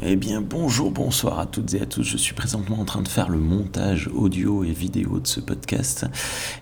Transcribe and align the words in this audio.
Eh 0.00 0.14
bien 0.14 0.40
bonjour, 0.40 0.92
bonsoir 0.92 1.40
à 1.40 1.46
toutes 1.46 1.74
et 1.74 1.80
à 1.80 1.86
tous. 1.86 2.04
Je 2.04 2.16
suis 2.16 2.32
présentement 2.32 2.78
en 2.78 2.84
train 2.84 3.02
de 3.02 3.08
faire 3.08 3.28
le 3.28 3.38
montage 3.38 4.08
audio 4.14 4.62
et 4.62 4.70
vidéo 4.70 5.18
de 5.18 5.26
ce 5.26 5.40
podcast 5.40 6.06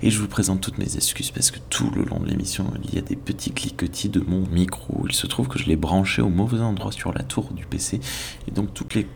et 0.03 0.11
je 0.11 0.19
vous 0.19 0.29
présente 0.29 0.63
toutes 0.63 0.79
mes 0.79 0.97
excuses 0.97 1.31
parce 1.31 1.51
que 1.51 1.59
tout 1.69 1.91
le 1.95 2.05
long 2.05 2.21
de 2.21 2.27
l'émission 2.27 2.65
il 2.85 2.95
y 2.95 2.99
a 2.99 3.03
des 3.03 3.17
petits 3.17 3.53
cliquetis 3.53 4.09
de 4.09 4.21
mon 4.21 4.47
micro. 4.47 5.05
Il 5.07 5.15
se 5.15 5.27
trouve 5.27 5.47
que 5.47 5.59
je 5.59 5.67
l'ai 5.67 5.77
branché 5.77 6.23
au 6.23 6.31
mauvais 6.31 6.61
endroit 6.61 6.91
sur 6.91 7.13
la 7.13 7.23
tour 7.23 7.53
du 7.53 7.67
PC 7.67 8.01
et 8.49 8.51
donc 8.51 8.73
toutes 8.73 8.95
les 8.95 9.07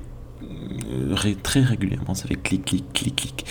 euh, 0.42 1.34
très 1.42 1.62
régulièrement 1.62 2.14
ça 2.14 2.28
fait 2.28 2.36
clic 2.36 2.66
clic 2.66 2.92
clic 2.92 3.16
clic. 3.16 3.46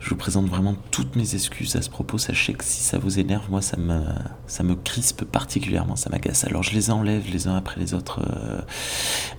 Je 0.00 0.08
vous 0.08 0.16
présente 0.16 0.46
vraiment 0.46 0.74
toutes 0.90 1.14
mes 1.14 1.34
excuses 1.34 1.76
à 1.76 1.82
ce 1.82 1.90
propos. 1.90 2.16
Sachez 2.16 2.54
que 2.54 2.64
si 2.64 2.82
ça 2.82 2.98
vous 2.98 3.18
énerve, 3.18 3.50
moi, 3.50 3.60
ça 3.60 3.76
me, 3.76 4.00
ça 4.46 4.62
me 4.62 4.74
crispe 4.74 5.24
particulièrement, 5.24 5.94
ça 5.94 6.08
m'agace. 6.08 6.44
Alors, 6.44 6.62
je 6.62 6.72
les 6.72 6.90
enlève 6.90 7.24
les 7.30 7.48
uns 7.48 7.54
après 7.54 7.78
les 7.78 7.92
autres, 7.92 8.20
euh, 8.20 8.62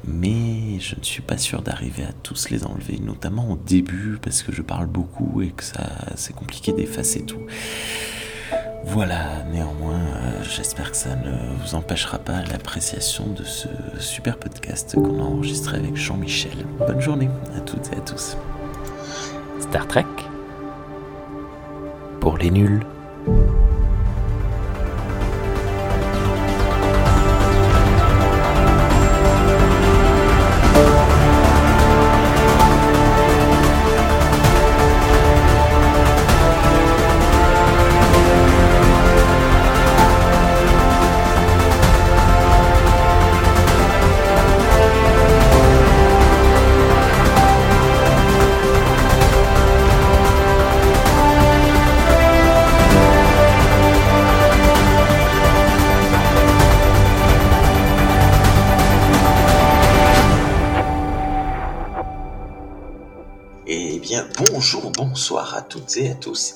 mais 0.05 0.79
je 0.79 0.95
ne 0.95 1.03
suis 1.03 1.23
pas 1.23 1.37
sûr 1.37 1.63
d'arriver 1.63 2.03
à 2.03 2.13
tous 2.21 2.51
les 2.51 2.63
enlever, 2.63 2.99
notamment 2.99 3.49
au 3.49 3.57
début, 3.57 4.19
parce 4.21 4.43
que 4.43 4.51
je 4.51 4.61
parle 4.61 4.85
beaucoup 4.85 5.41
et 5.41 5.49
que 5.49 5.63
ça, 5.63 5.89
c'est 6.15 6.35
compliqué 6.35 6.73
d'effacer 6.73 7.25
tout. 7.25 7.41
Voilà, 8.85 9.43
néanmoins, 9.51 9.99
euh, 9.99 10.43
j'espère 10.43 10.91
que 10.91 10.97
ça 10.97 11.15
ne 11.15 11.31
vous 11.63 11.75
empêchera 11.75 12.19
pas 12.19 12.43
l'appréciation 12.43 13.27
de 13.27 13.43
ce 13.43 13.67
super 13.97 14.37
podcast 14.37 14.93
qu'on 14.93 15.19
a 15.19 15.23
enregistré 15.23 15.77
avec 15.77 15.95
Jean-Michel. 15.95 16.65
Bonne 16.77 17.01
journée 17.01 17.29
à 17.55 17.61
toutes 17.61 17.91
et 17.93 17.97
à 17.97 18.01
tous. 18.01 18.37
Star 19.59 19.87
Trek 19.87 20.05
pour 22.21 22.37
les 22.37 22.51
nuls. 22.51 22.79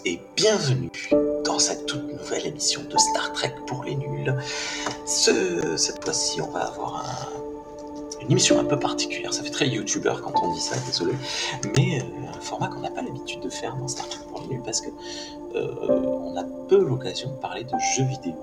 Et 0.06 0.22
bienvenue 0.38 0.90
dans 1.44 1.60
cette 1.60 1.86
toute 1.86 2.08
nouvelle 2.08 2.48
émission 2.48 2.82
de 2.90 2.98
Star 2.98 3.34
Trek 3.34 3.54
pour 3.68 3.84
les 3.84 3.96
nuls. 3.96 4.34
cette 5.06 6.02
fois-ci, 6.02 6.40
on 6.40 6.50
va 6.50 6.62
avoir 6.62 7.30
une 8.22 8.32
émission 8.32 8.58
un 8.58 8.64
peu 8.64 8.80
particulière. 8.80 9.34
Ça 9.34 9.44
fait 9.44 9.50
très 9.50 9.68
youtubeur 9.68 10.22
quand 10.22 10.32
on 10.42 10.54
dit 10.54 10.62
ça, 10.62 10.78
désolé. 10.86 11.12
Mais 11.76 12.00
euh, 12.00 12.38
un 12.38 12.40
format 12.40 12.70
qu'on 12.70 12.80
n'a 12.80 12.90
pas 12.90 13.02
l'habitude 13.02 13.42
de 13.42 13.50
faire 13.50 13.76
dans 13.76 13.90
Star 13.90 14.08
Trek 14.08 14.24
pour 14.30 14.44
les 14.44 14.48
nuls 14.48 14.62
parce 14.64 14.80
que 14.80 14.88
euh, 15.56 16.20
on 16.24 16.38
a 16.38 16.44
peu 16.70 16.82
l'occasion 16.82 17.32
de 17.32 17.36
parler 17.36 17.66
de 17.66 17.74
jeux 17.98 18.06
vidéo 18.06 18.36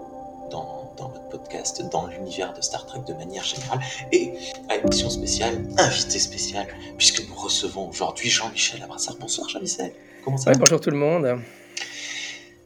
dans, 0.51 0.93
dans 0.99 1.09
notre 1.09 1.29
podcast, 1.31 1.83
dans 1.91 2.09
l'univers 2.09 2.53
de 2.53 2.61
Star 2.61 2.85
Trek 2.85 3.01
de 3.09 3.15
manière 3.15 3.45
générale, 3.45 3.81
et 4.13 4.35
à 4.69 4.77
émission 4.77 5.09
spéciale, 5.09 5.67
invité 5.79 6.19
spécial, 6.19 6.67
puisque 6.99 7.27
nous 7.27 7.35
recevons 7.35 7.89
aujourd'hui 7.89 8.29
Jean-Michel 8.29 8.83
Abrassard. 8.83 9.17
Bonsoir 9.19 9.49
Jean-Michel, 9.49 9.95
comment 10.25 10.37
ça 10.37 10.53
va 10.53 10.59
Bonjour 10.59 10.81
tout 10.81 10.91
le 10.91 10.97
monde. 10.97 11.39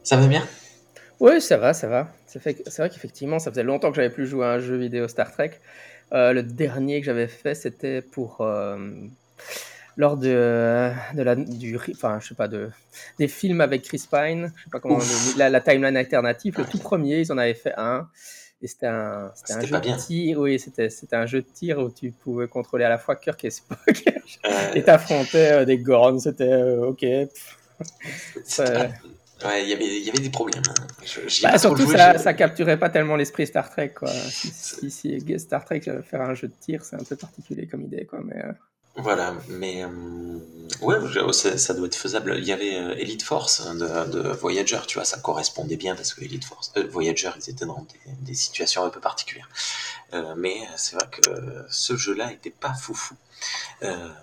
Ça 0.03 0.17
va 0.17 0.27
bien? 0.27 0.47
Oui, 1.19 1.41
ça 1.41 1.57
va, 1.57 1.73
ça 1.73 1.87
va. 1.87 2.09
C'est 2.25 2.39
vrai 2.39 2.89
qu'effectivement, 2.89 3.39
ça 3.39 3.51
faisait 3.51 3.63
longtemps 3.63 3.89
que 3.89 3.95
j'avais 3.95 4.09
plus 4.09 4.27
joué 4.27 4.45
à 4.45 4.51
un 4.51 4.59
jeu 4.59 4.77
vidéo 4.77 5.07
Star 5.07 5.31
Trek. 5.31 5.51
Euh, 6.13 6.33
le 6.33 6.43
dernier 6.43 6.99
que 6.99 7.05
j'avais 7.05 7.27
fait, 7.27 7.55
c'était 7.55 8.01
pour... 8.01 8.41
Euh, 8.41 8.77
lors 9.97 10.15
de, 10.15 10.91
de 11.15 11.23
la, 11.23 11.35
du, 11.35 11.75
enfin, 11.75 12.19
je 12.21 12.27
sais 12.27 12.35
pas, 12.35 12.47
de, 12.47 12.69
des 13.17 13.27
films 13.27 13.61
avec 13.61 13.81
Chris 13.81 14.03
Pine, 14.09 14.53
je 14.55 14.63
sais 14.63 14.69
pas 14.71 14.79
comment, 14.79 14.99
la, 15.37 15.49
la, 15.49 15.59
timeline 15.59 15.97
alternative, 15.97 16.53
le 16.59 16.65
tout 16.65 16.77
premier, 16.77 17.21
ils 17.21 17.31
en 17.31 17.37
avaient 17.39 17.55
fait 17.55 17.73
un. 17.77 18.07
Et 18.61 18.67
c'était 18.67 18.87
un, 18.87 19.31
c'était 19.35 19.53
un 19.53 19.61
jeu 19.61 19.79
de 19.79 20.05
tir, 20.05 20.39
oui, 20.39 20.59
c'était, 20.59 20.89
c'était 20.89 21.15
un 21.15 21.27
jeu 21.27 21.41
de 21.41 21.47
tir 21.47 21.77
où 21.77 21.91
tu 21.91 22.11
pouvais 22.11 22.47
contrôler 22.47 22.85
à 22.85 22.89
la 22.89 22.97
fois 22.97 23.15
Kirk 23.15 23.43
et 23.45 23.51
Spock. 23.51 24.03
Euh... 24.45 24.73
et 24.73 24.83
t'affrontais 24.83 25.51
euh, 25.51 25.65
des 25.65 25.77
Gorns, 25.77 26.19
c'était 26.19 26.51
euh, 26.51 26.87
ok. 26.87 27.01
Ouais, 27.03 27.27
y 29.67 29.71
il 29.71 30.03
y 30.03 30.09
avait 30.09 30.19
des 30.19 30.31
problèmes. 30.31 30.63
Hein. 30.67 30.87
Bah, 31.43 31.57
surtout, 31.59 31.85
ça, 31.85 32.17
ça 32.17 32.33
capturait 32.33 32.79
pas 32.79 32.89
tellement 32.89 33.15
l'esprit 33.15 33.45
Star 33.45 33.69
Trek. 33.69 33.89
Quoi. 33.89 34.09
Si, 34.09 34.89
si, 34.89 35.39
Star 35.39 35.63
Trek 35.63 35.81
faire 36.03 36.21
un 36.21 36.33
jeu 36.33 36.47
de 36.47 36.53
tir, 36.59 36.83
c'est 36.83 36.95
un 36.95 37.03
peu 37.03 37.15
particulier 37.15 37.67
comme 37.67 37.83
idée. 37.83 38.05
Quoi, 38.05 38.21
mais, 38.23 38.41
voilà, 38.97 39.35
mais 39.47 39.83
euh, 39.83 39.89
ouais, 40.81 40.97
ça, 41.31 41.73
doit 41.75 41.85
être 41.85 41.95
faisable. 41.95 42.35
Il 42.39 42.45
y 42.45 42.51
avait 42.51 42.75
euh, 42.75 42.95
Elite 42.97 43.21
Force 43.21 43.63
de, 43.75 44.29
Voyager, 44.31 44.79
tu 44.87 44.97
vois, 44.97 45.05
ça 45.05 45.19
correspondait 45.19 45.75
bien 45.75 45.95
parce 45.95 46.15
que 46.15 46.23
Elite 46.23 46.45
Force, 46.45 46.71
euh, 46.77 46.87
Voyager, 46.89 47.29
ils 47.37 47.51
étaient 47.51 47.65
dans 47.65 47.85
des, 48.21 48.33
situations 48.33 48.83
un 48.83 48.89
peu 48.89 48.99
particulières. 48.99 49.49
mais 50.35 50.61
c'est 50.77 50.95
vrai 50.95 51.07
que 51.11 51.21
ce 51.69 51.95
jeu-là 51.95 52.31
était 52.31 52.49
pas 52.49 52.73
foufou. 52.73 53.15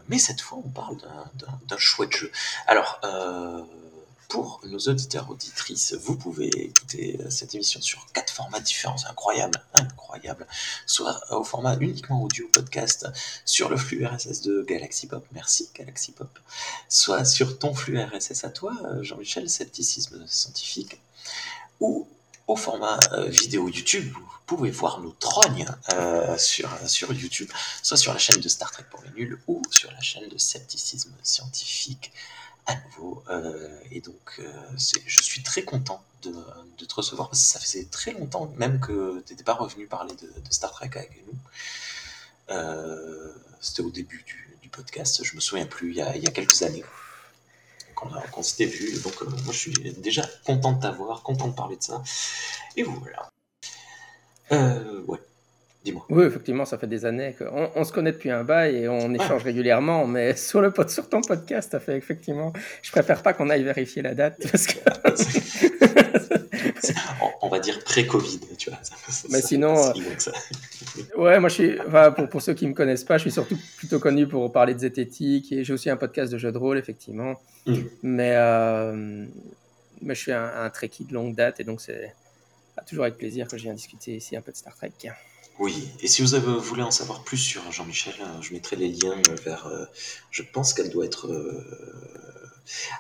mais 0.09 0.19
cette 0.19 0.41
fois, 0.41 0.59
on 0.65 0.69
parle 0.69 0.97
d'un 1.69 1.79
chouette 1.79 2.17
jeu. 2.17 2.31
Alors, 2.67 3.01
pour 4.29 4.61
nos 4.65 4.79
auditeurs 4.79 5.31
auditrices, 5.31 5.95
vous 5.95 6.17
pouvez 6.17 6.49
écouter 6.49 7.19
euh, 7.21 7.31
cette 7.31 7.55
émission 7.55 7.81
sur 7.81 8.07
quatre 8.13 8.33
formats 8.33 8.61
différents, 8.61 8.97
c'est 8.97 9.09
incroyable, 9.09 9.63
incroyable. 9.75 10.47
Soit 10.87 11.21
au 11.31 11.45
format 11.45 11.77
uniquement 11.81 12.23
audio 12.23 12.49
podcast 12.53 13.07
sur 13.45 13.69
le 13.69 13.77
flux 13.77 14.05
RSS 14.05 14.43
de 14.43 14.63
Galaxy 14.63 15.07
Pop, 15.07 15.25
merci 15.33 15.69
Galaxy 15.75 16.13
Pop. 16.13 16.39
Soit 16.89 17.25
sur 17.25 17.59
ton 17.59 17.75
flux 17.75 18.01
RSS 18.01 18.45
à 18.45 18.51
toi, 18.51 18.75
euh, 18.85 19.03
Jean-Michel, 19.03 19.49
scepticisme 19.49 20.25
scientifique. 20.27 21.01
Ou 21.81 22.09
au 22.47 22.57
format 22.57 22.99
euh, 23.13 23.29
vidéo 23.29 23.69
YouTube, 23.69 24.13
vous 24.13 24.31
pouvez 24.47 24.71
voir 24.71 25.01
nos 25.01 25.13
trognes 25.13 25.67
sur, 26.37 26.69
sur 26.87 27.13
YouTube, 27.13 27.51
soit 27.83 27.97
sur 27.97 28.13
la 28.13 28.19
chaîne 28.19 28.41
de 28.41 28.49
Star 28.49 28.71
Trek 28.71 28.85
pour 28.91 29.03
les 29.03 29.11
nuls 29.11 29.39
ou 29.47 29.63
sur 29.71 29.91
la 29.91 30.01
chaîne 30.01 30.29
de 30.29 30.37
scepticisme 30.37 31.13
scientifique 31.23 32.13
à 32.67 32.75
nouveau. 32.77 33.23
Euh, 33.31 33.79
et 33.91 34.01
donc, 34.01 34.39
euh, 34.39 34.53
je 34.77 35.23
suis 35.23 35.43
très 35.43 35.63
content 35.63 36.03
de, 36.23 36.33
te 36.87 36.95
recevoir 36.95 37.29
parce 37.31 37.41
que 37.41 37.47
ça 37.47 37.61
faisait 37.61 37.87
très 37.87 38.13
longtemps 38.13 38.53
même 38.57 38.79
que 38.79 39.23
tu 39.27 39.33
n'étais 39.33 39.45
pas 39.45 39.55
revenu 39.55 39.87
parler 39.87 40.15
de, 40.17 40.31
Star 40.51 40.71
Trek 40.73 40.91
avec 40.95 41.25
nous. 41.27 41.35
Euh, 42.51 43.33
c'était 43.61 43.83
au 43.83 43.91
début 43.91 44.23
du, 44.27 44.69
podcast, 44.71 45.23
je 45.23 45.37
me 45.37 45.41
souviens 45.41 45.67
plus, 45.67 45.91
il 45.91 45.97
y 45.99 46.03
a, 46.03 46.31
quelques 46.33 46.63
années 46.63 46.83
qu'on 47.95 48.43
s'était 48.43 48.67
vu. 48.67 49.01
Donc, 49.03 49.23
moi, 49.23 49.53
je 49.53 49.59
suis 49.59 49.73
déjà 49.99 50.29
content 50.45 50.73
de 50.73 50.83
t'avoir, 50.83 51.23
content 51.23 51.47
de 51.47 51.55
parler 51.55 51.77
de 51.77 51.83
ça. 51.83 52.03
Et 52.77 52.83
voilà. 52.83 53.31
ouais. 54.51 55.21
Oui, 56.09 56.25
effectivement, 56.25 56.65
ça 56.65 56.79
fait 56.79 56.87
des 56.87 57.05
années 57.05 57.37
qu'on 57.39 57.71
on 57.75 57.85
se 57.85 57.93
connaît 57.93 58.13
depuis 58.13 58.31
un 58.31 58.43
bail 58.43 58.77
et 58.77 58.89
on 58.89 59.13
échange 59.13 59.43
régulièrement, 59.43 60.07
mais 60.07 60.35
sur, 60.37 60.63
le, 60.63 60.73
sur 60.89 61.09
ton 61.09 61.21
podcast, 61.21 61.73
ça 61.73 61.81
fait 61.81 61.97
effectivement. 61.97 62.53
Je 62.83 62.91
préfère 62.91 63.23
pas 63.23 63.35
qu'on 63.35 63.51
aille 63.51 63.65
vérifier 63.65 64.01
la 64.01 64.15
date 64.15 64.39
parce 64.51 64.67
que. 64.67 64.79
on 67.43 67.49
va 67.49 67.59
dire 67.59 67.83
pré-Covid, 67.85 68.41
tu 68.57 68.71
vois. 68.71 68.79
mais 69.31 69.43
sinon. 69.43 69.77
Euh, 69.77 69.93
ouais, 71.23 71.39
moi 71.39 71.51
je 71.51 71.55
suis. 71.55 71.77
pour, 72.17 72.29
pour 72.29 72.43
ceux 72.43 72.55
qui 72.55 72.67
me 72.67 72.73
connaissent 72.73 73.05
pas, 73.05 73.19
je 73.19 73.23
suis 73.23 73.33
surtout 73.33 73.59
plutôt 73.77 73.99
connu 73.99 74.27
pour 74.27 74.51
parler 74.53 74.73
de 74.73 74.79
zététique 74.79 75.53
et 75.53 75.65
j'ai 75.65 75.73
aussi 75.73 75.91
un 75.91 75.97
podcast 75.97 76.33
de 76.33 76.39
jeux 76.39 76.53
de 76.53 76.59
rôle, 76.59 76.79
effectivement. 76.79 77.35
Mm. 77.67 77.75
Mais, 78.03 78.33
euh, 78.37 79.27
mais 80.01 80.15
je 80.15 80.21
suis 80.21 80.33
un, 80.33 80.51
un 80.63 80.71
trekkie 80.71 81.05
de 81.05 81.13
longue 81.13 81.35
date 81.35 81.61
et 81.61 81.65
donc 81.65 81.83
c'est 81.83 82.15
toujours 82.89 83.05
avec 83.05 83.19
plaisir 83.19 83.49
que 83.49 83.59
je 83.59 83.65
viens 83.65 83.75
discuter 83.75 84.17
ici 84.17 84.37
un 84.37 84.41
peu 84.41 84.53
de 84.53 84.57
Star 84.57 84.75
Trek. 84.75 84.93
Oui, 85.61 85.89
et 86.01 86.09
si 86.09 86.23
vous 86.23 86.35
avez, 86.35 86.53
voulez 86.59 86.83
en 86.83 86.91
savoir 86.91 87.23
plus 87.23 87.37
sur 87.39 87.71
Jean-Michel, 87.71 88.15
euh, 88.21 88.41
je 88.41 88.53
mettrai 88.53 88.75
les 88.75 88.89
liens 88.89 89.15
vers. 89.45 89.67
Euh, 89.67 89.85
je 90.31 90.43
pense 90.43 90.75
qu'elle 90.75 90.91
doit 90.91 91.05
être. 91.05 91.29
Euh, 91.29 91.65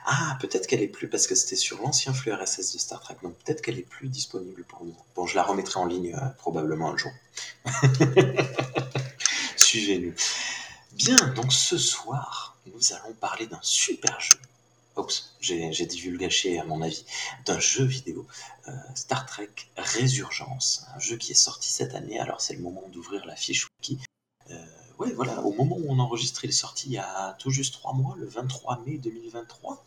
ah, 0.06 0.39
peut-être 0.41 0.69
qu'elle 0.69 0.83
est 0.83 0.89
plus, 0.89 1.09
parce 1.09 1.27
que 1.27 1.35
c'était 1.35 1.56
sur 1.56 1.81
l'ancien 1.83 2.12
flux 2.12 2.33
RSS 2.33 2.73
de 2.73 2.79
Star 2.79 3.01
Trek, 3.01 3.17
donc 3.23 3.35
peut-être 3.39 3.61
qu'elle 3.61 3.79
est 3.79 3.89
plus 3.89 4.09
disponible 4.09 4.62
pour 4.65 4.85
nous. 4.85 4.97
Bon, 5.17 5.27
je 5.27 5.35
la 5.35 5.43
remettrai 5.43 5.81
en 5.81 5.87
ligne 5.87 6.17
probablement 6.39 6.93
un 6.93 6.97
jour. 6.97 7.12
Suivez-nous. 9.57 10.15
Bien, 10.93 11.17
donc 11.35 11.53
ce 11.53 11.77
soir, 11.79 12.57
nous 12.67 12.93
allons 12.93 13.15
parler 13.15 13.47
d'un 13.47 13.59
super 13.62 14.21
jeu 14.21 14.39
Oups, 14.96 15.35
j'ai 15.41 15.87
divulgaché 15.87 16.58
à 16.58 16.64
mon 16.64 16.81
avis, 16.81 17.05
d'un 17.46 17.58
jeu 17.58 17.85
vidéo, 17.85 18.26
euh, 18.69 18.73
Star 18.94 19.26
Trek 19.26 19.50
Résurgence, 19.76 20.87
un 20.94 21.00
jeu 21.00 21.17
qui 21.17 21.32
est 21.32 21.35
sorti 21.37 21.69
cette 21.69 21.94
année, 21.94 22.20
alors 22.20 22.41
c'est 22.41 22.55
le 22.55 22.62
moment 22.62 22.85
d'ouvrir 22.93 23.26
la 23.26 23.35
fiche 23.35 23.67
wiki. 23.81 23.99
ouais, 24.99 25.12
voilà, 25.12 25.43
au 25.43 25.52
moment 25.52 25.76
où 25.79 25.87
on 25.88 25.99
enregistre, 25.99 26.44
il 26.44 26.50
est 26.50 26.52
sorti 26.52 26.87
il 26.87 26.93
y 26.93 26.99
a 26.99 27.37
tout 27.41 27.50
juste 27.50 27.75
trois 27.75 27.93
mois, 27.93 28.14
le 28.19 28.26
23 28.26 28.82
mai 28.87 28.99
2023. 28.99 29.85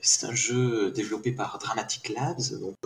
c'est 0.00 0.26
un 0.26 0.34
jeu 0.34 0.92
développé 0.92 1.32
par 1.32 1.58
Dramatic 1.58 2.10
Labs, 2.10 2.60
donc 2.60 2.76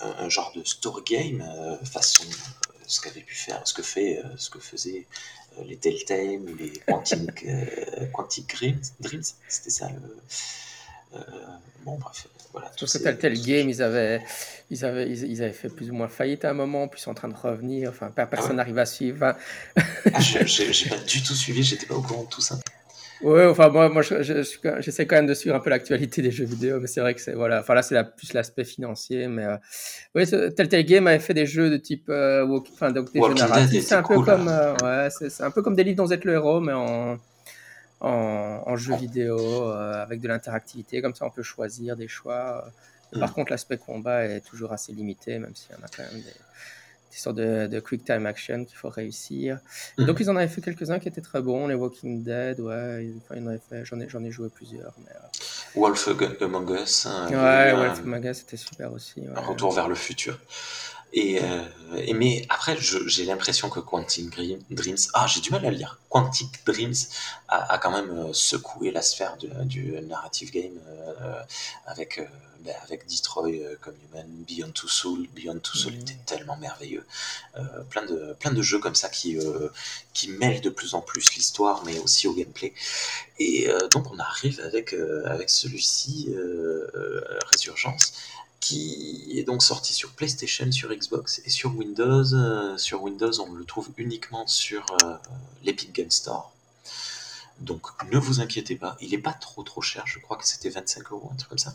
un, 0.00 0.28
genre 0.28 0.52
de 0.54 0.62
story 0.62 1.02
game 1.04 1.44
façon 1.84 2.24
ce 2.86 3.00
qu'avait 3.00 3.22
pu 3.22 3.34
faire, 3.34 3.66
ce 3.66 3.74
que 3.74 3.82
fait, 3.82 4.22
ce 4.36 4.50
que 4.50 4.60
faisait 4.60 5.06
les 5.64 5.76
Telltale 5.76 6.40
ou 6.40 6.54
les 6.56 6.72
Quantic, 6.86 7.46
Quantic 8.12 8.54
Dreams, 9.00 9.22
c'était 9.48 9.70
ça 9.70 9.88
le. 9.90 11.20
bon, 11.84 11.96
bref, 11.98 12.28
voilà. 12.52 12.70
Tout 12.70 12.86
ce 12.86 12.98
Telltale 12.98 13.38
Game, 13.40 13.68
ils 13.68 13.82
avaient, 13.82 14.22
ils, 14.70 14.84
avaient, 14.84 15.10
ils, 15.10 15.42
avaient 15.42 15.52
fait 15.52 15.68
plus 15.68 15.90
ou 15.90 15.94
moins 15.94 16.08
faillite 16.08 16.44
à 16.44 16.50
un 16.50 16.54
moment, 16.54 16.88
puis 16.88 17.00
ils 17.00 17.02
sont 17.02 17.10
en 17.10 17.14
train 17.14 17.28
de 17.28 17.34
revenir. 17.34 17.90
Enfin, 17.90 18.10
personne 18.10 18.52
ah 18.52 18.54
n'arrive 18.54 18.78
à 18.78 18.86
suivre. 18.86 19.24
ah, 19.26 20.20
j'ai 20.20 20.88
pas 20.88 20.98
du 20.98 21.22
tout 21.22 21.34
suivi, 21.34 21.62
j'étais 21.62 21.86
pas 21.86 21.94
au 21.94 22.02
courant 22.02 22.24
de 22.24 22.28
tout 22.28 22.40
ça. 22.40 22.58
Ouais, 23.22 23.46
enfin 23.46 23.70
moi, 23.70 23.88
moi 23.88 24.02
j'essaie 24.02 24.42
je, 24.42 25.02
quand 25.02 25.16
même 25.16 25.26
de 25.26 25.34
suivre 25.34 25.56
un 25.56 25.60
peu 25.60 25.70
l'actualité 25.70 26.20
des 26.20 26.30
jeux 26.30 26.44
vidéo, 26.44 26.80
mais 26.80 26.86
c'est 26.86 27.00
vrai 27.00 27.14
que 27.14 27.20
c'est 27.20 27.32
voilà, 27.32 27.60
enfin 27.60 27.74
là 27.74 27.82
c'est 27.82 27.96
plus 28.16 28.32
l'aspect 28.34 28.64
financier, 28.64 29.26
mais 29.26 29.44
euh, 29.44 29.56
oui, 30.14 30.26
Telltale 30.26 30.84
Game 30.84 31.06
avait 31.06 31.18
fait 31.18 31.32
des 31.32 31.46
jeux 31.46 31.70
de 31.70 31.78
type, 31.78 32.08
euh, 32.10 32.46
enfin 32.72 32.92
donc 32.92 33.12
des 33.12 33.20
jeux 33.20 33.34
narratifs, 33.34 33.84
c'est 33.84 33.94
un 33.94 34.02
peu 34.02 34.20
comme, 34.22 34.48
euh, 34.48 34.74
ouais, 34.82 35.08
c'est 35.10 35.42
un 35.42 35.50
peu 35.50 35.62
comme 35.62 35.74
des 35.74 35.84
livres 35.84 35.96
dont 35.96 36.04
vous 36.04 36.12
êtes 36.12 36.24
le 36.24 36.34
héros, 36.34 36.60
mais 36.60 36.74
en 36.74 37.16
en, 38.00 38.62
en 38.66 38.76
jeu 38.76 38.94
vidéo 38.96 39.38
euh, 39.38 40.02
avec 40.02 40.20
de 40.20 40.28
l'interactivité, 40.28 41.00
comme 41.00 41.14
ça 41.14 41.24
on 41.24 41.30
peut 41.30 41.42
choisir 41.42 41.96
des 41.96 42.08
choix. 42.08 42.70
Par 43.12 43.30
mm. 43.30 43.32
contre, 43.32 43.52
l'aspect 43.52 43.78
combat 43.78 44.24
est 44.24 44.40
toujours 44.40 44.72
assez 44.72 44.92
limité, 44.92 45.38
même 45.38 45.54
s'il 45.54 45.72
y 45.72 45.74
en 45.74 45.84
a 45.84 45.88
quand 45.88 46.02
même 46.02 46.20
des 46.20 46.34
sorte 47.20 47.36
de, 47.36 47.66
de, 47.66 47.80
quick 47.80 48.04
time 48.04 48.26
action 48.26 48.64
qu'il 48.64 48.76
faut 48.76 48.88
réussir. 48.88 49.58
Mhm. 49.98 50.06
Donc 50.06 50.20
ils 50.20 50.30
en 50.30 50.36
avaient 50.36 50.48
fait 50.48 50.60
quelques-uns 50.60 50.98
qui 50.98 51.08
étaient 51.08 51.20
très 51.20 51.40
bons, 51.40 51.66
les 51.66 51.74
Walking 51.74 52.22
Dead, 52.22 52.60
ouais, 52.60 53.12
j'en 53.84 54.00
ai, 54.00 54.08
j'en 54.08 54.24
ai 54.24 54.30
joué 54.30 54.48
plusieurs. 54.48 54.94
Mais, 55.04 55.12
euh... 55.12 55.80
Wolf 55.80 56.08
Among 56.40 56.70
Us. 56.70 57.06
Hein, 57.06 57.28
ouais, 57.30 57.72
Wolf 57.72 58.00
Among 58.00 58.24
Us, 58.24 58.38
c'était 58.38 58.56
super 58.56 58.92
aussi. 58.92 59.20
Ouais. 59.20 59.36
Un 59.36 59.40
retour 59.40 59.72
vers 59.72 59.88
le 59.88 59.94
futur. 59.94 60.38
Et, 61.12 61.40
euh, 61.40 61.64
et, 61.96 62.12
mais 62.14 62.44
après, 62.48 62.76
j'ai 62.78 63.24
l'impression 63.24 63.70
que 63.70 63.80
Quantic 63.80 64.28
Dreams, 64.30 64.96
ah, 65.14 65.26
j'ai 65.26 65.40
du 65.40 65.50
mal 65.50 65.64
à 65.64 65.70
lire. 65.70 65.98
Quantic 66.10 66.64
Dreams 66.66 66.94
a, 67.48 67.72
a 67.72 67.78
quand 67.78 67.90
même 67.90 68.10
euh, 68.10 68.32
secoué 68.32 68.90
la 68.90 69.02
sphère 69.02 69.36
du, 69.36 69.48
du 69.64 69.92
narrative 70.02 70.50
game 70.50 70.78
euh, 70.88 71.40
avec 71.86 72.20
ben, 72.66 72.74
avec 72.82 73.06
Detroit 73.06 73.48
euh, 73.48 73.76
comme 73.80 73.94
Human, 74.10 74.26
Beyond 74.48 74.72
Two 74.72 74.88
Soul. 74.88 75.28
Beyond 75.34 75.60
Two 75.60 75.76
Soul 75.76 75.94
était 75.94 76.18
tellement 76.26 76.56
merveilleux. 76.56 77.04
Euh, 77.56 77.62
plein, 77.90 78.04
de, 78.04 78.34
plein 78.40 78.52
de 78.52 78.60
jeux 78.60 78.80
comme 78.80 78.94
ça 78.96 79.08
qui, 79.08 79.38
euh, 79.38 79.68
qui 80.12 80.28
mêlent 80.28 80.60
de 80.60 80.70
plus 80.70 80.94
en 80.94 81.00
plus 81.00 81.34
l'histoire, 81.34 81.84
mais 81.84 81.98
aussi 82.00 82.26
au 82.26 82.32
gameplay. 82.32 82.72
Et 83.38 83.68
donc 83.90 84.10
on 84.10 84.18
arrive 84.18 84.60
avec, 84.60 84.94
avec 85.26 85.50
celui-ci, 85.50 86.34
Résurgence, 87.50 88.14
qui 88.60 89.38
est 89.38 89.44
donc 89.44 89.62
sorti 89.62 89.92
sur 89.92 90.12
PlayStation, 90.12 90.70
sur 90.72 90.92
Xbox 90.92 91.40
et 91.44 91.50
sur 91.50 91.76
Windows. 91.76 92.76
sur 92.78 93.02
Windows, 93.02 93.40
on 93.40 93.52
le 93.52 93.64
trouve 93.64 93.90
uniquement 93.96 94.46
sur 94.46 94.84
l'Epic 95.64 95.92
Game 95.92 96.10
Store. 96.10 96.52
Donc 97.60 97.86
ne 98.12 98.18
vous 98.18 98.40
inquiétez 98.40 98.76
pas, 98.76 98.96
il 99.00 99.10
n'est 99.10 99.18
pas 99.18 99.32
trop 99.32 99.62
trop 99.62 99.80
cher, 99.80 100.04
je 100.06 100.18
crois 100.18 100.36
que 100.36 100.46
c'était 100.46 100.68
25 100.68 101.10
euros, 101.12 101.30
un 101.32 101.36
truc 101.36 101.48
comme 101.48 101.58
ça. 101.58 101.74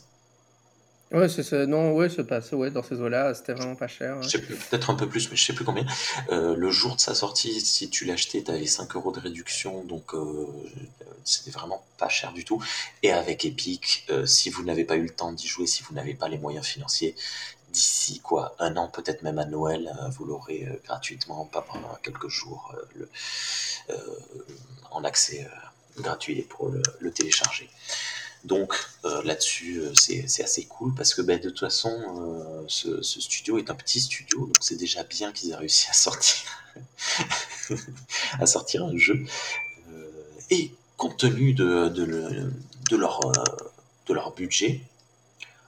Ouais, 1.11 1.27
c'est 1.27 1.67
non, 1.67 1.91
ouais, 1.91 2.07
c'est 2.07 2.23
pas 2.23 2.39
ouais, 2.53 2.71
dans 2.71 2.83
ces 2.83 3.01
eaux-là, 3.01 3.33
c'était 3.33 3.51
vraiment 3.51 3.75
pas 3.75 3.89
cher. 3.89 4.17
Peut-être 4.21 4.89
un 4.89 4.95
peu 4.95 5.09
plus, 5.09 5.29
mais 5.29 5.35
je 5.35 5.43
sais 5.43 5.53
plus 5.53 5.65
combien. 5.65 5.85
Euh, 6.31 6.55
le 6.55 6.71
jour 6.71 6.95
de 6.95 7.01
sa 7.01 7.13
sortie, 7.13 7.59
si 7.59 7.89
tu 7.89 8.05
l'achetais, 8.05 8.41
tu 8.43 8.51
avais 8.51 8.65
5 8.65 8.95
euros 8.95 9.11
de 9.11 9.19
réduction, 9.19 9.83
donc 9.83 10.13
euh, 10.13 10.47
c'était 11.25 11.51
vraiment 11.51 11.83
pas 11.97 12.07
cher 12.07 12.31
du 12.31 12.45
tout. 12.45 12.63
Et 13.03 13.11
avec 13.11 13.43
Epic, 13.43 14.05
euh, 14.09 14.25
si 14.25 14.49
vous 14.49 14.63
n'avez 14.63 14.85
pas 14.85 14.95
eu 14.95 15.03
le 15.03 15.09
temps 15.09 15.33
d'y 15.33 15.47
jouer, 15.47 15.67
si 15.67 15.83
vous 15.83 15.93
n'avez 15.93 16.13
pas 16.13 16.29
les 16.29 16.37
moyens 16.37 16.65
financiers, 16.65 17.13
d'ici 17.73 18.21
quoi, 18.21 18.55
un 18.59 18.77
an, 18.77 18.87
peut-être 18.87 19.21
même 19.21 19.39
à 19.39 19.45
Noël, 19.45 19.93
vous 20.11 20.23
l'aurez 20.25 20.67
gratuitement, 20.85 21.45
pas 21.45 21.61
pendant 21.61 21.93
quelques 22.03 22.27
jours, 22.29 22.73
en 24.91 25.03
accès 25.03 25.47
gratuit 25.97 26.41
pour 26.43 26.69
le 26.99 27.11
télécharger. 27.11 27.69
Donc 28.43 28.73
euh, 29.05 29.21
là-dessus, 29.23 29.81
euh, 29.81 29.91
c'est 29.95 30.43
assez 30.43 30.65
cool 30.65 30.93
parce 30.95 31.13
que 31.13 31.21
ben, 31.21 31.39
de 31.39 31.49
toute 31.49 31.59
façon, 31.59 31.91
euh, 31.91 32.63
ce, 32.67 33.01
studio 33.03 33.59
est 33.59 33.69
un 33.69 33.75
petit 33.75 33.99
studio, 33.99 34.47
donc 34.47 34.57
c'est 34.61 34.77
déjà 34.77 35.03
bien 35.03 35.31
qu'ils 35.31 35.51
aient 35.51 35.55
réussi 35.55 35.87
à 35.89 35.93
sortir, 35.93 36.49
à 38.39 38.45
sortir 38.47 38.83
un 38.85 38.97
jeu. 38.97 39.23
et 40.49 40.71
compte 40.97 41.17
tenu 41.17 41.53
de, 41.53 41.89
de, 41.89 42.95
leur, 42.95 43.19
de 44.07 44.13
leur 44.13 44.33
budget, 44.33 44.81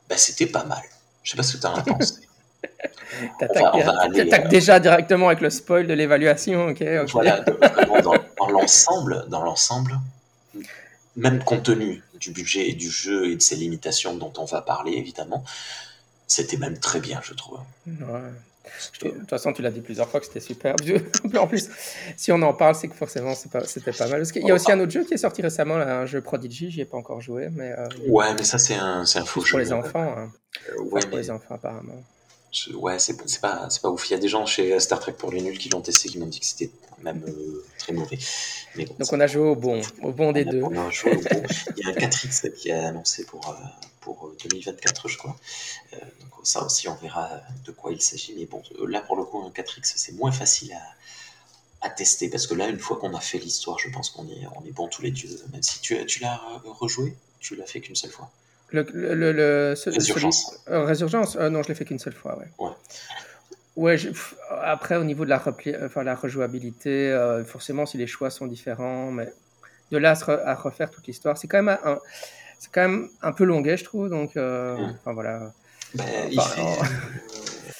ben, 0.09 0.17
c'était 0.17 0.47
pas 0.47 0.63
mal. 0.63 0.83
Je 1.23 1.31
sais 1.31 1.37
pas 1.37 1.43
ce 1.43 1.57
que 1.57 1.61
tu 1.61 1.67
en 1.67 1.75
as 1.75 1.83
pensé. 1.83 2.15
T'attaques 3.39 4.49
déjà 4.49 4.79
directement 4.79 5.27
avec 5.27 5.41
le 5.41 5.51
spoil 5.51 5.85
de 5.85 5.93
l'évaluation, 5.93 6.69
ok, 6.69 6.83
Voilà, 7.11 7.41
dans, 8.01 8.15
dans 8.37 8.49
l'ensemble, 8.49 9.25
dans 9.29 9.43
l'ensemble, 9.43 9.99
même 11.15 11.43
compte 11.43 11.63
tenu 11.63 12.01
du 12.23 12.31
budget 12.31 12.69
et 12.69 12.73
du 12.73 12.89
jeu 12.89 13.29
et 13.29 13.35
de 13.35 13.41
ses 13.41 13.55
limitations 13.55 14.15
dont 14.15 14.33
on 14.37 14.45
va 14.45 14.61
parler 14.61 14.93
évidemment, 14.93 15.43
c'était 16.27 16.57
même 16.57 16.79
très 16.79 16.99
bien, 16.99 17.19
je 17.23 17.33
trouve. 17.33 17.59
De 17.85 19.09
toute 19.09 19.29
façon, 19.29 19.53
tu 19.53 19.61
l'as 19.61 19.71
dit 19.71 19.81
plusieurs 19.81 20.09
fois 20.09 20.19
que 20.19 20.25
c'était 20.25 20.39
super. 20.39 20.75
en 21.37 21.47
plus, 21.47 21.69
si 22.17 22.31
on 22.31 22.41
en 22.41 22.53
parle, 22.53 22.75
c'est 22.75 22.87
que 22.87 22.95
forcément, 22.95 23.35
c'était 23.35 23.59
pas, 23.59 23.97
pas, 23.97 24.07
mal. 24.07 24.19
Parce 24.19 24.31
qu'il 24.31 24.45
y 24.45 24.51
a 24.51 24.53
aussi 24.53 24.71
un 24.71 24.79
autre 24.79 24.91
jeu 24.91 25.03
qui 25.03 25.13
est 25.13 25.17
sorti 25.17 25.41
récemment, 25.41 25.75
un 25.75 26.05
jeu 26.05 26.21
Prodigy, 26.21 26.71
j'y 26.71 26.81
ai 26.81 26.85
pas 26.85 26.97
encore 26.97 27.21
joué. 27.21 27.49
Mais, 27.51 27.73
euh, 27.77 27.87
ouais, 28.07 28.33
mais 28.33 28.43
ça, 28.43 28.57
c'est 28.57 28.75
un, 28.75 29.01
un 29.01 29.25
faux 29.25 29.41
jeu. 29.41 29.51
Pour 29.51 29.59
les 29.59 29.73
enfants. 29.73 30.15
Hein. 30.17 30.31
Euh, 30.69 30.99
pour 31.01 31.17
les 31.17 31.29
enfants, 31.29 31.55
apparemment. 31.55 32.03
Ouais, 32.73 32.99
c'est 32.99 33.15
pas, 33.41 33.67
pas 33.81 33.89
ouf. 33.89 34.09
Il 34.09 34.13
y 34.13 34.15
a 34.15 34.19
des 34.19 34.27
gens 34.27 34.45
chez 34.45 34.79
Star 34.79 34.99
Trek 34.99 35.13
pour 35.13 35.31
les 35.31 35.41
nuls 35.41 35.57
qui 35.57 35.69
l'ont 35.69 35.81
testé, 35.81 36.09
qui 36.09 36.17
m'ont 36.17 36.27
dit 36.27 36.39
que 36.39 36.45
c'était 36.45 36.69
même 37.03 37.23
euh, 37.27 37.65
très 37.77 37.93
mauvais. 37.93 38.17
Mais 38.75 38.85
Donc 38.85 39.11
on 39.11 39.19
a 39.19 39.27
joué 39.27 39.43
au 39.43 39.55
bon, 39.55 39.81
au 40.01 40.11
bon 40.11 40.31
des 40.31 40.45
deux. 40.45 40.63
On 40.63 40.75
a 40.75 40.89
joué 40.89 41.15
au 41.15 41.21
bon. 41.21 41.43
Il 41.77 41.85
y 41.85 41.89
a 41.89 41.89
un 41.89 41.93
4X 41.93 42.53
qui 42.53 42.69
est 42.69 42.73
annoncé 42.73 43.25
pour, 43.25 43.47
euh, 43.49 43.53
pour 44.01 44.31
2024, 44.43 45.05
euh, 45.05 45.09
je 45.09 45.17
crois. 45.17 45.37
donc 45.91 46.31
ça 46.43 46.63
aussi, 46.63 46.87
on 46.87 46.95
verra 46.95 47.29
de 47.65 47.71
quoi 47.71 47.91
il 47.91 48.01
s'agit. 48.01 48.33
Mais 48.37 48.45
bon, 48.45 48.63
là 48.87 49.01
pour 49.01 49.15
le 49.15 49.25
coup, 49.25 49.39
un 49.39 49.49
4X, 49.49 49.93
c'est 49.95 50.13
moins 50.13 50.31
facile 50.31 50.73
à, 50.73 51.87
à 51.87 51.89
tester 51.89 52.29
parce 52.29 52.47
que 52.47 52.53
là, 52.53 52.67
une 52.69 52.79
fois 52.79 52.97
qu'on 52.97 53.13
a 53.13 53.21
fait 53.21 53.37
l'histoire, 53.37 53.77
je 53.79 53.89
pense 53.89 54.09
qu'on 54.09 54.27
est, 54.27 54.47
on 54.55 54.65
est 54.65 54.71
bon 54.71 54.87
tous 54.87 55.01
les 55.01 55.11
dieux. 55.11 55.39
Même 55.51 55.63
si 55.63 55.81
tu, 55.81 56.03
tu 56.05 56.21
l'as 56.21 56.41
rejoué, 56.65 57.15
tu 57.39 57.55
l'as 57.55 57.65
fait 57.65 57.81
qu'une 57.81 57.95
seule 57.95 58.11
fois? 58.11 58.31
Le, 58.73 58.85
le, 58.91 59.31
le 59.31 59.73
Résurgence. 59.85 60.59
Résurgence 60.67 61.35
Non, 61.37 61.63
je 61.63 61.69
l'ai 61.69 61.75
fait 61.75 61.85
qu'une 61.85 61.99
seule 61.99 62.13
fois, 62.13 62.37
ouais. 62.37 62.47
ouais. 62.59 62.71
Ouais, 63.75 63.97
après, 64.61 64.97
au 64.97 65.03
niveau 65.03 65.25
de 65.25 65.29
la, 65.29 65.43
enfin, 65.83 66.03
la 66.03 66.15
rejouabilité, 66.15 67.11
euh, 67.11 67.43
forcément, 67.43 67.87
si 67.87 67.97
les 67.97 68.05
choix 68.05 68.29
sont 68.29 68.45
différents, 68.45 69.11
mais 69.11 69.33
de 69.91 69.97
là 69.97 70.13
à, 70.27 70.55
refaire 70.55 70.91
toute 70.91 71.07
l'histoire, 71.07 71.37
c'est 71.37 71.47
quand 71.47 71.61
même 71.63 71.77
un, 71.83 71.99
c'est 72.59 72.71
quand 72.71 72.81
même 72.81 73.09
un 73.23 73.31
peu 73.31 73.45
longuet, 73.45 73.77
je 73.77 73.83
trouve. 73.83 74.09
Donc, 74.09 74.37
euh, 74.37 74.77
enfin 74.99 75.13
voilà. 75.13 75.53
Ben, 75.95 76.05
il, 76.31 76.39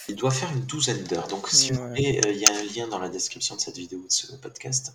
il, 0.10 0.16
doit 0.16 0.32
faire 0.32 0.52
une 0.52 0.62
douzaine 0.62 1.04
d'heures. 1.04 1.28
Donc, 1.28 1.48
si 1.50 1.72
vous 1.72 1.88
voulez, 1.88 2.22
euh, 2.26 2.32
il 2.32 2.38
y 2.38 2.46
a 2.46 2.52
un 2.52 2.64
lien 2.76 2.88
dans 2.88 3.00
la 3.00 3.10
description 3.10 3.56
de 3.56 3.62
cette 3.62 3.78
vidéo, 3.78 4.00
de 4.00 4.12
ce 4.12 4.36
podcast, 4.36 4.94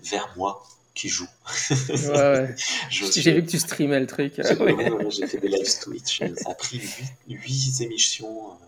vers 0.00 0.32
moi 0.36 0.64
qui 0.94 1.08
joue. 1.08 1.28
Ouais, 1.70 2.54
J'ai 2.90 3.32
vu 3.32 3.44
que 3.44 3.50
tu 3.50 3.58
streamais 3.58 4.00
le 4.00 4.06
truc. 4.06 4.34
J'ai 4.36 5.26
fait 5.26 5.38
des 5.38 5.48
live 5.48 5.80
Twitch. 5.80 6.22
Ça 6.36 6.50
a 6.50 6.54
pris 6.54 6.80
8 7.28 7.80
émissions 7.82 8.58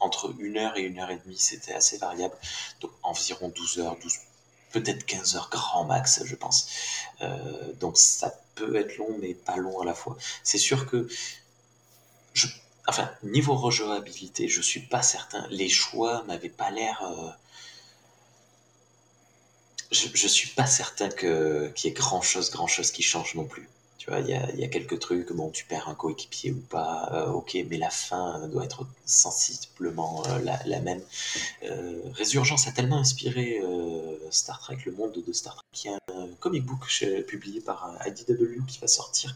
entre 0.00 0.34
une 0.38 0.56
heure 0.58 0.76
et 0.76 0.82
une 0.82 0.98
heure 0.98 1.10
et 1.10 1.18
demie, 1.24 1.38
c'était 1.38 1.72
assez 1.72 1.98
variable. 1.98 2.34
Donc 2.80 2.90
environ 3.02 3.48
12 3.48 3.78
heures, 3.78 3.96
12, 4.00 4.12
peut-être 4.72 5.04
15 5.06 5.36
heures 5.36 5.48
grand 5.50 5.84
max, 5.84 6.22
je 6.24 6.34
pense. 6.34 6.68
Euh, 7.22 7.72
donc 7.80 7.96
ça 7.96 8.34
peut 8.54 8.76
être 8.76 8.96
long, 8.96 9.16
mais 9.20 9.34
pas 9.34 9.56
long 9.56 9.80
à 9.80 9.84
la 9.84 9.94
fois. 9.94 10.16
C'est 10.42 10.58
sûr 10.58 10.86
que, 10.86 11.08
je, 12.34 12.46
enfin, 12.86 13.10
niveau 13.22 13.54
rejouabilité, 13.54 14.48
je 14.48 14.60
suis 14.60 14.80
pas 14.80 15.02
certain. 15.02 15.46
Les 15.50 15.68
choix 15.68 16.22
m'avaient 16.24 16.48
pas 16.48 16.70
l'air. 16.70 17.02
Euh, 17.02 17.30
je, 19.90 20.08
je 20.14 20.28
suis 20.28 20.48
pas 20.50 20.66
certain 20.66 21.08
que 21.08 21.68
qu'il 21.74 21.88
y 21.88 21.92
ait 21.92 21.94
grand 21.94 22.22
chose, 22.22 22.50
grand 22.50 22.66
chose 22.66 22.90
qui 22.90 23.02
change 23.02 23.34
non 23.34 23.44
plus. 23.44 23.68
Tu 24.06 24.12
vois, 24.12 24.20
il 24.20 24.28
y 24.28 24.64
a, 24.64 24.68
quelques 24.68 25.00
trucs, 25.00 25.32
bon, 25.32 25.50
tu 25.50 25.64
perds 25.64 25.88
un 25.88 25.96
coéquipier 25.96 26.52
ou 26.52 26.60
pas, 26.60 27.08
euh, 27.12 27.26
ok, 27.32 27.56
mais 27.68 27.76
la 27.76 27.90
fin 27.90 28.46
doit 28.46 28.64
être 28.64 28.86
sensiblement 29.04 30.22
euh, 30.28 30.38
la, 30.44 30.60
la, 30.64 30.78
même. 30.78 31.02
Euh, 31.64 32.00
Résurgence 32.12 32.68
a 32.68 32.72
tellement 32.72 32.98
inspiré 32.98 33.60
Star 34.30 34.60
Trek, 34.60 34.78
le 34.86 34.92
monde 34.92 35.20
de 35.26 35.32
Star 35.32 35.56
Trek. 35.56 35.64
Il 35.84 35.90
y 35.90 35.94
a 35.94 35.98
un 36.14 36.28
comic 36.38 36.64
book 36.64 36.86
publié 37.26 37.60
par 37.60 37.98
IDW 38.06 38.64
qui 38.68 38.78
va 38.78 38.86
sortir 38.86 39.34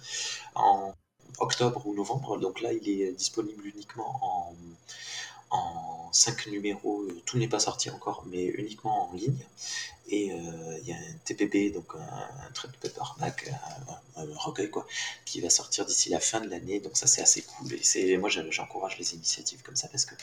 en 0.55 0.95
octobre 1.41 1.85
ou 1.87 1.95
novembre, 1.95 2.39
donc 2.39 2.61
là 2.61 2.73
il 2.73 2.89
est 2.89 3.13
disponible 3.13 3.67
uniquement 3.67 4.21
en, 4.23 4.55
en 5.51 6.09
cinq 6.13 6.47
numéros, 6.47 7.05
tout 7.27 7.39
n'est 7.39 7.49
pas 7.49 7.61
sorti 7.61 7.91
encore, 7.91 8.25
mais 8.31 8.47
uniquement 8.47 9.11
en 9.11 9.15
ligne. 9.15 9.45
Et 10.09 10.27
il 10.27 10.89
y 10.89 10.93
a 10.93 10.97
un 10.97 11.15
TPB, 11.25 11.73
donc 11.73 11.93
un, 11.95 11.99
un 12.01 12.51
trade 12.53 12.73
paperback, 12.83 13.53
un, 14.17 14.27
recueil 14.37 14.69
quoi, 14.69 14.87
qui 15.25 15.41
va 15.41 15.51
sortir 15.51 15.87
d'ici 15.87 16.09
la 16.11 16.19
fin 16.19 16.41
de 16.41 16.49
l'année. 16.51 16.81
Donc 16.81 16.97
ça 16.97 17.07
c'est 17.07 17.23
assez 17.23 17.43
cool. 17.43 17.69
Et 17.95 18.17
moi 18.17 18.29
j'encourage 18.29 18.99
les 18.99 19.15
initiatives 19.15 19.63
comme 19.63 19.77
ça 19.77 19.87
parce 19.87 20.05
que 20.05 20.15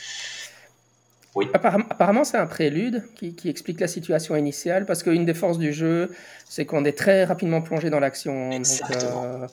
oui. 1.37 1.47
Apparemment, 1.53 2.23
c'est 2.23 2.37
un 2.37 2.47
prélude 2.47 3.03
qui, 3.15 3.47
explique 3.47 3.79
la 3.79 3.87
situation 3.87 4.35
initiale, 4.35 4.87
parce 4.87 5.03
qu'une 5.03 5.23
des 5.23 5.35
forces 5.35 5.59
du 5.59 5.71
jeu, 5.71 6.11
c'est 6.49 6.65
qu'on 6.65 6.83
est 6.83 6.97
très 6.97 7.25
rapidement 7.25 7.61
plongé 7.61 7.91
dans 7.91 7.99
l'action. 7.99 8.49
Euh, 8.51 9.47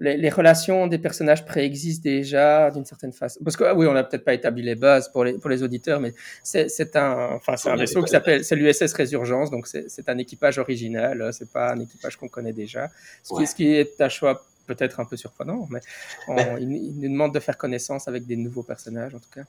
les, 0.00 0.28
relations 0.28 0.86
des 0.86 0.98
personnages 0.98 1.44
préexistent 1.44 2.02
déjà 2.02 2.70
d'une 2.70 2.84
certaine 2.84 3.12
façon. 3.12 3.40
Parce 3.44 3.56
que 3.56 3.64
ah 3.64 3.74
oui, 3.74 3.86
on 3.86 3.92
n'a 3.92 4.02
peut-être 4.02 4.24
pas 4.24 4.34
établi 4.34 4.62
les 4.62 4.74
bases 4.74 5.10
pour 5.10 5.24
les, 5.24 5.34
pour 5.34 5.50
les 5.50 5.62
auditeurs, 5.62 6.00
mais 6.00 6.12
c'est 6.42 6.96
un, 6.96 7.30
enfin, 7.34 7.54
un 7.70 7.76
vaisseau 7.76 8.02
qui 8.02 8.10
s'appelle, 8.10 8.44
c'est 8.44 8.56
l'USS 8.56 8.92
Résurgence, 8.92 9.50
donc 9.50 9.66
c'est 9.66 10.08
un 10.08 10.18
équipage 10.18 10.58
original, 10.58 11.30
c'est 11.32 11.50
pas 11.50 11.72
un 11.72 11.80
équipage 11.80 12.16
qu'on 12.16 12.28
connaît 12.28 12.52
déjà. 12.52 12.90
Ce, 13.22 13.34
qui, 13.36 13.46
ce 13.46 13.54
qui 13.54 13.72
est 13.72 14.00
un 14.00 14.08
choix 14.08 14.44
peut-être 14.66 14.98
un 14.98 15.04
peu 15.04 15.16
surprenant, 15.16 15.68
mais 15.70 15.80
ben 16.26 16.56
il, 16.58 16.72
il, 16.72 17.00
nous 17.00 17.10
demande 17.10 17.34
de 17.34 17.40
faire 17.40 17.56
connaissance 17.56 18.08
avec 18.08 18.26
des 18.26 18.36
nouveaux 18.36 18.62
personnages 18.62 19.14
en 19.14 19.18
tout 19.18 19.30
cas. 19.32 19.44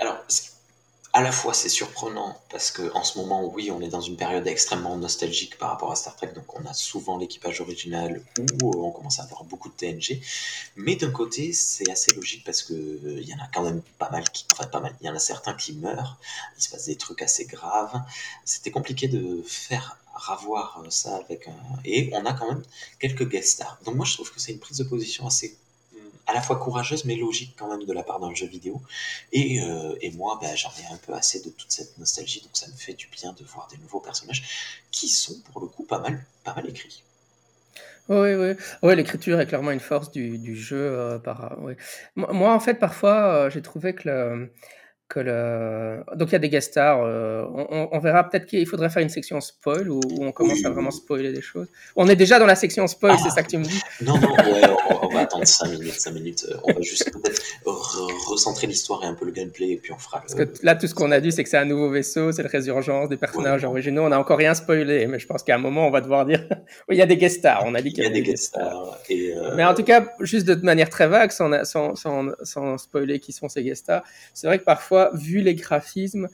Alors, 0.00 0.24
à 1.18 1.20
la 1.20 1.32
fois 1.32 1.52
c'est 1.52 1.68
surprenant 1.68 2.40
parce 2.48 2.70
que 2.70 2.94
en 2.94 3.02
ce 3.02 3.18
moment, 3.18 3.44
oui, 3.52 3.72
on 3.72 3.80
est 3.80 3.88
dans 3.88 4.00
une 4.00 4.16
période 4.16 4.46
extrêmement 4.46 4.96
nostalgique 4.96 5.58
par 5.58 5.70
rapport 5.70 5.90
à 5.90 5.96
Star 5.96 6.14
Trek, 6.14 6.28
donc 6.32 6.56
on 6.56 6.64
a 6.64 6.72
souvent 6.72 7.18
l'équipage 7.18 7.60
original 7.60 8.22
ou 8.62 8.86
on 8.86 8.92
commence 8.92 9.18
à 9.18 9.24
avoir 9.24 9.42
beaucoup 9.42 9.68
de 9.68 9.74
TNG. 9.74 10.20
Mais 10.76 10.94
d'un 10.94 11.10
côté, 11.10 11.52
c'est 11.52 11.90
assez 11.90 12.12
logique 12.14 12.44
parce 12.44 12.62
que 12.62 12.72
il 12.72 13.28
y 13.28 13.34
en 13.34 13.38
a 13.38 13.48
quand 13.52 13.64
même 13.64 13.82
pas 13.98 14.10
mal 14.10 14.30
qui, 14.30 14.46
enfin 14.52 14.68
pas 14.68 14.78
mal, 14.78 14.94
il 15.00 15.08
y 15.08 15.10
en 15.10 15.14
a 15.16 15.18
certains 15.18 15.54
qui 15.54 15.72
meurent. 15.72 16.18
Il 16.56 16.62
se 16.62 16.70
passe 16.70 16.84
des 16.84 16.94
trucs 16.94 17.20
assez 17.20 17.46
graves. 17.46 18.00
C'était 18.44 18.70
compliqué 18.70 19.08
de 19.08 19.42
faire 19.44 19.98
ravoir 20.14 20.84
ça 20.88 21.16
avec 21.16 21.48
un 21.48 21.80
et 21.84 22.10
on 22.12 22.24
a 22.26 22.32
quand 22.32 22.46
même 22.46 22.62
quelques 23.00 23.28
guest 23.28 23.54
stars. 23.54 23.76
Donc 23.84 23.96
moi, 23.96 24.06
je 24.06 24.14
trouve 24.14 24.32
que 24.32 24.38
c'est 24.38 24.52
une 24.52 24.60
prise 24.60 24.78
de 24.78 24.84
position 24.84 25.26
assez 25.26 25.56
à 26.28 26.34
la 26.34 26.42
fois 26.42 26.56
courageuse 26.56 27.04
mais 27.06 27.16
logique 27.16 27.54
quand 27.58 27.68
même 27.68 27.84
de 27.84 27.92
la 27.92 28.02
part 28.02 28.20
d'un 28.20 28.34
jeu 28.34 28.46
vidéo. 28.46 28.80
Et, 29.32 29.60
euh, 29.60 29.96
et 30.00 30.10
moi, 30.12 30.38
ben, 30.40 30.54
j'en 30.56 30.70
ai 30.70 30.92
un 30.92 30.98
peu 30.98 31.14
assez 31.14 31.40
de 31.40 31.50
toute 31.50 31.72
cette 31.72 31.98
nostalgie, 31.98 32.42
donc 32.42 32.50
ça 32.52 32.68
me 32.68 32.76
fait 32.76 32.94
du 32.94 33.08
bien 33.08 33.32
de 33.32 33.44
voir 33.44 33.66
des 33.70 33.78
nouveaux 33.78 34.00
personnages 34.00 34.42
qui 34.90 35.08
sont 35.08 35.40
pour 35.50 35.60
le 35.60 35.66
coup 35.66 35.84
pas 35.84 35.98
mal, 35.98 36.24
pas 36.44 36.54
mal 36.54 36.68
écrits. 36.68 37.02
Oui, 38.08 38.34
oui. 38.34 38.54
Ouais, 38.82 38.96
l'écriture 38.96 39.38
est 39.38 39.46
clairement 39.46 39.70
une 39.70 39.80
force 39.80 40.10
du, 40.10 40.38
du 40.38 40.56
jeu. 40.56 40.78
Euh, 40.78 41.18
par, 41.18 41.58
Moi, 42.16 42.54
en 42.54 42.60
fait, 42.60 42.74
parfois, 42.74 43.34
euh, 43.34 43.50
j'ai 43.50 43.60
trouvé 43.60 43.94
que 43.94 44.08
le, 44.08 44.50
que 45.08 45.20
le... 45.20 46.04
Donc 46.16 46.28
il 46.28 46.32
y 46.32 46.36
a 46.36 46.38
des 46.38 46.50
guest 46.50 46.72
stars. 46.72 47.00
Euh, 47.02 47.44
on, 47.92 47.98
verra 47.98 48.28
peut-être 48.28 48.46
qu'il 48.46 48.66
faudrait 48.66 48.90
faire 48.90 49.02
une 49.02 49.08
section 49.08 49.40
spoil 49.40 49.88
où, 49.88 50.00
on 50.20 50.32
commence 50.32 50.64
à 50.64 50.70
vraiment 50.70 50.90
spoiler 50.90 51.32
des 51.32 51.40
choses. 51.40 51.66
On 51.96 52.08
est 52.08 52.16
déjà 52.16 52.38
dans 52.38 52.46
la 52.46 52.54
section 52.54 52.86
spoil, 52.86 53.16
c'est 53.22 53.30
ça 53.30 53.42
que 53.42 53.48
tu 53.48 53.56
me 53.56 53.64
dis 53.64 53.80
Non, 54.02 54.18
non, 54.18 54.30
ouais, 54.30 54.60
on, 55.02 55.08
va 55.08 55.20
attendre 55.20 55.46
5 55.46 55.70
minutes, 55.70 55.98
5 55.98 56.12
minutes. 56.12 56.46
On 56.64 56.72
va 56.74 56.80
juste 56.82 57.10
peut-être 57.10 57.40
recentrer 57.64 58.66
l'histoire 58.66 59.02
et 59.02 59.06
un 59.06 59.14
peu 59.14 59.24
le 59.24 59.32
gameplay 59.32 59.70
et 59.70 59.76
puis 59.76 59.92
on 59.92 59.98
fera. 59.98 60.20
Parce 60.20 60.34
que 60.34 60.42
là, 60.62 60.74
tout 60.74 60.86
ce 60.86 60.94
qu'on 60.94 61.10
a 61.10 61.20
dit, 61.20 61.32
c'est 61.32 61.42
que 61.42 61.48
c'est 61.48 61.58
un 61.58 61.64
nouveau 61.64 61.88
vaisseau, 61.88 62.30
c'est 62.32 62.42
le 62.42 62.48
résurgence 62.48 63.08
des 63.08 63.16
personnages 63.16 63.64
originaux. 63.64 64.04
On 64.04 64.10
n'a 64.10 64.20
encore 64.20 64.38
rien 64.38 64.54
spoilé, 64.54 65.06
mais 65.06 65.18
je 65.18 65.26
pense 65.26 65.42
qu'à 65.42 65.54
un 65.54 65.58
moment, 65.58 65.86
on 65.86 65.90
va 65.90 66.02
devoir 66.02 66.26
dire 66.26 66.44
oui, 66.88 66.96
il 66.96 66.98
y 66.98 67.02
a 67.02 67.06
des 67.06 67.16
guest 67.16 67.38
stars. 67.38 67.62
On 67.64 67.74
a 67.74 67.80
dit 67.80 67.94
qu'il 67.94 68.04
y, 68.04 68.06
a 68.06 68.10
des 68.10 68.22
guest 68.22 68.44
stars. 68.44 68.98
Et 69.08 69.32
euh, 69.34 69.54
Mais 69.56 69.64
en 69.64 69.72
tout 69.72 69.84
cas, 69.84 70.12
juste 70.20 70.46
de 70.46 70.54
manière 70.54 70.90
très 70.90 71.08
vague, 71.08 71.30
sans, 71.30 71.64
sans, 71.64 71.94
sans, 71.94 72.26
sans 72.42 72.76
spoiler 72.76 73.20
qui 73.20 73.32
sont 73.32 73.48
ces 73.48 73.62
guest 73.62 73.84
stars, 73.84 74.02
c'est 74.34 74.46
vrai 74.46 74.58
que 74.58 74.64
parfois 74.64 74.97
vu 75.14 75.40
les 75.40 75.54
graphismes, 75.54 76.28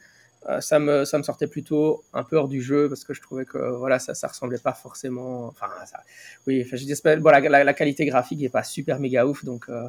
euh, 0.49 0.61
ça, 0.61 0.78
me, 0.78 1.04
ça 1.06 1.16
me 1.16 1.23
sortait 1.23 1.47
plutôt 1.47 2.04
un 2.12 2.23
peu 2.23 2.37
hors 2.37 2.49
du 2.49 2.61
jeu 2.61 2.88
parce 2.88 3.04
que 3.04 3.14
je 3.14 3.23
trouvais 3.23 3.47
que 3.47 3.59
voilà, 3.59 3.99
ça 3.99 4.12
ne 4.12 4.28
ressemblait 4.28 4.59
pas 4.59 4.75
forcément. 4.75 5.47
Enfin, 5.47 5.68
ça, 5.87 6.00
oui, 6.47 6.62
enfin, 6.66 6.76
je 6.76 6.85
dis, 6.85 6.94
bon, 7.21 7.30
la, 7.30 7.64
la, 7.64 7.75
qualité 7.75 8.04
graphique 8.04 8.40
n'est 8.40 8.50
pas 8.50 8.62
super 8.62 9.00
méga 9.00 9.26
ouf, 9.26 9.44
donc 9.44 9.66
euh, 9.68 9.87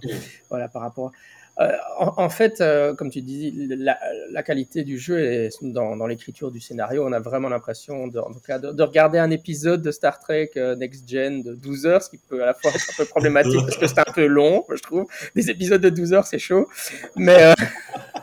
voilà, 0.50 0.70
par 0.70 0.82
rapport. 0.82 1.12
En, 1.98 2.30
fait, 2.30 2.62
comme 2.98 3.10
tu 3.10 3.22
dis, 3.22 3.54
la, 3.70 3.98
la, 4.32 4.44
qualité 4.44 4.84
du 4.84 5.00
jeu 5.00 5.20
est 5.20 5.64
dans, 5.64 5.96
dans 5.96 6.08
l'écriture 6.08 6.52
du 6.52 6.60
scénario. 6.60 7.06
On 7.06 7.14
a 7.14 7.20
vraiment 7.20 7.50
l'impression 7.50 8.08
de, 8.08 8.20
de, 8.20 8.72
de, 8.74 8.84
regarder 8.84 9.20
un 9.20 9.32
épisode 9.32 9.82
de 9.82 9.92
Star 9.92 10.20
Trek 10.20 10.52
Next 10.78 11.10
Gen 11.10 11.42
de 11.44 11.54
12 11.54 11.86
heures, 11.86 12.04
ce 12.04 12.10
qui 12.10 12.18
peut 12.18 12.44
à 12.44 12.48
la 12.48 12.54
fois 12.54 12.72
être 12.72 12.90
un 12.92 12.98
peu 12.98 13.06
problématique 13.06 13.62
parce 13.62 13.78
que 13.78 13.88
c'est 13.88 14.00
un 14.00 14.14
peu 14.14 14.26
long, 14.26 14.66
je 14.70 14.82
trouve. 14.82 15.06
Des 15.34 15.50
épisodes 15.50 15.82
de 15.82 15.90
12 15.90 16.14
heures, 16.14 16.28
c'est 16.28 16.40
chaud. 16.40 16.68
Mais, 17.16 17.54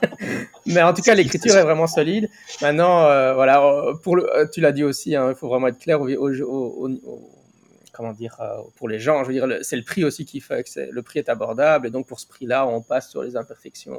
mais 0.66 0.82
en 0.82 0.92
tout 0.92 1.02
cas, 1.02 1.14
l'écriture 1.14 1.56
est 1.56 1.62
vraiment 1.62 1.86
solide. 1.86 2.28
Maintenant, 2.60 3.06
euh, 3.06 3.34
voilà, 3.34 3.64
euh, 3.64 3.94
pour 3.94 4.16
le, 4.16 4.34
euh, 4.36 4.46
tu 4.52 4.60
l'as 4.60 4.72
dit 4.72 4.84
aussi, 4.84 5.14
hein, 5.16 5.28
il 5.30 5.34
faut 5.34 5.48
vraiment 5.48 5.68
être 5.68 5.78
clair 5.78 6.00
au, 6.00 6.08
au, 6.08 6.88
comment 7.92 8.12
dire, 8.12 8.40
pour 8.76 8.88
les 8.88 8.98
gens. 8.98 9.22
Je 9.24 9.28
veux 9.28 9.34
dire, 9.34 9.58
c'est 9.62 9.76
le 9.76 9.84
prix 9.84 10.04
aussi 10.04 10.24
qui 10.24 10.40
fait 10.40 10.64
que 10.64 10.90
le 10.90 11.02
prix 11.02 11.18
est 11.18 11.28
abordable. 11.28 11.86
Et 11.86 11.90
donc, 11.90 12.06
pour 12.06 12.20
ce 12.20 12.26
prix-là, 12.26 12.66
on 12.66 12.80
passe 12.80 13.10
sur 13.10 13.22
les 13.22 13.36
imperfections 13.36 13.98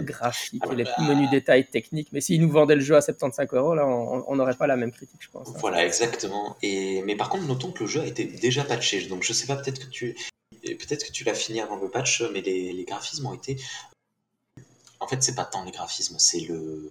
graphiques 0.00 0.62
et 0.70 0.74
les 0.74 0.84
menus 1.00 1.30
détails 1.30 1.66
techniques. 1.66 2.08
Mais 2.12 2.20
s'ils 2.20 2.40
nous 2.40 2.50
vendaient 2.50 2.74
le 2.74 2.80
jeu 2.80 2.96
à 2.96 3.00
75 3.00 3.48
euros, 3.52 3.74
là, 3.74 3.86
on 3.86 4.36
n'aurait 4.36 4.56
pas 4.56 4.66
la 4.66 4.76
même 4.76 4.92
critique, 4.92 5.20
je 5.20 5.30
pense. 5.30 5.48
Voilà, 5.58 5.84
exactement. 5.84 6.56
Et, 6.62 7.02
mais 7.02 7.16
par 7.16 7.28
contre, 7.28 7.44
notons 7.44 7.72
que 7.72 7.84
le 7.84 7.86
jeu 7.88 8.00
a 8.00 8.06
été 8.06 8.24
déjà 8.24 8.64
patché. 8.64 9.06
Donc, 9.06 9.22
je 9.22 9.32
sais 9.32 9.46
pas, 9.46 9.56
peut-être 9.56 9.86
que 9.86 9.90
tu. 9.90 10.16
Peut-être 10.62 11.06
que 11.06 11.12
tu 11.12 11.22
l'as 11.22 11.34
fini 11.34 11.60
avant 11.60 11.76
le 11.76 11.88
patch, 11.88 12.22
mais 12.32 12.40
les, 12.40 12.72
les 12.72 12.84
graphismes 12.84 13.26
ont 13.26 13.34
été 13.34 13.56
en 15.06 15.08
fait, 15.08 15.22
c'est 15.22 15.36
pas 15.36 15.44
tant 15.44 15.62
les 15.62 15.70
graphismes, 15.70 16.18
c'est 16.18 16.40
le, 16.40 16.90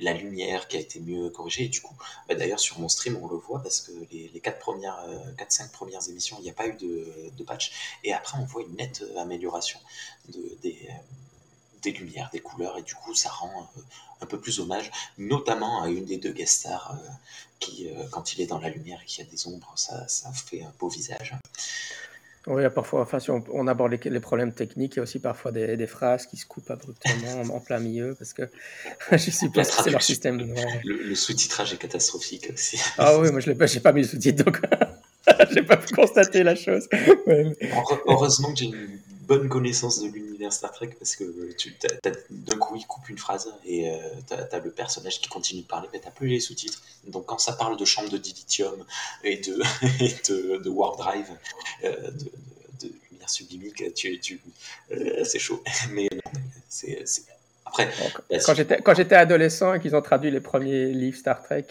la 0.00 0.14
lumière 0.14 0.68
qui 0.68 0.78
a 0.78 0.80
été 0.80 1.00
mieux 1.00 1.28
corrigée. 1.28 1.64
Et 1.64 1.68
du 1.68 1.82
coup, 1.82 1.94
bah, 2.26 2.34
d'ailleurs, 2.34 2.60
sur 2.60 2.78
mon 2.78 2.88
stream, 2.88 3.18
on 3.22 3.28
le 3.28 3.36
voit 3.36 3.62
parce 3.62 3.82
que 3.82 3.92
les, 4.10 4.30
les 4.32 4.40
4 4.40 4.58
premières, 4.58 5.04
4-5 5.36 5.64
euh, 5.64 5.68
premières 5.70 6.08
émissions, 6.08 6.38
il 6.38 6.44
n'y 6.44 6.50
a 6.50 6.54
pas 6.54 6.66
eu 6.66 6.72
de, 6.72 7.44
patch. 7.44 7.98
Et 8.04 8.14
après, 8.14 8.38
on 8.38 8.46
voit 8.46 8.62
une 8.62 8.74
nette 8.76 9.04
amélioration 9.18 9.78
de, 10.30 10.40
des, 10.62 11.92
lumières, 11.92 12.30
des 12.32 12.40
couleurs. 12.40 12.78
Et 12.78 12.82
du 12.82 12.94
coup, 12.94 13.14
ça 13.14 13.28
rend 13.28 13.68
euh, 13.76 13.80
un 14.22 14.26
peu 14.26 14.40
plus 14.40 14.58
hommage, 14.58 14.90
notamment 15.18 15.82
à 15.82 15.88
une 15.88 16.06
des 16.06 16.16
deux 16.16 16.32
guest 16.32 16.60
stars 16.60 16.92
euh, 16.94 17.08
qui, 17.60 17.86
quand 18.12 18.32
il 18.32 18.40
est 18.40 18.46
dans 18.46 18.60
la 18.60 18.70
lumière 18.70 19.02
et 19.02 19.04
qu'il 19.04 19.22
y 19.22 19.28
a 19.28 19.30
des 19.30 19.46
ombres, 19.46 19.74
ça 19.76 20.06
fait 20.32 20.62
un 20.62 20.72
beau 20.78 20.88
visage. 20.88 21.34
Oui, 22.48 22.62
parfois, 22.74 23.02
enfin, 23.02 23.20
si 23.20 23.30
on, 23.30 23.66
aborde 23.68 23.92
les, 24.04 24.20
problèmes 24.20 24.52
techniques, 24.52 24.94
il 24.94 24.96
y 24.96 25.00
a 25.00 25.02
aussi 25.04 25.20
parfois 25.20 25.52
des, 25.52 25.86
phrases 25.86 26.26
qui 26.26 26.36
se 26.36 26.44
coupent 26.44 26.70
abruptement 26.70 27.42
en, 27.54 27.60
plein 27.60 27.78
milieu 27.78 28.16
parce 28.18 28.32
que 28.32 28.42
je 29.12 29.30
suis 29.30 29.48
pas 29.48 29.62
c'est 29.62 29.90
leur 29.90 30.02
système. 30.02 30.52
Le, 30.84 31.14
sous-titrage 31.14 31.72
est 31.74 31.76
catastrophique 31.76 32.50
aussi. 32.52 32.80
Ah 32.98 33.16
oui, 33.18 33.30
moi 33.30 33.40
je 33.40 33.50
n'ai 33.50 33.56
pas, 33.56 33.66
pas 33.82 33.92
mis 33.92 34.02
le 34.02 34.08
sous-titre 34.08 34.44
donc 34.44 34.60
j'ai 35.52 35.62
pas 35.62 35.76
pu 35.76 35.94
constater 35.94 36.42
la 36.42 36.56
chose. 36.56 36.88
Heureusement 38.06 38.52
que 38.52 38.58
j'ai 38.58 38.66
une 38.66 38.98
bonne 39.26 39.48
connaissance 39.48 40.02
de 40.02 40.08
l'univers 40.08 40.52
Star 40.52 40.72
Trek 40.72 40.90
parce 40.98 41.16
que 41.16 41.52
tu, 41.52 41.74
d'un 42.30 42.58
coup 42.58 42.76
il 42.76 42.86
coupe 42.86 43.08
une 43.08 43.18
phrase 43.18 43.52
et 43.64 43.90
euh, 43.90 43.96
tu 44.26 44.34
as, 44.34 44.58
le 44.58 44.70
personnage 44.70 45.20
qui 45.20 45.28
continue 45.28 45.62
de 45.62 45.66
parler, 45.66 45.88
mais 45.92 46.00
tu 46.00 46.10
plus 46.10 46.28
les 46.28 46.40
sous-titres. 46.40 46.82
Donc 47.06 47.26
quand 47.26 47.38
ça 47.38 47.52
parle 47.52 47.76
de 47.76 47.84
chambre 47.84 48.10
de 48.10 48.18
dilithium 48.18 48.84
et 49.24 49.38
de, 49.38 49.60
et 50.00 50.58
de, 50.58 50.68
warp 50.68 50.98
drive, 50.98 51.30
euh, 51.84 52.10
de, 52.10 52.32
de, 52.86 52.92
lumière 53.10 53.30
sublimique, 53.30 53.94
tu, 53.94 54.18
tu, 54.18 54.40
euh, 54.92 55.24
c'est 55.24 55.38
chaud. 55.38 55.62
Mais 55.90 56.08
non, 56.12 56.40
c'est. 56.68 57.04
Après, 57.64 57.90
quand 58.84 58.94
j'étais 58.94 59.14
adolescent 59.14 59.74
et 59.74 59.80
qu'ils 59.80 59.96
ont 59.96 60.02
traduit 60.02 60.30
les 60.30 60.40
premiers 60.40 60.86
livres 60.92 61.16
Star 61.16 61.42
Trek, 61.42 61.68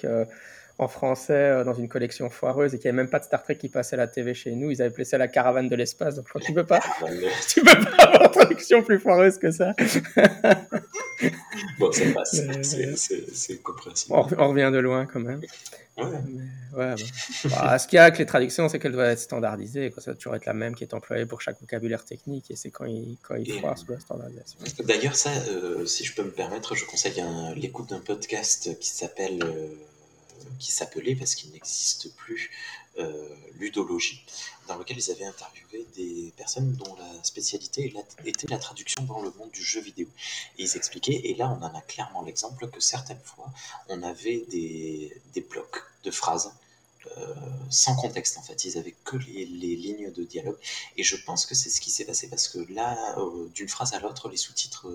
en 0.77 0.87
français 0.87 1.33
euh, 1.33 1.63
dans 1.63 1.73
une 1.73 1.87
collection 1.87 2.29
foireuse 2.29 2.73
et 2.73 2.79
qu'il 2.79 2.89
n'y 2.89 2.89
avait 2.89 3.03
même 3.03 3.09
pas 3.09 3.19
de 3.19 3.25
Star 3.25 3.43
Trek 3.43 3.57
qui 3.57 3.69
passait 3.69 3.95
à 3.95 3.97
la 3.97 4.07
TV 4.07 4.33
chez 4.33 4.51
nous. 4.51 4.71
Ils 4.71 4.81
avaient 4.81 4.91
appelé 4.91 5.05
ça 5.05 5.17
la 5.17 5.27
caravane 5.27 5.69
de 5.69 5.75
l'espace. 5.75 6.15
Donc 6.15 6.25
je 6.25 6.29
crois 6.29 6.41
que 6.41 6.45
tu 6.47 6.53
peux 6.53 6.65
pas, 6.65 6.79
tu 7.47 7.61
peux 7.61 7.85
pas 7.85 8.03
avoir 8.03 8.23
une 8.23 8.31
traduction 8.31 8.83
plus 8.83 8.99
foireuse 8.99 9.37
que 9.37 9.51
ça. 9.51 9.73
bon, 11.79 11.91
ça 11.91 12.03
passe. 12.13 12.41
C'est 13.33 13.61
compréhensible. 13.61 14.15
On, 14.15 14.49
revient 14.49 14.71
de 14.73 14.79
loin 14.79 15.05
quand 15.05 15.19
même. 15.19 15.41
Ouais. 15.97 16.95
Bah, 17.49 17.77
ce 17.77 17.87
qu'il 17.87 17.97
y 17.97 17.99
a 17.99 18.03
avec 18.03 18.17
les 18.17 18.25
traductions, 18.25 18.69
c'est 18.69 18.79
qu'elles 18.79 18.93
doivent 18.93 19.11
être 19.11 19.19
standardisées. 19.19 19.93
Ça 19.97 20.11
doit 20.11 20.15
toujours 20.15 20.35
être 20.35 20.45
la 20.45 20.53
même 20.53 20.73
qui 20.73 20.83
est 20.83 20.93
employée 20.93 21.25
pour 21.25 21.41
chaque 21.41 21.59
vocabulaire 21.59 22.05
technique. 22.05 22.49
Et 22.49 22.55
c'est 22.55 22.71
quand 22.71 22.85
ils 22.85 23.17
quand 23.21 23.35
il 23.35 23.59
foirent 23.59 23.77
sur 23.77 23.91
la 23.91 23.99
standardisation. 23.99 24.59
D'ailleurs, 24.85 25.15
ça, 25.15 25.29
euh, 25.49 25.85
si 25.85 26.05
je 26.05 26.15
peux 26.15 26.23
me 26.23 26.31
permettre, 26.31 26.75
je 26.75 26.85
conseille 26.85 27.21
l'écoute 27.55 27.89
d'un 27.89 27.99
podcast 27.99 28.79
qui 28.79 28.89
s'appelle. 28.89 29.43
Euh, 29.43 29.67
qui 30.59 30.71
s'appelait, 30.71 31.15
parce 31.15 31.35
qu'il 31.35 31.51
n'existe 31.51 32.13
plus, 32.15 32.51
euh, 32.99 33.35
Ludologie, 33.55 34.25
dans 34.67 34.75
lequel 34.75 34.97
ils 34.97 35.11
avaient 35.11 35.25
interviewé 35.25 35.85
des 35.95 36.33
personnes 36.35 36.73
dont 36.73 36.95
la 36.95 37.23
spécialité 37.23 37.93
était 38.25 38.47
la 38.47 38.57
traduction 38.57 39.03
dans 39.03 39.21
le 39.21 39.31
monde 39.31 39.51
du 39.51 39.63
jeu 39.63 39.79
vidéo. 39.81 40.07
Et 40.57 40.63
ils 40.63 40.75
expliquaient, 40.75 41.21
et 41.23 41.35
là 41.35 41.49
on 41.49 41.63
en 41.63 41.73
a 41.73 41.81
clairement 41.81 42.21
l'exemple, 42.21 42.67
que 42.69 42.79
certaines 42.81 43.21
fois 43.23 43.49
on 43.87 44.03
avait 44.03 44.45
des, 44.49 45.15
des 45.33 45.41
blocs 45.41 45.83
de 46.03 46.11
phrases 46.11 46.51
sans 47.69 47.95
contexte 47.95 48.37
en 48.37 48.41
fait, 48.41 48.65
ils 48.65 48.77
avaient 48.77 48.95
que 49.03 49.17
les, 49.17 49.45
lignes 49.45 50.11
de 50.11 50.23
dialogue 50.23 50.57
et 50.97 51.03
je 51.03 51.15
pense 51.15 51.45
que 51.45 51.55
c'est 51.55 51.69
ce 51.69 51.81
qui 51.81 51.89
s'est 51.89 52.05
passé 52.05 52.29
parce 52.29 52.47
que 52.47 52.59
là, 52.73 53.15
euh, 53.17 53.47
d'une 53.55 53.69
phrase 53.69 53.93
à 53.93 53.99
l'autre, 53.99 54.29
les 54.29 54.37
sous-titres 54.37 54.87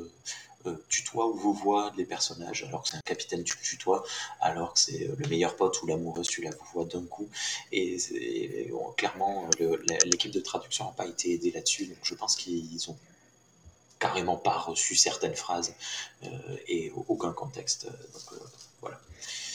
euh, 0.67 0.85
tutoie 0.89 1.27
ou 1.29 1.35
vous 1.35 1.53
voit 1.53 1.93
les 1.97 2.05
personnages, 2.05 2.65
alors 2.65 2.83
que 2.83 2.89
c'est 2.91 2.97
un 2.97 3.01
capitaine, 3.05 3.45
tu 3.45 3.57
le 3.57 3.63
tutoies, 3.63 4.05
alors 4.41 4.75
que 4.75 4.81
c'est 4.81 5.09
le 5.17 5.29
meilleur 5.29 5.57
pote 5.57 5.81
ou 5.83 5.87
l'amoureuse, 5.87 6.29
tu 6.29 6.43
la 6.43 6.51
vois 6.73 6.85
d'un 6.85 7.05
coup. 7.05 7.29
Et, 7.73 7.97
clairement, 8.97 9.49
l'équipe 10.05 10.33
de 10.33 10.41
traduction 10.41 10.87
n'a 10.87 10.93
pas 10.93 11.07
été 11.07 11.35
aidée 11.35 11.53
là-dessus, 11.53 11.87
donc 11.87 11.99
je 12.03 12.15
pense 12.15 12.37
qu'ils 12.37 12.91
ont 12.91 12.97
carrément 13.99 14.37
pas 14.37 14.59
reçu 14.59 14.95
certaines 14.95 15.35
phrases 15.35 15.75
et 16.69 16.93
aucun 17.09 17.33
contexte. 17.33 17.87
Donc, 17.87 18.41
voilà. 18.81 18.99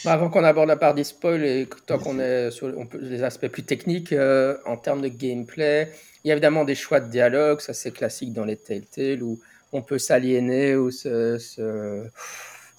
Bah, 0.03 0.13
avant 0.13 0.29
qu'on 0.29 0.43
aborde 0.43 0.67
la 0.67 0.77
part 0.77 0.95
des 0.95 1.03
spoils 1.03 1.43
et 1.43 1.67
tant 1.85 1.99
qu'on 1.99 2.19
est 2.19 2.49
sur 2.51 2.71
les 2.99 3.23
aspects 3.23 3.47
plus 3.47 3.63
techniques, 3.63 4.13
euh, 4.13 4.57
en 4.65 4.77
termes 4.77 5.01
de 5.01 5.07
gameplay, 5.07 5.91
il 6.23 6.29
y 6.29 6.31
a 6.31 6.33
évidemment 6.33 6.65
des 6.65 6.75
choix 6.75 6.99
de 6.99 7.09
dialogue, 7.09 7.61
ça 7.61 7.73
c'est 7.73 7.91
classique 7.91 8.33
dans 8.33 8.45
les 8.45 8.57
Telltale, 8.57 9.21
où 9.21 9.39
on 9.71 9.81
peut 9.81 9.99
s'aliéner 9.99 10.75
ou 10.75 10.89
se, 10.91 11.37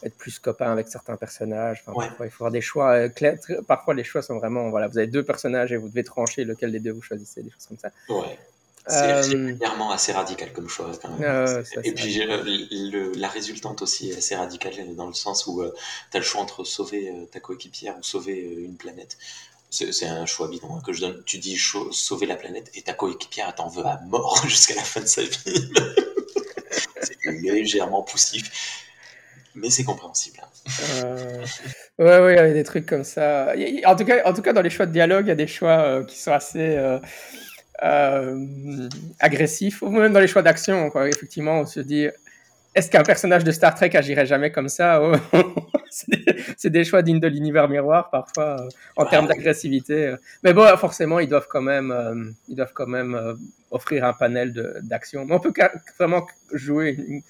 être 0.02 0.16
plus 0.16 0.40
copain 0.40 0.72
avec 0.72 0.88
certains 0.88 1.16
personnages. 1.16 1.84
Parfois, 1.84 2.26
il 2.26 2.30
faut 2.30 2.44
avoir 2.44 2.50
des 2.50 2.60
choix 2.60 2.94
euh, 2.94 3.08
Parfois, 3.68 3.94
les 3.94 4.04
choix 4.04 4.20
sont 4.20 4.38
vraiment, 4.38 4.68
voilà, 4.70 4.88
vous 4.88 4.98
avez 4.98 5.06
deux 5.06 5.22
personnages 5.22 5.72
et 5.72 5.76
vous 5.76 5.88
devez 5.88 6.02
trancher 6.02 6.44
lequel 6.44 6.72
des 6.72 6.80
deux 6.80 6.90
vous 6.90 7.02
choisissez, 7.02 7.42
des 7.42 7.50
choses 7.50 7.66
comme 7.66 7.78
ça. 7.78 7.90
Ouais. 8.08 8.36
C'est 8.88 9.34
euh, 9.34 9.54
clairement 9.54 9.92
assez 9.92 10.12
radical 10.12 10.52
comme 10.52 10.68
choix. 10.68 10.90
Quand 11.00 11.16
même. 11.16 11.64
et 11.84 11.92
puis 11.92 12.20
la 13.14 13.28
résultante 13.28 13.80
aussi 13.82 14.10
est 14.10 14.16
assez 14.16 14.34
radicale 14.34 14.72
dans 14.96 15.06
le 15.06 15.14
sens 15.14 15.46
où 15.46 15.62
euh, 15.62 15.72
tu 16.10 16.16
as 16.16 16.20
le 16.20 16.26
choix 16.26 16.40
entre 16.40 16.64
sauver 16.64 17.08
euh, 17.08 17.26
ta 17.26 17.38
coéquipière 17.38 17.96
ou 17.98 18.02
sauver 18.02 18.38
une 18.38 18.76
planète. 18.76 19.18
C'est 19.70 20.06
un 20.06 20.26
choix 20.26 20.48
bidon 20.48 20.76
hein, 20.76 20.82
que 20.84 20.92
je 20.92 21.00
donne. 21.00 21.22
Tu 21.24 21.38
dis 21.38 21.56
sauver 21.56 22.26
la 22.26 22.36
planète 22.36 22.70
et 22.74 22.82
ta 22.82 22.92
coéquipière 22.92 23.54
t'en 23.54 23.68
veut 23.68 23.86
à 23.86 24.00
mort 24.06 24.42
jusqu'à 24.48 24.74
la 24.74 24.82
fin 24.82 25.00
de 25.00 25.06
sa 25.06 25.22
vie. 25.22 25.30
c'est 27.00 27.16
légèrement 27.24 28.02
poussif, 28.02 28.84
mais 29.54 29.70
c'est 29.70 29.84
compréhensible. 29.84 30.40
Hein. 30.42 31.16
ouais, 31.98 32.18
ouais, 32.20 32.34
il 32.34 32.36
y 32.36 32.40
a 32.40 32.52
des 32.52 32.64
trucs 32.64 32.86
comme 32.86 33.04
ça. 33.04 33.54
En 33.86 33.96
tout 33.96 34.04
cas, 34.04 34.28
en 34.28 34.34
tout 34.34 34.42
cas, 34.42 34.52
dans 34.52 34.60
les 34.60 34.70
choix 34.70 34.86
de 34.86 34.92
dialogue, 34.92 35.26
il 35.26 35.28
y 35.28 35.32
a 35.32 35.36
des 35.36 35.46
choix 35.46 36.04
qui 36.04 36.18
sont 36.18 36.32
assez 36.32 36.76
euh, 37.84 38.88
agressif, 39.18 39.82
ou 39.82 39.90
même 39.90 40.12
dans 40.12 40.20
les 40.20 40.28
choix 40.28 40.42
d'action. 40.42 40.90
Effectivement, 41.06 41.60
on 41.60 41.66
se 41.66 41.80
dit, 41.80 42.06
est-ce 42.74 42.90
qu'un 42.90 43.02
personnage 43.02 43.44
de 43.44 43.50
Star 43.50 43.74
Trek 43.74 43.90
agirait 43.94 44.26
jamais 44.26 44.52
comme 44.52 44.68
ça 44.68 45.02
oh, 45.32 45.44
C'est 46.56 46.70
des, 46.70 46.84
choix 46.84 47.02
dignes 47.02 47.20
de 47.20 47.28
l'univers 47.28 47.68
miroir 47.68 48.10
parfois 48.10 48.60
euh, 48.60 48.68
en 48.96 49.04
termes 49.04 49.26
d'agressivité. 49.26 50.14
Mais 50.42 50.52
bon, 50.52 50.64
forcément, 50.76 51.18
ils 51.18 51.28
doivent 51.28 51.48
quand 51.48 51.60
même, 51.60 51.90
euh, 51.90 52.30
ils 52.48 52.56
doivent 52.56 52.72
quand 52.72 52.86
même 52.86 53.36
offrir 53.70 54.04
un 54.04 54.12
panel 54.12 54.52
d'action. 54.82 55.24
Mais 55.24 55.34
on 55.34 55.40
peut 55.40 55.52
vraiment 55.98 56.26
jouer 56.52 57.22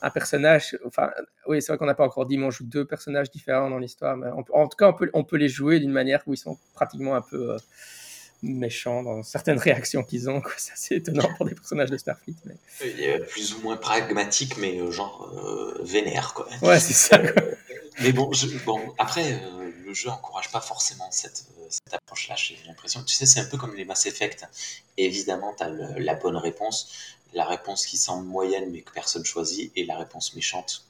un 0.00 0.10
personnage. 0.10 0.78
Enfin, 0.86 1.10
oui, 1.46 1.60
c'est 1.60 1.72
vrai 1.72 1.78
qu'on 1.78 1.86
n'a 1.86 1.94
pas 1.94 2.04
encore 2.04 2.26
dit, 2.26 2.38
mais 2.38 2.46
on 2.46 2.50
joue 2.50 2.64
deux 2.64 2.84
personnages 2.84 3.30
différents 3.30 3.70
dans 3.70 3.78
l'histoire. 3.78 4.16
Mais 4.16 4.28
en 4.30 4.68
tout 4.68 4.76
cas, 4.76 4.94
on 5.12 5.24
peut 5.24 5.36
les 5.36 5.48
jouer 5.48 5.80
d'une 5.80 5.92
manière 5.92 6.22
où 6.26 6.34
ils 6.34 6.38
sont 6.38 6.58
pratiquement 6.74 7.14
un 7.14 7.22
peu 7.22 7.56
méchants 8.42 9.02
dans 9.02 9.22
certaines 9.22 9.58
réactions 9.58 10.02
qu'ils 10.02 10.30
ont. 10.30 10.42
C'est 10.56 10.72
assez 10.72 10.94
étonnant 10.96 11.28
pour 11.36 11.46
des 11.46 11.54
personnages 11.54 11.90
de 11.90 11.96
Starfleet. 11.96 12.34
Mais... 12.44 12.56
Il 12.84 13.02
est 13.02 13.18
plus 13.20 13.54
ou 13.54 13.60
moins 13.60 13.76
pragmatique, 13.76 14.56
mais 14.58 14.78
euh, 14.78 14.90
genre 14.90 15.30
euh, 15.34 15.80
vénère. 15.84 16.34
Quoi. 16.34 16.48
Ouais, 16.62 16.80
c'est 16.80 16.92
ça. 16.92 17.20
mais 18.00 18.12
bon, 18.12 18.30
bon 18.64 18.80
après, 18.98 19.32
euh, 19.32 19.70
le 19.84 19.94
jeu 19.94 20.10
encourage 20.10 20.50
pas 20.50 20.60
forcément 20.60 21.10
cette, 21.10 21.44
cette 21.68 21.94
approche-là, 21.94 22.34
j'ai 22.36 22.58
l'impression. 22.66 23.02
Tu 23.02 23.14
sais, 23.14 23.26
c'est 23.26 23.40
un 23.40 23.46
peu 23.46 23.56
comme 23.56 23.74
les 23.74 23.84
Mass 23.84 24.06
Effect. 24.06 24.46
Évidemment, 24.96 25.54
tu 25.56 25.64
as 25.64 25.68
la 25.68 26.14
bonne 26.14 26.36
réponse, 26.36 26.90
la 27.34 27.44
réponse 27.44 27.86
qui 27.86 27.96
semble 27.96 28.26
moyenne 28.26 28.70
mais 28.70 28.82
que 28.82 28.92
personne 28.92 29.24
choisit, 29.24 29.72
et 29.76 29.84
la 29.84 29.96
réponse 29.96 30.34
méchante 30.34 30.84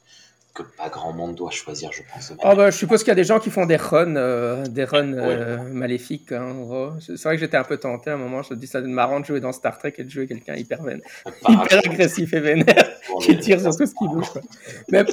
que 0.59 0.63
pas 0.77 0.89
grand 0.89 1.13
monde 1.13 1.35
doit 1.35 1.51
choisir, 1.51 1.91
je 1.93 2.03
pense. 2.13 2.33
Oh 2.45 2.55
bah, 2.57 2.71
je 2.71 2.77
suppose 2.77 3.01
qu'il 3.01 3.09
y 3.09 3.13
a 3.13 3.17
des 3.17 3.25
gens 3.25 3.39
qui 3.39 3.51
font 3.51 3.67
des 3.67 3.77
runs, 3.77 4.17
euh, 4.17 4.67
des 4.67 4.85
runs 4.85 5.15
euh, 5.15 5.59
maléfiques. 5.73 6.33
Hein, 6.33 6.55
c'est 7.01 7.23
vrai 7.23 7.37
que 7.37 7.41
j'étais 7.41 7.57
un 7.57 7.65
peu 7.65 7.77
tenté 7.77 8.11
à 8.11 8.15
un 8.15 8.17
moment. 8.17 8.43
Je 8.43 8.55
me 8.55 8.59
dis, 8.59 8.67
ça 8.67 8.81
marrant 8.81 9.21
de 9.21 9.25
jouer 9.25 9.41
dans 9.41 9.53
Star 9.53 9.79
Trek 9.79 9.95
et 9.99 10.05
de 10.05 10.11
jouer 10.11 10.27
quelqu'un 10.27 10.55
hyper, 10.55 10.81
hyper 11.49 11.79
agressif 11.87 12.33
et 12.33 12.41
vénère 12.41 12.91
qui 13.23 13.39
tire 13.39 13.61
sur 13.61 13.77
tout 13.77 13.87
ce 13.87 13.95
qui 13.95 14.09
bouge. 14.09 14.29
Quoi. 14.31 14.43
Même, 14.91 15.07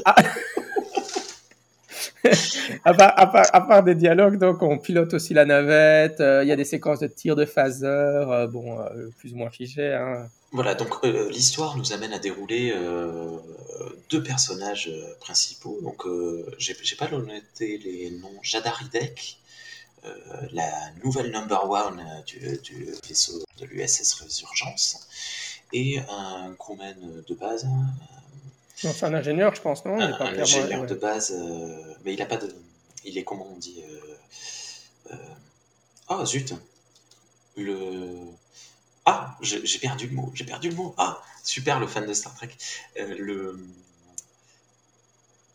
à, 2.84 2.94
part, 2.94 3.14
à, 3.54 3.62
part, 3.62 3.84
des 3.84 3.96
dialogues, 3.96 4.38
donc 4.38 4.62
on 4.62 4.78
pilote 4.78 5.14
aussi 5.14 5.34
la 5.34 5.46
navette. 5.46 6.20
Euh, 6.20 6.44
il 6.44 6.48
y 6.48 6.52
a 6.52 6.56
des 6.56 6.66
séquences 6.66 7.00
de 7.00 7.08
tir 7.08 7.36
de 7.36 7.46
phaser, 7.46 7.86
euh, 7.88 8.48
bon, 8.48 8.80
euh, 8.80 9.10
plus 9.18 9.34
ou 9.34 9.38
moins 9.38 9.50
figées. 9.50 9.94
Hein. 9.94 10.28
Voilà, 10.52 10.76
donc 10.76 11.04
l'histoire 11.04 11.78
nous 11.78 11.92
amène 11.92 12.14
à 12.14 12.20
dérouler 12.20 12.74
deux 14.10 14.24
personnages 14.24 14.90
principaux. 15.20 15.80
Donc, 15.82 16.04
j'ai 16.58 16.96
pas 16.98 17.10
noté 17.10 17.78
les 17.78 18.12
noms. 18.12 18.40
Jadar 18.42 18.82
Hidek, 18.82 19.38
la 20.54 20.70
nouvelle 21.04 21.32
number 21.32 21.70
one 21.70 22.02
du, 22.26 22.58
du 22.64 22.88
vaisseau 23.06 23.44
de 23.60 23.66
l'USS 23.66 24.14
Résurgence, 24.22 25.60
et 25.74 26.00
un 26.10 26.54
crewman 26.58 26.96
de 27.28 27.34
base, 27.36 27.68
c'est 28.76 29.04
un 29.04 29.14
ingénieur, 29.14 29.56
je 29.56 29.62
pense, 29.62 29.86
non? 29.86 30.00
Un, 30.00 30.40
ingénieur 30.40 30.86
de 30.86 30.96
base, 30.96 31.34
euh, 31.36 31.94
mais 32.04 32.14
il 32.14 32.22
a 32.22 32.26
pas 32.26 32.38
de. 32.38 32.54
Il 33.04 33.18
est 33.18 33.24
comment 33.24 33.48
on 33.54 33.58
dit 33.58 33.84
euh, 33.88 35.14
euh, 35.14 35.18
Ah 36.10 36.26
zut 36.26 36.54
Le. 37.58 38.20
Ah, 39.06 39.38
j'ai 39.42 39.80
perdu 39.80 40.08
le 40.08 40.16
mot. 40.16 40.32
J'ai 40.34 40.46
perdu 40.46 40.70
le 40.70 40.76
mot. 40.76 40.96
Ah, 40.98 41.22
super, 41.44 41.80
le 41.80 41.88
fan 41.88 42.06
de 42.06 42.14
Star 42.14 42.34
Trek. 42.36 42.50
le. 42.98 43.60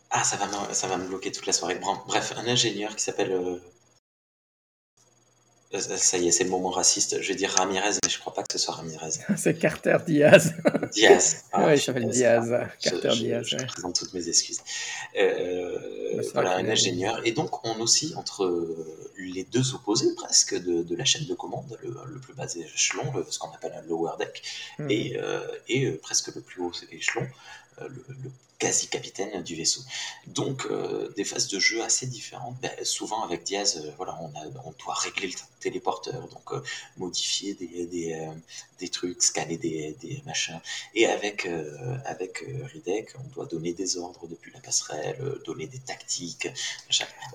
Ah, 0.09 0.23
ça 0.23 0.35
va, 0.37 0.47
me, 0.47 0.73
ça 0.73 0.87
va 0.87 0.97
me 0.97 1.07
bloquer 1.07 1.31
toute 1.31 1.45
la 1.45 1.53
soirée. 1.53 1.79
Bref, 2.07 2.33
un 2.37 2.47
ingénieur 2.47 2.95
qui 2.95 3.03
s'appelle 3.03 3.61
ça 5.79 6.17
y 6.17 6.27
est, 6.27 6.31
c'est 6.31 6.43
le 6.43 6.49
moment 6.49 6.69
raciste. 6.69 7.21
Je 7.21 7.27
vais 7.29 7.35
dire 7.35 7.49
Ramirez, 7.51 7.91
mais 8.03 8.09
je 8.09 8.19
crois 8.19 8.33
pas 8.33 8.43
que 8.43 8.51
ce 8.51 8.59
soit 8.59 8.75
Ramirez. 8.75 9.11
c'est 9.37 9.57
Carter 9.57 9.97
Diaz. 10.05 10.53
Diaz. 10.91 11.43
Ah, 11.53 11.65
oui, 11.67 11.73
il 11.73 11.81
s'appelle 11.81 12.09
Diaz. 12.09 12.53
Carter 12.81 13.09
Diaz. 13.09 13.45
Je, 13.45 13.57
présente 13.57 13.95
toutes 13.95 14.13
mes 14.13 14.27
excuses. 14.27 14.61
Euh, 15.19 16.21
voilà, 16.33 16.55
un 16.55 16.67
ingénieur. 16.67 17.21
Et 17.25 17.31
donc, 17.31 17.65
on 17.65 17.79
aussi 17.81 18.13
entre 18.15 18.65
les 19.17 19.43
deux 19.43 19.73
opposés 19.73 20.13
presque 20.15 20.55
de, 20.55 20.95
la 20.95 21.05
chaîne 21.05 21.25
de 21.25 21.33
commande, 21.33 21.77
le, 21.83 22.19
plus 22.19 22.33
bas 22.33 22.47
échelon, 22.55 23.11
ce 23.29 23.39
qu'on 23.39 23.51
appelle 23.51 23.73
un 23.73 23.87
lower 23.87 24.11
deck, 24.19 24.41
hmm. 24.79 24.89
et, 24.89 25.17
euh, 25.17 25.39
et 25.67 25.91
presque 25.91 26.33
le 26.33 26.41
plus 26.41 26.61
haut 26.61 26.71
échelon, 26.91 27.27
le, 27.89 28.31
quasi-capitaine 28.61 29.41
du 29.41 29.55
vaisseau. 29.55 29.81
Donc 30.27 30.67
euh, 30.69 31.11
des 31.17 31.23
phases 31.23 31.47
de 31.47 31.59
jeu 31.59 31.81
assez 31.81 32.05
différentes. 32.05 32.55
Ben, 32.61 32.71
souvent 32.83 33.23
avec 33.23 33.43
Diaz, 33.43 33.81
euh, 33.83 33.89
voilà, 33.97 34.15
on, 34.21 34.27
a, 34.39 34.43
on 34.65 34.73
doit 34.83 34.93
régler 34.93 35.29
le 35.29 35.33
téléporteur, 35.59 36.27
donc 36.27 36.47
euh, 36.51 36.61
modifier 36.97 37.55
des, 37.55 37.87
des, 37.87 38.29
des, 38.79 38.89
trucs, 38.89 39.23
scanner 39.23 39.57
des, 39.57 39.97
des 39.99 40.21
machins. 40.27 40.59
Et 40.93 41.07
avec, 41.07 41.47
avec 42.05 42.45
Ridek, 42.73 43.09
on 43.19 43.27
doit 43.33 43.45
donner 43.47 43.73
des 43.73 43.97
ordres 43.97 44.27
depuis 44.27 44.51
la 44.53 44.59
passerelle, 44.59 45.17
donner 45.45 45.65
des 45.65 45.79
tactiques. 45.79 46.47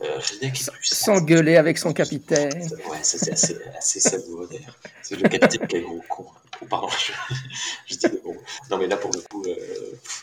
Ridek 0.01 0.57
S'engueuler 0.83 1.57
avec 1.57 1.79
son 1.79 1.93
capitaine. 1.93 2.71
Ouais, 2.89 2.99
c'est 3.03 3.33
assez, 3.33 3.57
assez 3.77 4.01
savoureux 4.01 4.49
d'ailleurs. 4.51 4.79
C'est 5.03 5.17
le 5.17 5.29
capitaine 5.29 5.67
qui 5.67 5.77
est 5.77 5.83
gros 5.83 6.05
con. 6.09 6.27
Oh, 6.63 6.67
pardon, 6.69 6.89
je, 7.87 7.97
dis 7.97 8.07
bon. 8.25 8.37
Non, 8.71 8.79
mais 8.79 8.87
là, 8.87 8.97
pour 8.97 9.11
le 9.13 9.21
coup, 9.21 9.43
euh, 9.47 9.55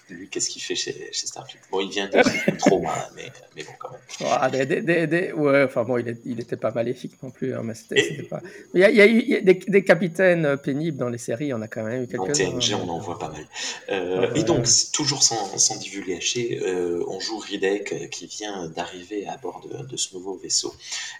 lui, 0.09 0.29
qu'est-ce 0.29 0.49
qu'il 0.49 0.61
fait 0.61 0.75
chez, 0.75 1.09
chez 1.11 1.27
Starfleet? 1.27 1.59
Bon, 1.71 1.79
il 1.79 1.89
vient 1.89 2.07
de 2.07 2.57
trop, 2.57 2.81
mais, 3.15 3.31
mais 3.55 3.63
bon, 3.63 3.71
quand 3.79 3.91
même. 3.91 3.99
Ah, 4.25 4.49
des, 4.49 4.65
des, 4.65 5.07
des, 5.07 5.31
ouais, 5.33 5.63
enfin 5.63 5.83
bon, 5.83 5.97
il, 5.97 6.39
était 6.39 6.57
pas 6.57 6.71
maléfique 6.71 7.21
non 7.21 7.29
plus, 7.29 7.55
hein, 7.55 7.61
mais 7.63 7.75
c'était 7.75 8.23
pas. 8.23 8.41
Il 8.73 8.79
y 8.79 8.83
a, 8.83 8.89
il 8.89 8.95
y 8.95 9.01
a 9.01 9.07
eu 9.07 9.41
des, 9.41 9.83
capitaines 9.83 10.57
pénibles 10.57 10.97
dans 10.97 11.09
les 11.09 11.17
séries, 11.17 11.53
on 11.53 11.61
a 11.61 11.67
quand 11.67 11.83
même 11.83 12.03
eu 12.03 12.07
quelques-uns. 12.07 12.51
TNG, 12.51 12.73
on 12.75 12.89
en 12.89 12.99
voit 12.99 13.19
pas 13.19 13.29
mal. 13.29 13.45
Euh, 13.89 14.33
et 14.33 14.43
donc, 14.43 14.65
toujours 14.93 15.23
sans, 15.23 15.57
sans 15.57 15.77
divulgacher, 15.77 16.61
euh, 16.63 17.03
on 17.07 17.19
joue 17.19 17.37
Ridek 17.37 18.09
qui 18.09 18.27
vient 18.27 18.69
d'arriver 18.69 19.27
à 19.27 19.37
bord 19.37 19.61
de, 19.67 19.85
de, 19.85 19.97
ce 19.97 20.15
nouveau 20.15 20.35
vaisseau. 20.35 20.73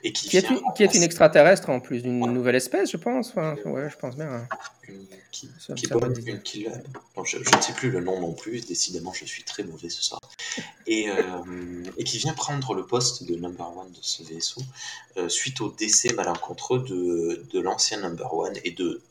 Et 0.04 0.12
qui, 0.12 0.30
qui, 0.30 0.38
est, 0.38 0.50
une, 0.50 0.62
qui 0.76 0.84
est 0.84 0.94
une 0.96 1.04
extraterrestre 1.04 1.70
en 1.70 1.80
plus, 1.80 2.02
d'une 2.02 2.20
nouvelle 2.20 2.56
espèce, 2.56 2.92
je 2.92 2.98
pense. 2.98 3.30
Enfin, 3.30 3.56
ouais, 3.66 3.90
je 3.90 3.98
pense 3.98 4.16
bien. 4.16 4.30
Hein 4.30 4.48
qui, 5.32 5.50
qui 5.76 5.88
qui, 6.44 6.68
je, 7.26 7.38
ne 7.38 7.62
sais 7.62 7.74
plus 7.74 7.92
le 7.92 8.02
nom 8.02 8.20
non 8.20 8.34
plus, 8.34 8.62
décidément 8.62 9.14
je 9.14 9.26
suis 9.26 9.44
très 9.44 9.64
mauvais 9.64 9.90
ce 9.90 10.04
soir, 10.04 10.20
et, 10.86 11.10
euh, 11.10 11.84
et 11.98 12.04
qui 12.04 12.18
vient 12.18 12.34
prendre 12.34 12.74
le 12.74 12.86
poste 12.86 13.24
de 13.24 13.36
number 13.36 13.78
one 13.78 13.92
de 13.92 14.00
ce 14.02 14.24
vaisseau 14.24 14.62
euh, 15.18 15.30
suite 15.30 15.62
au 15.62 15.70
décès 15.72 16.14
malencontreux 16.14 16.80
de, 16.80 17.46
de 17.52 17.60
l'ancien 17.60 18.00
number 18.02 18.34
one 18.34 18.54
et 18.64 18.72
de 18.72 19.02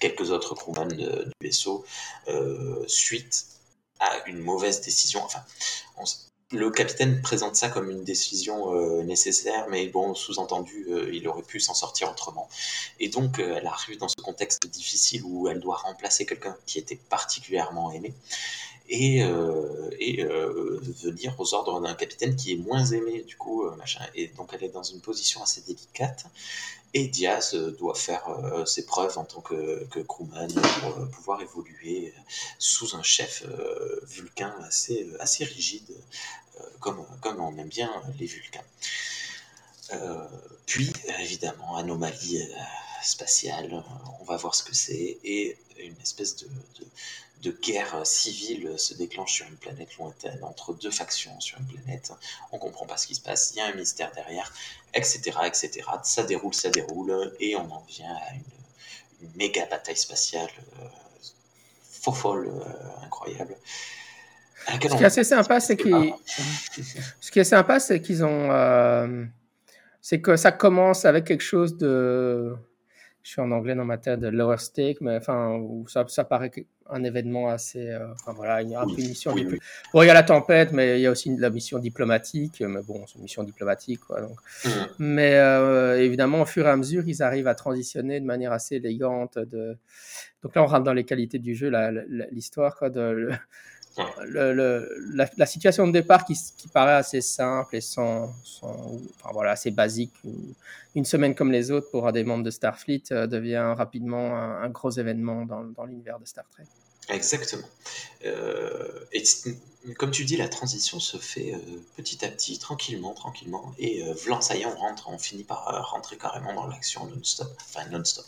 quelques 0.00 0.30
autres 0.30 0.54
crewmen 0.54 0.88
du 0.88 1.06
vaisseau 1.40 1.84
euh, 2.28 2.84
suite 2.86 3.46
à 4.00 4.28
une 4.28 4.38
mauvaise 4.38 4.80
décision. 4.80 5.22
Enfin, 5.24 5.40
on, 5.96 6.04
le 6.50 6.70
capitaine 6.70 7.20
présente 7.20 7.56
ça 7.56 7.68
comme 7.68 7.90
une 7.90 8.04
décision 8.04 8.74
euh, 8.74 9.02
nécessaire, 9.02 9.66
mais 9.68 9.86
bon, 9.88 10.14
sous-entendu, 10.14 10.86
euh, 10.88 11.10
il 11.12 11.28
aurait 11.28 11.42
pu 11.42 11.60
s'en 11.60 11.74
sortir 11.74 12.10
autrement. 12.10 12.48
Et 13.00 13.08
donc, 13.08 13.38
euh, 13.38 13.56
elle 13.58 13.66
arrive 13.66 13.98
dans 13.98 14.08
ce 14.08 14.20
contexte 14.22 14.66
difficile 14.66 15.22
où 15.24 15.48
elle 15.48 15.60
doit 15.60 15.76
remplacer 15.76 16.24
quelqu'un 16.24 16.56
qui 16.64 16.78
était 16.78 16.96
particulièrement 16.96 17.92
aimé. 17.92 18.14
et, 18.88 19.18
et 20.00 20.24
venir 20.24 21.34
aux 21.38 21.52
ordres 21.52 21.78
d'un 21.82 21.94
capitaine 21.94 22.34
qui 22.36 22.52
est 22.52 22.56
moins 22.56 22.86
aimé 22.86 23.22
du 23.26 23.36
coup 23.36 23.68
machin 23.76 24.00
et 24.14 24.28
donc 24.28 24.48
elle 24.54 24.64
est 24.64 24.70
dans 24.70 24.82
une 24.82 25.00
position 25.02 25.42
assez 25.42 25.60
délicate 25.60 26.24
et 26.94 27.06
Diaz 27.06 27.54
doit 27.78 27.94
faire 27.94 28.24
ses 28.66 28.86
preuves 28.86 29.18
en 29.18 29.24
tant 29.24 29.40
que, 29.40 29.84
que 29.90 30.00
crewman 30.00 30.52
pour 30.80 31.08
pouvoir 31.10 31.42
évoluer 31.42 32.14
sous 32.58 32.96
un 32.96 33.02
chef 33.02 33.44
vulcain 34.04 34.54
assez, 34.62 35.08
assez 35.20 35.44
rigide, 35.44 35.94
comme, 36.80 37.04
comme 37.20 37.40
on 37.40 37.56
aime 37.58 37.68
bien 37.68 37.90
les 38.18 38.26
vulcains. 38.26 38.64
puis, 40.66 40.92
évidemment, 41.20 41.76
anomalie 41.76 42.42
spatiale, 43.02 43.84
on 44.20 44.24
va 44.24 44.36
voir 44.36 44.54
ce 44.54 44.62
que 44.62 44.74
c'est, 44.74 45.18
et 45.24 45.58
une 45.78 46.00
espèce 46.00 46.36
de, 46.36 46.48
guerre 47.62 48.06
civile 48.06 48.78
se 48.78 48.94
déclenche 48.94 49.34
sur 49.34 49.46
une 49.46 49.56
planète 49.56 49.96
lointaine, 49.96 50.38
entre 50.42 50.74
deux 50.74 50.90
factions 50.90 51.38
sur 51.40 51.58
une 51.58 51.66
planète, 51.66 52.12
on 52.52 52.58
comprend 52.58 52.86
pas 52.86 52.96
ce 52.96 53.06
qui 53.06 53.14
se 53.14 53.20
passe, 53.20 53.52
il 53.54 53.58
y 53.58 53.60
a 53.60 53.66
un 53.66 53.74
mystère 53.74 54.10
derrière, 54.12 54.52
etc., 54.94 55.38
etc. 55.46 55.86
Ça 56.02 56.22
déroule, 56.24 56.54
ça 56.54 56.70
déroule, 56.70 57.32
et 57.40 57.56
on 57.56 57.70
en 57.70 57.84
vient 57.88 58.14
à 58.14 58.34
une, 58.34 58.42
méga 59.36 59.66
bataille 59.66 59.96
spatiale 59.96 60.48
euh, 60.80 60.84
faux 61.82 62.12
folle, 62.12 62.48
euh, 62.48 63.04
incroyable. 63.04 63.56
Ce 64.68 64.78
qui 64.78 64.86
est 64.86 65.04
assez 65.04 65.24
sympa, 65.24 65.58
c'est 65.58 65.76
qu'ils... 65.76 66.14
Ce 67.20 67.30
qui 67.32 67.40
est 67.40 67.44
sympa, 67.44 67.80
c'est 67.80 68.00
qu'ils 68.00 68.24
ont... 68.24 68.50
Euh, 68.52 69.24
c'est 70.00 70.20
que 70.20 70.36
ça 70.36 70.52
commence 70.52 71.04
avec 71.04 71.24
quelque 71.24 71.42
chose 71.42 71.76
de 71.76 72.54
je 73.28 73.34
suis 73.34 73.42
en 73.42 73.50
anglais 73.50 73.74
dans 73.74 73.84
ma 73.84 73.98
tête, 73.98 74.20
de 74.20 74.28
lower 74.28 74.56
stake, 74.56 75.02
mais 75.02 75.16
enfin, 75.16 75.62
ça, 75.86 76.02
ça 76.08 76.24
paraît 76.24 76.50
un 76.88 77.04
événement 77.04 77.50
assez. 77.50 77.90
Euh, 77.90 78.10
enfin 78.14 78.32
voilà, 78.32 78.62
il 78.62 78.70
y 78.70 78.74
a 78.74 78.80
un 78.80 78.86
peu 78.86 78.98
une 78.98 79.08
mission. 79.08 79.34
Bon, 79.92 80.02
il 80.02 80.06
y 80.06 80.08
a 80.08 80.14
la 80.14 80.22
tempête, 80.22 80.72
mais 80.72 80.98
il 80.98 81.02
y 81.02 81.06
a 81.06 81.10
aussi 81.10 81.36
la 81.36 81.50
mission 81.50 81.78
diplomatique, 81.78 82.62
mais 82.66 82.80
bon, 82.80 83.04
c'est 83.06 83.16
une 83.16 83.24
mission 83.24 83.42
diplomatique, 83.42 84.00
quoi. 84.00 84.22
Donc. 84.22 84.38
Mmh. 84.64 84.68
Mais 85.00 85.34
euh, 85.34 86.00
évidemment, 86.00 86.40
au 86.40 86.46
fur 86.46 86.66
et 86.66 86.70
à 86.70 86.76
mesure, 86.78 87.06
ils 87.06 87.22
arrivent 87.22 87.48
à 87.48 87.54
transitionner 87.54 88.18
de 88.18 88.24
manière 88.24 88.52
assez 88.52 88.76
élégante. 88.76 89.38
De... 89.38 89.76
Donc 90.42 90.54
là, 90.54 90.62
on 90.62 90.66
rentre 90.66 90.84
dans 90.84 90.94
les 90.94 91.04
qualités 91.04 91.38
du 91.38 91.54
jeu, 91.54 91.70
l'histoire, 92.32 92.76
quoi, 92.76 92.88
de 92.88 93.28
le, 94.24 94.88
la, 95.36 95.46
situation 95.46 95.86
de 95.86 95.92
départ 95.92 96.24
qui, 96.24 96.36
paraît 96.72 96.94
assez 96.94 97.20
simple 97.20 97.76
et 97.76 97.80
sans, 97.80 98.34
enfin 98.62 99.30
voilà, 99.32 99.52
assez 99.52 99.70
basique, 99.70 100.12
une, 100.94 101.04
semaine 101.04 101.34
comme 101.34 101.52
les 101.52 101.70
autres 101.70 101.90
pour 101.90 102.06
un 102.06 102.12
des 102.12 102.24
membres 102.24 102.44
de 102.44 102.50
Starfleet 102.50 103.04
euh, 103.12 103.26
devient 103.26 103.74
rapidement 103.76 104.36
un, 104.36 104.68
gros 104.68 104.90
événement 104.90 105.46
dans, 105.46 105.64
dans 105.64 105.84
l'univers 105.84 106.18
de 106.18 106.26
Star 106.26 106.44
Trek. 106.48 106.64
Exactement. 107.08 107.68
Euh, 108.26 109.06
et 109.12 109.22
comme 109.94 110.10
tu 110.10 110.24
dis, 110.24 110.36
la 110.36 110.48
transition 110.48 111.00
se 111.00 111.16
fait 111.16 111.54
euh, 111.54 111.58
petit 111.96 112.24
à 112.24 112.28
petit, 112.28 112.58
tranquillement, 112.58 113.14
tranquillement. 113.14 113.74
Et 113.78 114.02
euh, 114.02 114.12
Vlan, 114.12 114.40
ça 114.42 114.56
y 114.56 114.62
est, 114.62 114.66
on 114.66 114.76
rentre, 114.76 115.08
on 115.08 115.18
finit 115.18 115.44
par 115.44 115.90
rentrer 115.90 116.18
carrément 116.18 116.54
dans 116.54 116.66
l'action 116.66 117.06
non-stop. 117.06 117.50
Enfin, 117.60 117.88
non-stop. 117.88 118.26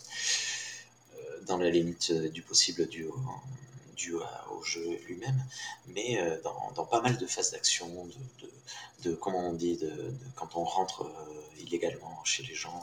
dans 1.46 1.58
la 1.58 1.68
limite 1.68 2.12
du 2.12 2.42
possible 2.42 2.86
du, 2.86 3.06
dû 4.00 4.14
au 4.50 4.62
jeu 4.62 4.98
lui-même, 5.06 5.42
mais 5.88 6.18
euh, 6.20 6.36
dans, 6.74 6.84
pas 6.84 7.02
mal 7.02 7.16
de 7.18 7.26
phases 7.26 7.52
d'action, 7.52 7.88
de, 9.04 9.14
comment 9.14 9.50
on 9.50 9.52
dit, 9.52 9.76
de, 9.76 9.92
quand 10.34 10.56
on 10.56 10.64
rentre 10.64 11.02
euh, 11.02 11.62
illégalement 11.62 12.22
chez 12.24 12.42
les 12.44 12.54
gens, 12.54 12.82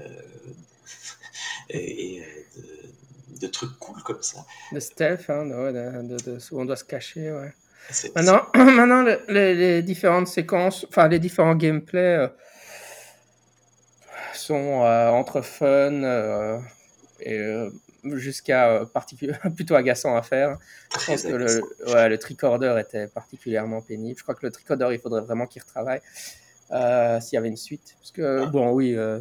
euh, 0.00 0.08
et, 1.70 2.22
de, 3.40 3.46
trucs 3.46 3.78
cool 3.78 4.02
comme 4.02 4.22
ça. 4.22 4.44
De 4.72 4.80
stealth, 4.80 5.28
hein, 5.28 5.50
où 6.50 6.60
on 6.60 6.64
doit 6.64 6.76
se 6.76 6.84
cacher, 6.84 7.32
ouais. 7.32 7.52
Maintenant, 8.14 8.46
maintenant 8.54 9.04
les, 9.28 9.82
différentes 9.82 10.28
séquences, 10.28 10.86
enfin 10.88 11.08
les 11.08 11.18
différents 11.18 11.56
gameplays 11.56 12.28
sont 14.34 14.54
entre 14.54 15.42
fun 15.42 16.62
et 17.20 17.68
jusqu'à 18.04 18.70
euh, 18.70 18.86
plutôt 19.56 19.74
agaçant 19.74 20.16
à 20.16 20.22
faire. 20.22 20.58
Je 20.98 21.06
pense 21.06 21.22
que 21.22 21.28
le, 21.28 21.92
ouais, 21.92 22.08
le 22.08 22.18
tricorder 22.18 22.76
était 22.80 23.06
particulièrement 23.06 23.80
pénible. 23.80 24.18
Je 24.18 24.22
crois 24.22 24.34
que 24.34 24.44
le 24.46 24.52
tricorder, 24.52 24.88
il 24.92 24.98
faudrait 24.98 25.20
vraiment 25.20 25.46
qu'il 25.46 25.62
retravaille 25.62 26.00
euh, 26.70 27.20
s'il 27.20 27.36
y 27.36 27.38
avait 27.38 27.48
une 27.48 27.56
suite. 27.56 27.94
Parce 27.98 28.12
que, 28.12 28.42
ah. 28.42 28.46
bon, 28.46 28.72
oui, 28.72 28.94
euh, 28.96 29.20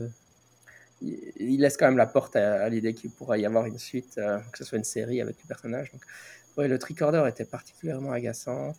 il, 1.02 1.60
laisse 1.60 1.78
quand 1.78 1.88
même 1.88 1.98
la 1.98 2.08
porte 2.08 2.36
à, 2.36 2.68
l'idée 2.70 2.94
qu'il 2.94 3.12
pourrait 3.12 3.42
y 3.42 3.46
avoir 3.46 3.66
une 3.66 3.80
suite, 3.80 4.16
que 4.16 4.58
ce 4.58 4.64
soit 4.64 4.78
une 4.78 4.84
série 4.84 5.22
avec 5.22 5.36
le 5.42 5.48
personnage. 5.48 5.92
Donc, 5.92 6.02
ouais, 6.58 6.68
le 6.68 6.78
tricorder 6.80 7.24
était 7.28 7.46
particulièrement 7.46 8.12
agaçant. 8.12 8.74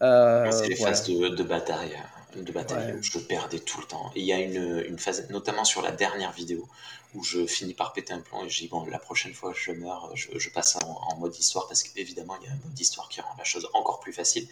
c'est 0.00 0.68
les 0.68 0.76
phases 0.76 1.06
de, 1.06 1.42
bataille, 1.42 1.96
de 2.44 2.52
bataille 2.52 2.94
où 2.94 3.02
je 3.02 3.18
perdais 3.18 3.60
tout 3.60 3.80
le 3.80 3.86
temps. 3.86 4.10
Et 4.14 4.20
il 4.20 4.26
y 4.26 4.32
a 4.32 4.40
une, 4.40 4.84
une 4.88 4.98
phase, 4.98 5.28
notamment 5.30 5.64
sur 5.64 5.82
la 5.82 5.92
dernière 5.92 6.32
vidéo, 6.32 6.68
où 7.14 7.22
je 7.22 7.46
finis 7.46 7.74
par 7.74 7.92
péter 7.92 8.12
un 8.12 8.20
plan 8.20 8.44
et 8.44 8.50
je 8.50 8.58
dis 8.58 8.68
bon 8.68 8.84
la 8.84 8.98
prochaine 8.98 9.32
fois 9.32 9.54
je 9.56 9.72
meurs 9.72 10.14
je, 10.14 10.50
passe 10.50 10.76
en, 10.76 11.16
mode 11.16 11.34
histoire 11.36 11.66
parce 11.66 11.82
qu'évidemment 11.82 12.36
il 12.40 12.46
y 12.46 12.50
a 12.50 12.52
un 12.52 12.58
mode 12.64 12.78
histoire 12.78 13.08
qui 13.08 13.20
rend 13.20 13.34
la 13.38 13.44
chose 13.44 13.68
encore 13.72 14.00
plus 14.00 14.12
facile. 14.12 14.46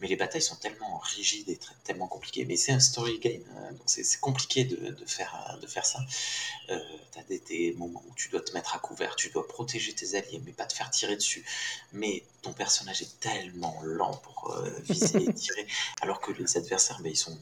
Mais 0.00 0.06
les 0.06 0.16
batailles 0.16 0.42
sont 0.42 0.56
tellement 0.56 0.98
rigides 0.98 1.48
et 1.48 1.58
tellement 1.84 2.06
compliquées. 2.06 2.44
Mais 2.44 2.56
c'est 2.56 2.72
un 2.72 2.80
story 2.80 3.18
game 3.18 3.42
hein, 3.56 3.72
donc 3.72 3.82
c'est 3.86 4.20
compliqué 4.20 4.64
de, 4.64 4.94
faire, 5.06 5.58
de 5.60 5.66
faire 5.66 5.84
ça. 5.84 6.00
Euh, 6.70 6.78
tu 7.12 7.18
as 7.18 7.38
des, 7.48 7.74
moments 7.76 8.02
où 8.08 8.14
tu 8.14 8.28
dois 8.28 8.40
te 8.40 8.52
mettre 8.52 8.74
à 8.74 8.78
couvert 8.78 9.16
tu 9.16 9.30
dois 9.30 9.46
protéger 9.46 9.92
tes 9.92 10.16
alliés 10.16 10.40
mais 10.44 10.52
pas 10.52 10.66
te 10.66 10.74
faire 10.74 10.90
tirer 10.90 11.16
dessus. 11.16 11.44
Mais 11.92 12.22
ton 12.46 12.52
personnage 12.52 13.02
est 13.02 13.20
tellement 13.20 13.80
lent 13.82 14.20
pour 14.22 14.52
euh, 14.52 14.70
viser 14.84 15.24
et 15.24 15.32
tirer 15.44 15.66
alors 16.00 16.20
que 16.20 16.32
les 16.32 16.56
adversaires 16.56 16.98
ben, 17.02 17.10
ils 17.12 17.16
sont 17.16 17.36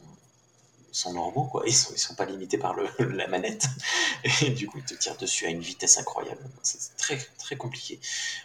sont 0.95 1.13
normaux, 1.13 1.45
quoi. 1.45 1.65
Ils 1.67 1.75
sont, 1.75 1.93
ils 1.93 1.99
sont 1.99 2.15
pas 2.15 2.25
limités 2.25 2.57
par 2.57 2.75
le, 2.75 2.87
la 3.17 3.27
manette. 3.27 3.67
Et 4.43 4.51
du 4.51 4.69
coup, 4.69 4.79
ils 4.79 4.85
te 4.85 4.95
tirent 4.95 5.17
dessus 5.17 5.47
à 5.47 5.51
une 5.51 5.61
vitesse 5.61 5.99
incroyable. 5.99 6.41
C'est 6.63 6.97
très, 6.97 7.19
très 7.39 7.57
compliqué. 7.57 7.99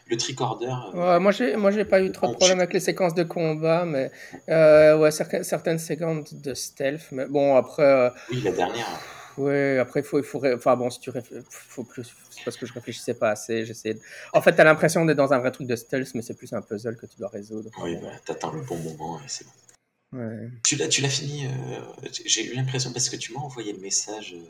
Le 0.07 0.17
tricorder. 0.17 0.73
Euh, 0.95 1.19
moi, 1.19 1.31
j'ai, 1.31 1.55
moi, 1.55 1.69
j'ai 1.69 1.85
pas 1.85 2.01
eu 2.01 2.11
trop 2.11 2.27
de 2.27 2.33
problèmes 2.33 2.57
avec 2.57 2.73
les 2.73 2.79
séquences 2.79 3.13
de 3.13 3.23
combat, 3.23 3.85
mais 3.85 4.11
euh, 4.49 4.97
ouais, 4.97 5.11
certaines, 5.11 5.43
certaines 5.43 5.77
séquences 5.77 6.33
de 6.33 6.55
stealth. 6.55 7.11
Mais 7.11 7.27
bon, 7.27 7.55
après. 7.55 7.83
Euh, 7.83 8.09
oui, 8.31 8.41
la 8.41 8.51
dernière. 8.51 8.87
Oui, 9.39 9.77
après, 9.77 10.01
il 10.01 10.05
faut, 10.05 10.19
il 10.19 10.25
faut. 10.25 10.45
Enfin, 10.45 10.75
bon, 10.75 10.89
si 10.89 10.99
tu 10.99 11.11
faut 11.49 11.83
plus. 11.83 12.13
C'est 12.29 12.43
parce 12.43 12.57
que 12.57 12.65
je 12.65 12.73
réfléchissais 12.73 13.13
pas 13.13 13.31
assez. 13.31 13.65
J'essaie. 13.65 13.93
De... 13.93 14.01
En 14.33 14.41
fait, 14.41 14.53
tu 14.53 14.61
as 14.61 14.65
l'impression 14.65 15.05
d'être 15.05 15.17
dans 15.17 15.31
un 15.31 15.39
vrai 15.39 15.51
truc 15.51 15.65
de 15.65 15.75
stealth, 15.75 16.13
mais 16.13 16.21
c'est 16.21 16.33
plus 16.33 16.51
un 16.53 16.61
puzzle 16.61 16.97
que 16.97 17.05
tu 17.05 17.17
dois 17.17 17.29
résoudre. 17.29 17.71
Oui, 17.81 17.97
voilà, 18.01 18.19
t'attends 18.19 18.51
le 18.51 18.61
bon 18.61 18.77
moment 18.77 19.17
et 19.19 19.27
c'est 19.27 19.45
bon. 19.45 19.51
Tu 20.63 20.75
l'as, 20.75 20.87
tu 20.87 21.01
l'as 21.01 21.09
fini. 21.09 21.45
Euh, 21.45 21.49
j'ai 22.25 22.51
eu 22.51 22.55
l'impression 22.55 22.91
parce 22.91 23.09
que 23.09 23.15
tu 23.15 23.31
m'as 23.33 23.39
envoyé 23.39 23.73
le 23.73 23.79
message. 23.79 24.35
Euh, 24.35 24.43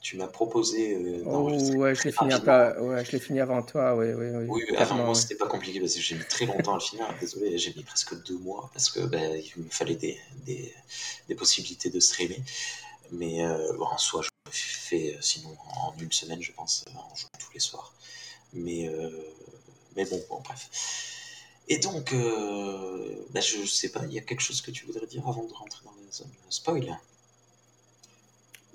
tu 0.00 0.16
m'as 0.16 0.26
proposé. 0.26 0.94
Euh, 0.94 1.22
oh, 1.24 1.48
ouais, 1.76 1.94
je 1.94 2.04
l'ai 2.04 2.12
fini, 2.12 2.34
ouais, 2.34 3.04
je 3.04 3.12
l'ai 3.12 3.18
fini 3.18 3.40
avant 3.40 3.62
toi. 3.62 3.94
Oui, 3.96 4.06
oui, 4.12 4.26
oui. 4.32 4.46
Oui, 4.48 4.76
avant 4.76 4.96
moi, 4.96 5.14
c'était 5.14 5.36
pas 5.36 5.46
compliqué 5.46 5.80
parce 5.80 5.94
que 5.94 6.00
j'ai 6.00 6.16
mis 6.16 6.24
très 6.24 6.46
longtemps 6.46 6.72
à 6.72 6.76
le 6.76 6.80
finir. 6.80 7.06
Désolé, 7.20 7.56
j'ai 7.58 7.72
mis 7.74 7.84
presque 7.84 8.20
deux 8.24 8.38
mois 8.38 8.70
parce 8.72 8.90
que 8.90 9.00
bah, 9.00 9.18
il 9.18 9.64
me 9.64 9.70
fallait 9.70 9.96
des, 9.96 10.18
des, 10.44 10.74
des, 11.28 11.34
possibilités 11.34 11.90
de 11.90 12.00
streamer. 12.00 12.42
Mais 13.12 13.42
bon, 13.76 13.86
en 13.86 13.98
soi, 13.98 14.22
je 14.22 14.28
le 14.46 14.52
fais 14.52 15.18
sinon 15.20 15.56
en 15.76 15.94
une 15.98 16.12
semaine, 16.12 16.42
je 16.42 16.52
pense, 16.52 16.84
en 16.94 17.14
jouant 17.14 17.30
tous 17.38 17.52
les 17.54 17.60
soirs. 17.60 17.92
Mais, 18.52 18.90
mais 19.96 20.04
bon, 20.04 20.22
bon, 20.28 20.40
bref. 20.40 20.68
Et 21.68 21.78
donc, 21.78 22.12
euh, 22.12 23.26
bah, 23.30 23.40
je 23.40 23.66
sais 23.66 23.90
pas, 23.90 24.00
il 24.06 24.14
y 24.14 24.18
a 24.18 24.22
quelque 24.22 24.40
chose 24.40 24.62
que 24.62 24.70
tu 24.70 24.86
voudrais 24.86 25.06
dire 25.06 25.26
avant 25.28 25.44
de 25.44 25.52
rentrer 25.52 25.84
dans 25.84 25.92
la 25.92 26.10
zone 26.10 26.30
spoil? 26.48 26.98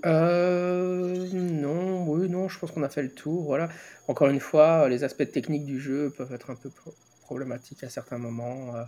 Euh, 0.06 1.28
non, 1.32 2.06
oui, 2.08 2.30
non, 2.30 2.50
je 2.50 2.60
pense 2.60 2.72
qu'on 2.72 2.84
a 2.84 2.89
fait 2.89 3.02
le 3.02 3.12
tour. 3.12 3.46
Voilà. 3.46 3.69
Encore 4.08 4.28
une 4.28 4.39
fois, 4.39 4.88
les 4.89 5.04
aspects 5.04 5.30
techniques 5.32 5.65
du 5.65 5.80
jeu 5.80 6.13
peuvent 6.15 6.34
être 6.34 6.52
un 6.52 6.56
peu 6.56 6.69
problématiques 7.22 7.84
à 7.84 7.89
certains 7.89 8.19
moments. 8.19 8.76
Euh. 8.76 8.84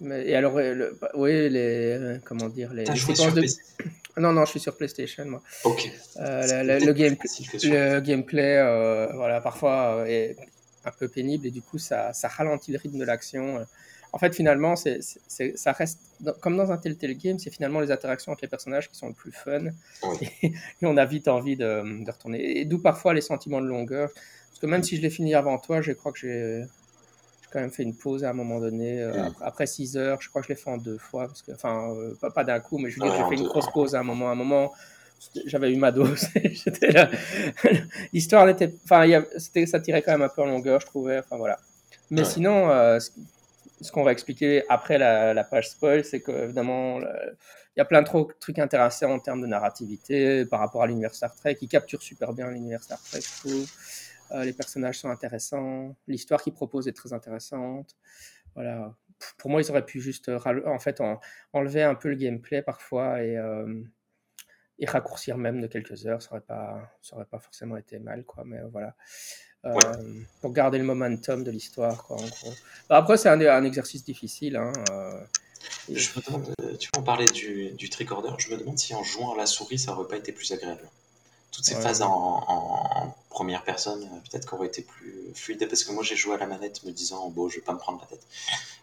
mais, 0.00 0.28
et 0.28 0.34
alors, 0.34 0.54
bah, 1.00 1.10
oui, 1.14 1.48
les, 1.48 2.18
comment 2.24 2.50
dire, 2.50 2.74
les, 2.74 2.84
séquences 2.94 3.32
de. 3.32 3.44
Non, 4.16 4.32
non, 4.32 4.44
je 4.44 4.50
suis 4.50 4.60
sur 4.60 4.76
PlayStation, 4.76 5.24
moi. 5.24 5.42
Ok. 5.64 5.90
le, 6.16 6.84
le, 6.84 8.00
gameplay, 8.00 8.62
voilà, 9.14 9.40
parfois 9.40 10.04
est 10.08 10.36
un 10.84 10.90
peu 10.92 11.08
pénible 11.08 11.46
et 11.46 11.50
du 11.50 11.62
coup 11.62 11.78
ça, 11.78 12.12
ça 12.12 12.28
ralentit 12.28 12.72
le 12.72 12.78
rythme 12.78 12.98
de 12.98 13.04
l'action. 13.04 13.64
En 14.12 14.18
fait, 14.18 14.34
finalement, 14.34 14.74
c'est, 14.74 15.00
ça 15.54 15.72
reste 15.72 16.00
comme 16.40 16.56
dans 16.56 16.72
un 16.72 16.76
tel 16.76 16.96
game, 17.16 17.38
c'est 17.38 17.50
finalement 17.50 17.80
les 17.80 17.92
interactions 17.92 18.32
avec 18.32 18.42
les 18.42 18.48
personnages 18.48 18.88
qui 18.90 18.96
sont 18.96 19.08
le 19.08 19.14
plus 19.14 19.32
fun 19.32 19.66
et, 20.42 20.52
on 20.82 20.96
a 20.96 21.04
vite 21.04 21.28
envie 21.28 21.56
de, 21.56 22.04
de 22.04 22.10
retourner. 22.10 22.58
Et 22.58 22.64
d'où 22.64 22.78
parfois 22.78 23.14
les 23.14 23.20
sentiments 23.20 23.60
de 23.60 23.66
longueur. 23.66 24.10
Parce 24.48 24.58
que 24.60 24.66
même 24.66 24.82
si 24.82 24.96
je 24.96 25.02
l'ai 25.02 25.10
fini 25.10 25.34
avant 25.34 25.58
toi, 25.58 25.80
je 25.80 25.92
crois 25.92 26.12
que 26.12 26.18
j'ai, 26.18 26.64
quand 27.50 27.60
même 27.60 27.70
fait 27.70 27.82
une 27.82 27.94
pause 27.96 28.24
à 28.24 28.30
un 28.30 28.32
moment 28.32 28.60
donné. 28.60 29.02
Euh, 29.02 29.12
après 29.40 29.66
6 29.66 29.96
heures, 29.96 30.20
je 30.20 30.28
crois 30.28 30.40
que 30.42 30.48
je 30.48 30.52
l'ai 30.52 30.58
fait 30.58 30.70
en 30.70 30.76
deux 30.78 30.98
fois. 30.98 31.26
Parce 31.26 31.42
que, 31.42 31.52
enfin, 31.52 31.92
euh, 31.94 32.14
pas, 32.20 32.30
pas 32.30 32.44
d'un 32.44 32.60
coup, 32.60 32.78
mais 32.78 32.90
je 32.90 33.00
veux 33.00 33.06
dire, 33.08 33.14
j'ai 33.16 33.36
fait 33.36 33.42
une 33.42 33.48
grosse 33.48 33.68
pause 33.72 33.94
à 33.94 34.00
un 34.00 34.02
moment. 34.04 34.28
À 34.28 34.32
un 34.32 34.36
moment, 34.36 34.72
j'avais 35.46 35.72
eu 35.72 35.76
ma 35.76 35.92
dose. 35.92 36.26
L'histoire 38.12 38.46
n'était, 38.46 38.72
enfin, 38.84 39.04
ça 39.66 39.80
tirait 39.80 40.02
quand 40.02 40.12
même 40.12 40.22
un 40.22 40.28
peu 40.28 40.42
en 40.42 40.46
longueur, 40.46 40.80
je 40.80 40.86
trouvais. 40.86 41.18
Enfin 41.18 41.36
voilà. 41.36 41.58
Mais 42.10 42.20
Ouais. 42.22 42.26
sinon, 42.26 42.70
euh, 42.70 42.98
ce, 42.98 43.10
ce 43.80 43.92
qu'on 43.92 44.02
va 44.02 44.12
expliquer 44.12 44.64
après 44.68 44.98
la, 44.98 45.32
la 45.34 45.44
page 45.44 45.70
spoil, 45.70 46.04
c'est 46.04 46.20
que 46.20 46.32
évidemment, 46.32 46.98
le- 46.98 47.08
il 47.76 47.78
y 47.78 47.82
a 47.82 47.84
plein 47.84 48.02
de 48.02 48.08
trucs 48.40 48.58
intéressants 48.58 49.12
en 49.12 49.18
termes 49.20 49.40
de 49.40 49.46
narrativité 49.46 50.44
par 50.44 50.58
rapport 50.58 50.82
à 50.82 50.86
l'univers 50.88 51.14
Star 51.14 51.34
Trek. 51.36 51.56
Il 51.62 51.68
capture 51.68 52.02
super 52.02 52.32
bien 52.32 52.50
l'univers 52.50 52.82
Star 52.82 53.00
Trek, 53.00 53.20
je 53.22 53.40
trouve. 53.48 53.66
Euh, 54.32 54.44
les 54.44 54.52
personnages 54.52 54.98
sont 55.00 55.08
intéressants. 55.10 55.96
L'histoire 56.06 56.42
qu'ils 56.42 56.52
proposent 56.54 56.88
est 56.88 56.92
très 56.92 57.12
intéressante. 57.12 57.96
Voilà. 58.54 58.94
Pour 59.38 59.50
moi, 59.50 59.60
ils 59.60 59.70
auraient 59.70 59.84
pu 59.84 60.00
juste 60.00 60.28
euh, 60.28 60.38
en 60.66 60.78
fait 60.78 61.00
en- 61.00 61.20
enlever 61.52 61.82
un 61.82 61.94
peu 61.94 62.08
le 62.08 62.14
gameplay 62.16 62.62
parfois 62.62 63.22
et, 63.22 63.36
euh, 63.36 63.82
et 64.78 64.86
raccourcir 64.86 65.36
même 65.36 65.60
de 65.60 65.66
quelques 65.66 66.06
heures. 66.06 66.22
Ça 66.22 66.30
aurait 66.32 66.40
pas, 66.40 66.90
ça 67.02 67.16
aurait 67.16 67.26
pas 67.26 67.38
forcément 67.38 67.76
été 67.76 67.98
mal, 67.98 68.24
quoi. 68.24 68.44
Mais 68.46 68.60
voilà. 68.72 68.94
Euh, 69.66 69.74
Ouais. 69.74 69.82
Pour 70.40 70.52
garder 70.54 70.78
le 70.78 70.84
momentum 70.84 71.44
de 71.44 71.50
l'histoire, 71.50 72.02
quoi. 72.04 72.16
En 72.16 72.26
gros. 72.26 72.52
Bah, 72.88 72.96
après, 72.96 73.18
c'est 73.18 73.28
un, 73.28 73.38
un 73.40 73.64
exercice 73.64 74.02
difficile. 74.04 74.56
Hein, 74.56 74.72
et- 75.88 75.96
Je 75.96 76.18
me 76.18 76.24
demande, 76.24 76.54
tu 76.78 76.88
vois, 76.94 77.00
on 77.02 77.04
parlait 77.04 77.26
du, 77.26 77.72
du 77.72 77.90
tricorder, 77.90 78.30
je 78.38 78.50
me 78.50 78.56
demande 78.58 78.78
si 78.78 78.94
en 78.94 79.02
jouant 79.02 79.34
à 79.34 79.36
la 79.36 79.44
souris, 79.44 79.78
ça 79.78 79.92
aurait 79.92 80.08
pas 80.08 80.16
été 80.16 80.32
plus 80.32 80.50
agréable. 80.52 80.88
Toutes 81.50 81.64
ces 81.66 81.74
Ouais. 81.74 81.82
phases 81.82 82.00
en, 82.00 82.08
en- 82.08 83.04
en 83.04 83.16
première 83.40 83.62
personne, 83.64 84.02
euh, 84.02 84.18
peut-être 84.30 84.46
qu'auraient 84.46 84.66
été 84.66 84.82
plus 84.82 85.14
fluides, 85.34 85.66
parce 85.66 85.82
que 85.84 85.92
moi 85.92 86.02
j'ai 86.02 86.14
joué 86.14 86.34
à 86.34 86.36
la 86.38 86.46
manette 86.46 86.84
me 86.84 86.90
disant, 86.90 87.30
bon, 87.30 87.48
je 87.48 87.56
vais 87.56 87.62
pas 87.62 87.72
me 87.72 87.78
prendre 87.78 87.98
la 88.02 88.06
tête. 88.06 88.20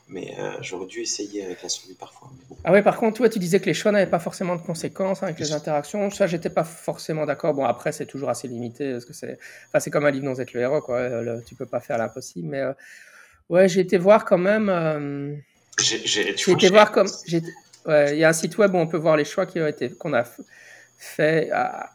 Mais 0.10 0.34
euh, 0.39 0.52
j'aurais 0.62 0.88
dû 0.88 1.00
essayer 1.02 1.46
avec 1.46 1.62
la 1.62 1.70
souris 1.70 1.93
parfois. 1.93 2.30
Mais 2.36 2.43
bon. 2.50 2.56
Ah 2.63 2.72
ouais, 2.72 2.82
par 2.82 2.98
contre, 2.98 3.17
toi, 3.17 3.30
tu 3.30 3.38
disais 3.38 3.60
que 3.60 3.65
les 3.67 3.76
choix 3.76 3.91
n'avaient 3.91 4.10
pas 4.10 4.17
forcément 4.20 4.56
de 4.56 4.62
conséquences 4.62 5.22
hein, 5.22 5.28
avec 5.28 5.39
les 5.39 5.52
interactions. 5.52 6.10
Ça, 6.10 6.26
j'étais 6.26 6.50
pas 6.50 6.63
forcément 6.63 7.26
d'accord. 7.28 7.54
Bon, 7.54 7.65
après, 7.65 7.91
c'est 7.91 8.08
toujours 8.08 8.30
assez 8.30 8.48
limité 8.48 8.93
parce 8.93 9.06
que 9.06 9.13
c'est, 9.13 9.38
enfin, 9.67 9.80
c'est 9.80 9.91
comme 9.91 10.06
un 10.06 10.12
livre 10.12 10.26
dont 10.26 10.34
êtes 10.34 10.54
le 10.54 10.62
héros, 10.62 10.82
quoi. 10.82 10.96
Euh, 10.98 11.22
le- 11.22 11.43
tu 11.43 11.54
peux 11.56 11.65
pas 11.67 11.80
faire 11.82 11.98
l'impossible. 12.00 12.48
Mais 12.48 12.62
euh, 12.62 12.74
ouais, 13.50 13.67
j'ai 13.70 13.82
été 13.82 13.98
voir 14.00 14.26
quand 14.26 14.38
même. 14.39 14.70
euh, 14.70 15.36
J'ai, 15.80 16.30
été 16.32 16.70
voir 16.70 16.91
comme. 16.91 17.10
j'ai- 17.28 17.43
ouais, 17.86 18.13
Il 18.13 18.17
y 18.20 18.24
a 18.24 18.30
un 18.30 18.34
site 18.34 18.58
web 18.58 18.74
où 18.74 18.78
on 18.78 18.88
peut 18.88 18.98
voir 18.98 19.17
les 19.17 19.26
choix 19.26 19.46
qui 19.46 19.60
ont 19.60 19.67
été 19.67 19.89
qu'on 19.91 20.13
a 20.13 20.24
fait, 20.98 21.52
à- 21.52 21.91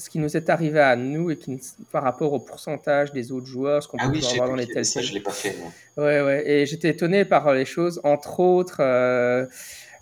ce 0.00 0.10
qui 0.10 0.18
nous 0.18 0.36
est 0.36 0.48
arrivé 0.50 0.80
à 0.80 0.96
nous 0.96 1.30
et 1.30 1.36
qui, 1.36 1.60
par 1.92 2.02
rapport 2.02 2.32
au 2.32 2.40
pourcentage 2.40 3.12
des 3.12 3.30
autres 3.32 3.46
joueurs, 3.46 3.82
ce 3.82 3.88
qu'on 3.88 3.98
Ah 4.00 4.06
peut 4.06 4.12
oui, 4.12 4.18
pouvoir 4.18 4.30
j'ai 4.32 4.36
voir 4.38 4.48
dans 4.48 4.56
les 4.56 4.64
avait 4.64 4.84
ça, 4.84 5.00
tels 5.00 5.08
je 5.08 5.14
l'ai 5.14 5.20
pas 5.20 5.30
fait. 5.30 5.54
moi. 5.60 5.70
Ouais, 6.06 6.20
ouais. 6.22 6.48
Et 6.50 6.66
j'étais 6.66 6.88
étonné 6.88 7.24
par 7.24 7.52
les 7.54 7.64
choses, 7.66 8.00
entre 8.02 8.40
autres. 8.40 8.78
euh, 8.80 9.44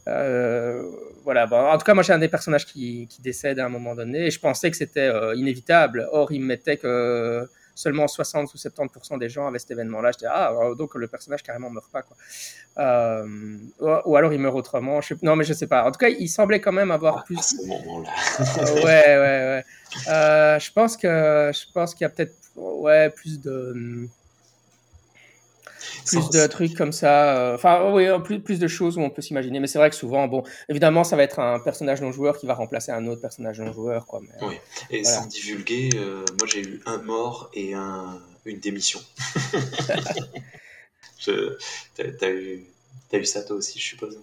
euh, 0.06 0.82
voilà. 1.24 1.46
Bon, 1.46 1.58
en 1.58 1.76
tout 1.76 1.84
cas, 1.84 1.94
moi, 1.94 2.02
j'ai 2.02 2.12
un 2.12 2.18
des 2.18 2.28
personnages 2.28 2.64
qui, 2.64 3.06
qui 3.10 3.20
décède 3.20 3.58
à 3.58 3.66
un 3.66 3.68
moment 3.68 3.94
donné 3.94 4.26
et 4.26 4.30
je 4.30 4.40
pensais 4.40 4.70
que 4.70 4.76
c'était 4.76 5.00
euh, 5.00 5.34
inévitable. 5.34 6.08
Or, 6.12 6.32
il 6.32 6.40
me 6.40 6.46
mettait 6.46 6.76
que 6.78 7.46
seulement 7.78 8.08
60 8.08 8.52
ou 8.52 8.56
70% 8.56 9.18
des 9.18 9.28
gens 9.28 9.46
avaient 9.46 9.60
cet 9.60 9.70
événement-là. 9.70 10.10
Je 10.12 10.18
disais, 10.18 10.30
ah, 10.32 10.52
donc 10.76 10.96
le 10.96 11.06
personnage 11.06 11.44
carrément 11.44 11.70
meurt 11.70 11.88
pas. 11.92 12.02
Quoi. 12.02 12.16
Euh, 12.78 13.56
ou, 14.04 14.16
alors 14.16 14.32
il 14.32 14.40
meurt 14.40 14.56
autrement. 14.56 15.00
Je 15.00 15.14
sais- 15.14 15.20
non, 15.22 15.36
mais 15.36 15.44
je 15.44 15.52
sais 15.52 15.68
pas. 15.68 15.84
En 15.84 15.92
tout 15.92 15.98
cas, 15.98 16.08
il 16.08 16.28
semblait 16.28 16.60
quand 16.60 16.72
même 16.72 16.90
avoir 16.90 17.18
À 17.18 17.22
plus. 17.22 17.36
ce 17.40 17.66
moment-là. 17.66 18.10
Euh, 18.40 18.74
ouais, 18.74 18.82
ouais, 19.06 19.16
ouais. 19.16 19.64
Euh, 20.08 20.58
je 20.58 20.72
pense 20.72 20.96
que 20.96 21.50
je 21.54 21.72
pense 21.72 21.94
qu'il 21.94 22.04
y 22.04 22.06
a 22.06 22.08
peut-être 22.08 22.34
ouais 22.56 23.10
plus 23.10 23.40
de 23.40 24.08
plus 26.06 26.22
Sans- 26.22 26.28
de 26.30 26.46
trucs 26.46 26.74
comme 26.74 26.92
ça. 26.92 27.36
euh, 27.36 27.54
Enfin, 27.54 27.90
oui, 27.92 28.06
plus, 28.24 28.40
plus 28.40 28.58
de 28.58 28.68
choses 28.68 28.96
où 28.98 29.00
on 29.00 29.10
peut 29.10 29.22
s'imaginer. 29.22 29.60
Mais 29.60 29.66
c'est 29.66 29.78
vrai 29.78 29.90
que 29.90 29.96
souvent, 29.96 30.26
bon, 30.28 30.42
évidemment, 30.68 31.04
ça 31.04 31.16
va 31.16 31.22
être 31.22 31.38
un 31.40 31.58
personnage 31.60 32.00
non 32.00 32.12
joueur 32.12 32.38
qui 32.38 32.46
va 32.46 32.54
remplacer 32.54 32.92
un 32.92 33.06
autre 33.06 33.20
personnage 33.20 33.60
non 33.60 33.72
joueur, 33.72 34.06
quoi. 34.06 34.20
Mais, 34.22 34.46
Oui. 34.46 34.54
Et 34.90 35.02
Voilà. 35.02 35.18
sans 35.18 35.26
divulguer, 35.26 35.90
euh, 35.96 36.24
moi 36.38 36.46
j'ai 36.46 36.60
eu 36.62 36.80
un 36.86 36.98
mort 36.98 37.50
et 37.54 37.74
un, 37.74 38.20
une 38.44 38.60
démission. 38.60 39.00
Je- 41.18 41.56
T'as 41.96 42.04
t'as 42.12 42.30
eu, 42.30 42.64
t'as 43.10 43.18
eu 43.18 43.24
ça 43.24 43.42
toi 43.42 43.56
aussi, 43.56 43.78
je 43.78 43.84
suppose. 43.84 44.18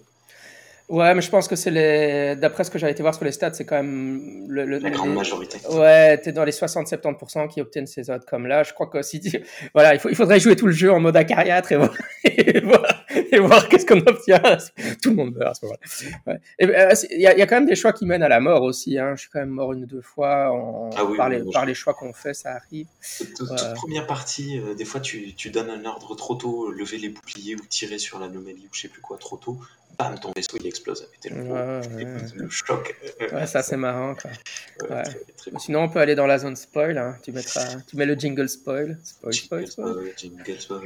Ouais, 0.88 1.14
mais 1.14 1.20
je 1.20 1.30
pense 1.30 1.48
que 1.48 1.56
c'est 1.56 1.70
les. 1.72 2.36
D'après 2.36 2.62
ce 2.62 2.70
que 2.70 2.78
j'avais 2.78 2.92
été 2.92 3.02
voir 3.02 3.12
sur 3.14 3.24
les 3.24 3.32
stats, 3.32 3.52
c'est 3.54 3.64
quand 3.64 3.74
même 3.76 4.44
le. 4.48 4.64
le- 4.64 4.78
La 4.78 4.90
grande 4.90 5.08
les- 5.08 5.14
majorité. 5.16 5.58
Ouais, 5.70 6.16
t'es 6.18 6.30
dans 6.30 6.44
les 6.44 6.52
60-70% 6.52 7.48
qui 7.48 7.60
obtiennent 7.60 7.88
ces 7.88 8.08
outcomes-là. 8.08 8.62
Je 8.62 8.72
crois 8.72 8.86
que 8.86 9.02
si. 9.02 9.20
Voilà, 9.74 9.94
il, 9.94 9.98
faut, 10.00 10.08
il 10.08 10.14
faudrait 10.14 10.38
jouer 10.38 10.54
tout 10.54 10.66
le 10.66 10.72
jeu 10.72 10.92
en 10.92 11.00
mode 11.00 11.16
acariâtre 11.16 11.72
et 11.72 12.60
voir, 12.60 12.82
et 13.32 13.38
voir 13.38 13.68
qu'est-ce 13.68 13.86
qu'on 13.86 13.98
obtient. 14.00 14.40
Tout 15.02 15.10
le 15.10 15.16
monde 15.16 15.34
meurt 15.34 15.50
à 15.50 15.54
ce 15.54 15.64
moment-là. 15.66 16.12
Ouais. 16.26 16.40
Euh, 16.62 16.94
Il 17.10 17.20
y, 17.20 17.26
a, 17.26 17.32
il 17.34 17.38
y 17.38 17.42
a 17.42 17.46
quand 17.46 17.56
même 17.56 17.66
des 17.66 17.76
choix 17.76 17.92
qui 17.92 18.06
mènent 18.06 18.22
à 18.22 18.28
la 18.28 18.40
mort 18.40 18.62
aussi. 18.62 18.98
Hein. 18.98 19.14
Je 19.16 19.22
suis 19.22 19.30
quand 19.30 19.40
même 19.40 19.48
mort 19.50 19.72
une 19.72 19.84
ou 19.84 19.86
deux 19.86 20.02
fois. 20.02 20.50
En... 20.52 20.90
Ah 20.96 21.04
oui, 21.04 21.16
par, 21.16 21.28
les, 21.28 21.42
moi, 21.42 21.52
par 21.52 21.62
je- 21.62 21.68
les 21.68 21.74
choix 21.74 21.94
qu'on 21.94 22.12
fait, 22.12 22.34
ça 22.34 22.52
arrive. 22.54 22.86
Toute, 23.18 23.34
toute 23.48 23.74
première 23.74 24.06
partie, 24.06 24.58
euh, 24.58 24.74
des 24.74 24.84
fois 24.84 25.00
tu, 25.00 25.34
tu 25.34 25.50
donnes 25.50 25.70
un 25.70 25.84
ordre 25.84 26.14
trop 26.16 26.34
tôt, 26.34 26.70
lever 26.70 26.98
les 26.98 27.08
boucliers 27.08 27.54
ou 27.56 27.64
tirer 27.68 27.98
sur 27.98 28.18
l'anomalie 28.18 28.66
ou 28.66 28.74
je 28.74 28.82
sais 28.82 28.88
plus 28.88 29.00
quoi 29.00 29.16
trop 29.18 29.36
tôt, 29.36 29.58
bam, 29.98 30.18
ton 30.20 30.32
vaisseau 30.34 30.56
il 30.60 30.66
explose. 30.66 31.08
T'es 31.20 31.30
là, 31.30 31.36
Ouais, 31.42 31.86
ouais. 31.96 32.06
le 32.34 32.48
choc. 32.50 32.94
Ouais, 33.32 33.46
ça 33.46 33.62
c'est 33.62 33.76
marrant. 33.76 34.14
Quoi. 34.14 34.30
Très- 34.78 35.02
très. 35.36 35.50
Sinon, 35.58 35.82
on 35.84 35.88
peut 35.88 36.00
aller 36.00 36.14
dans 36.14 36.26
la 36.26 36.38
zone 36.38 36.56
spoil. 36.56 36.98
Hein. 36.98 37.16
Tu, 37.22 37.32
mettras... 37.32 37.76
tu 37.88 37.96
mets 37.96 38.06
le 38.06 38.14
jingle 38.14 38.48
spoil. 38.48 38.98
Spoil, 39.04 39.32
spoil, 39.34 39.60
Jingle 39.66 39.70
spoil. 39.70 39.94
spoil, 39.94 40.12
jingle 40.16 40.60
spoil, 40.60 40.80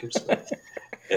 jingle 0.00 0.12
spoil. 0.12 0.38
Euh, 1.12 1.16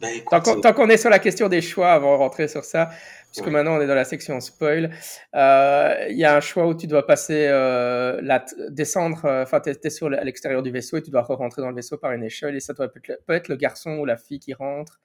bah, 0.00 0.08
écoute, 0.12 0.28
Tant 0.30 0.40
qu'on, 0.40 0.60
tant 0.60 0.72
qu'on 0.72 0.88
est 0.88 0.96
sur 0.96 1.10
la 1.10 1.18
question 1.18 1.48
des 1.48 1.60
choix, 1.60 1.92
avant 1.92 2.12
de 2.14 2.18
rentrer 2.18 2.46
sur 2.48 2.64
ça, 2.64 2.90
puisque 3.32 3.46
Ouais. 3.46 3.52
maintenant 3.52 3.76
on 3.76 3.80
est 3.80 3.86
dans 3.86 3.94
la 3.96 4.04
section 4.04 4.40
spoil, 4.40 4.90
euh, 5.34 6.06
il 6.08 6.16
y 6.16 6.24
a 6.24 6.36
un 6.36 6.40
choix 6.40 6.66
où 6.66 6.74
tu 6.74 6.86
dois 6.86 7.06
passer, 7.06 7.46
euh, 7.48 8.20
la 8.22 8.44
descendre, 8.70 9.24
euh, 9.24 9.42
enfin, 9.42 9.60
tu 9.60 9.70
es, 9.70 9.90
sur 9.90 10.08
l'extérieur 10.08 10.62
du 10.62 10.70
vaisseau 10.70 10.96
et 10.98 11.02
tu 11.02 11.10
dois 11.10 11.22
rentrer 11.22 11.62
dans 11.62 11.68
le 11.68 11.74
vaisseau 11.74 11.98
par 11.98 12.12
une 12.12 12.22
échelle, 12.22 12.54
et 12.56 12.60
ça 12.60 12.72
doit 12.74 12.88
peut 12.88 13.00
être, 13.08 13.24
peut 13.26 13.34
être 13.34 13.48
le 13.48 13.56
garçon 13.56 13.98
ou 13.98 14.04
la 14.04 14.16
fille 14.16 14.38
qui 14.38 14.54
rentre, 14.54 15.00